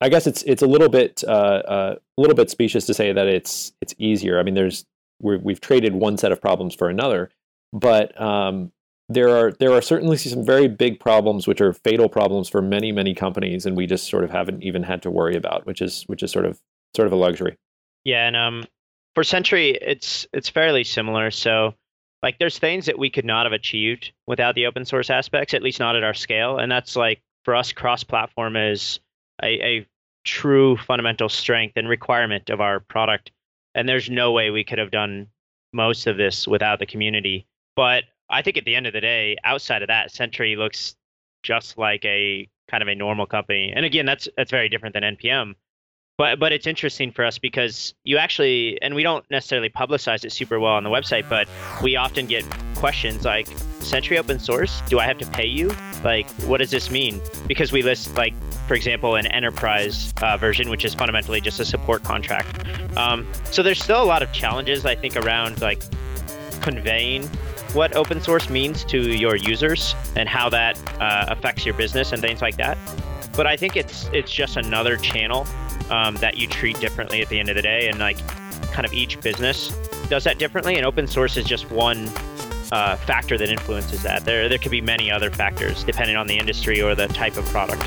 I 0.00 0.08
guess 0.08 0.26
it's 0.26 0.42
it's 0.44 0.62
a 0.62 0.66
little 0.66 0.88
bit 0.88 1.22
uh, 1.26 1.30
uh, 1.30 1.94
a 2.16 2.20
little 2.20 2.36
bit 2.36 2.50
specious 2.50 2.86
to 2.86 2.94
say 2.94 3.12
that 3.12 3.26
it's 3.26 3.72
it's 3.82 3.94
easier. 3.98 4.38
I 4.38 4.42
mean, 4.42 4.54
there's 4.54 4.86
we 5.20 5.52
have 5.52 5.60
traded 5.60 5.94
one 5.94 6.16
set 6.16 6.30
of 6.30 6.40
problems 6.40 6.74
for 6.76 6.88
another, 6.88 7.30
but 7.72 8.18
um, 8.20 8.72
there 9.08 9.28
are 9.28 9.52
there 9.52 9.72
are 9.72 9.80
certainly 9.80 10.16
some 10.16 10.44
very 10.44 10.68
big 10.68 11.00
problems 11.00 11.46
which 11.46 11.60
are 11.60 11.72
fatal 11.72 12.08
problems 12.08 12.48
for 12.48 12.60
many 12.60 12.92
many 12.92 13.14
companies 13.14 13.64
and 13.64 13.76
we 13.76 13.86
just 13.86 14.08
sort 14.08 14.24
of 14.24 14.30
haven't 14.30 14.62
even 14.62 14.82
had 14.82 15.02
to 15.02 15.10
worry 15.10 15.36
about 15.36 15.66
which 15.66 15.80
is 15.80 16.04
which 16.06 16.22
is 16.22 16.30
sort 16.30 16.44
of 16.44 16.60
sort 16.94 17.06
of 17.06 17.12
a 17.12 17.16
luxury. 17.16 17.56
Yeah 18.04 18.26
and 18.26 18.36
um 18.36 18.64
for 19.14 19.24
Sentry, 19.24 19.70
it's 19.70 20.26
it's 20.32 20.48
fairly 20.48 20.84
similar 20.84 21.30
so 21.30 21.74
like 22.22 22.38
there's 22.38 22.58
things 22.58 22.86
that 22.86 22.98
we 22.98 23.10
could 23.10 23.24
not 23.24 23.46
have 23.46 23.52
achieved 23.52 24.12
without 24.26 24.54
the 24.54 24.66
open 24.66 24.84
source 24.84 25.10
aspects 25.10 25.54
at 25.54 25.62
least 25.62 25.80
not 25.80 25.96
at 25.96 26.04
our 26.04 26.14
scale 26.14 26.58
and 26.58 26.70
that's 26.70 26.96
like 26.96 27.20
for 27.44 27.56
us 27.56 27.72
cross 27.72 28.04
platform 28.04 28.56
is 28.56 29.00
a, 29.42 29.78
a 29.78 29.86
true 30.24 30.76
fundamental 30.76 31.28
strength 31.28 31.76
and 31.76 31.88
requirement 31.88 32.50
of 32.50 32.60
our 32.60 32.80
product 32.80 33.30
and 33.74 33.88
there's 33.88 34.10
no 34.10 34.32
way 34.32 34.50
we 34.50 34.64
could 34.64 34.78
have 34.78 34.90
done 34.90 35.28
most 35.72 36.06
of 36.06 36.16
this 36.16 36.46
without 36.46 36.78
the 36.78 36.86
community 36.86 37.46
but 37.78 38.02
I 38.28 38.42
think 38.42 38.56
at 38.56 38.64
the 38.64 38.74
end 38.74 38.88
of 38.88 38.92
the 38.92 39.00
day, 39.00 39.36
outside 39.44 39.82
of 39.82 39.86
that, 39.86 40.10
Sentry 40.10 40.56
looks 40.56 40.96
just 41.44 41.78
like 41.78 42.04
a 42.04 42.48
kind 42.68 42.82
of 42.82 42.88
a 42.88 42.94
normal 42.96 43.24
company. 43.24 43.72
And 43.72 43.84
again, 43.84 44.04
that's 44.04 44.26
that's 44.36 44.50
very 44.50 44.68
different 44.68 44.94
than 44.94 45.04
NPM. 45.04 45.54
but 46.16 46.40
but 46.40 46.50
it's 46.50 46.66
interesting 46.66 47.12
for 47.12 47.24
us 47.24 47.38
because 47.38 47.94
you 48.02 48.18
actually 48.18 48.82
and 48.82 48.96
we 48.96 49.04
don't 49.04 49.24
necessarily 49.30 49.70
publicize 49.70 50.24
it 50.24 50.32
super 50.32 50.58
well 50.58 50.72
on 50.72 50.82
the 50.82 50.90
website 50.90 51.28
but 51.28 51.48
we 51.80 51.94
often 51.94 52.26
get 52.26 52.44
questions 52.74 53.24
like 53.24 53.46
Sentry 53.78 54.18
open 54.18 54.40
source 54.40 54.82
do 54.88 54.98
i 54.98 55.06
have 55.06 55.18
to 55.18 55.26
pay 55.26 55.46
you 55.46 55.70
like 56.02 56.28
what 56.48 56.58
does 56.58 56.72
this 56.72 56.90
mean 56.90 57.20
because 57.46 57.70
we 57.70 57.82
list 57.82 58.16
like 58.16 58.34
for 58.66 58.74
example 58.74 59.14
an 59.14 59.26
enterprise 59.26 60.12
uh, 60.20 60.36
version 60.36 60.68
which 60.68 60.84
is 60.84 60.94
fundamentally 60.94 61.40
just 61.40 61.60
a 61.60 61.64
support 61.64 62.02
contract 62.02 62.66
um, 62.96 63.24
so 63.52 63.62
there's 63.62 63.82
still 63.82 64.02
a 64.02 64.08
lot 64.14 64.20
of 64.20 64.32
challenges 64.32 64.84
i 64.84 64.96
think 64.96 65.16
around 65.16 65.60
like 65.60 65.80
conveying 66.60 67.30
what 67.74 67.94
open 67.94 68.20
source 68.20 68.48
means 68.48 68.84
to 68.84 69.16
your 69.16 69.36
users 69.36 69.94
and 70.16 70.28
how 70.28 70.48
that 70.48 70.80
uh, 71.00 71.26
affects 71.28 71.64
your 71.64 71.74
business 71.74 72.12
and 72.12 72.22
things 72.22 72.40
like 72.42 72.56
that 72.56 72.78
but 73.36 73.46
i 73.46 73.56
think 73.56 73.76
it's 73.76 74.08
it's 74.12 74.32
just 74.32 74.56
another 74.56 74.96
channel 74.96 75.46
um, 75.90 76.16
that 76.16 76.36
you 76.36 76.46
treat 76.46 76.78
differently 76.80 77.22
at 77.22 77.28
the 77.28 77.38
end 77.38 77.48
of 77.48 77.56
the 77.56 77.62
day. 77.62 77.88
And 77.88 77.98
like 77.98 78.18
kind 78.72 78.84
of 78.84 78.92
each 78.92 79.20
business 79.20 79.68
does 80.08 80.24
that 80.24 80.38
differently. 80.38 80.76
And 80.76 80.86
open 80.86 81.06
source 81.06 81.36
is 81.36 81.44
just 81.44 81.70
one 81.70 82.08
uh, 82.70 82.96
factor 82.96 83.38
that 83.38 83.48
influences 83.48 84.02
that. 84.02 84.24
There, 84.24 84.48
there 84.48 84.58
could 84.58 84.70
be 84.70 84.80
many 84.80 85.10
other 85.10 85.30
factors 85.30 85.84
depending 85.84 86.16
on 86.16 86.26
the 86.26 86.38
industry 86.38 86.80
or 86.82 86.94
the 86.94 87.08
type 87.08 87.36
of 87.36 87.44
product. 87.46 87.80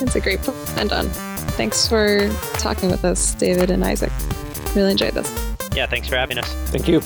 That's 0.00 0.16
a 0.16 0.20
great 0.20 0.40
point 0.42 0.66
to 0.66 0.80
end 0.80 0.92
on. 0.92 1.08
Thanks 1.56 1.86
for 1.86 2.28
talking 2.54 2.90
with 2.90 3.04
us, 3.04 3.34
David 3.34 3.70
and 3.70 3.84
Isaac. 3.84 4.12
Really 4.74 4.92
enjoyed 4.92 5.14
this. 5.14 5.30
Yeah, 5.74 5.86
thanks 5.86 6.08
for 6.08 6.16
having 6.16 6.38
us. 6.38 6.52
Thank 6.70 6.88
you. 6.88 7.00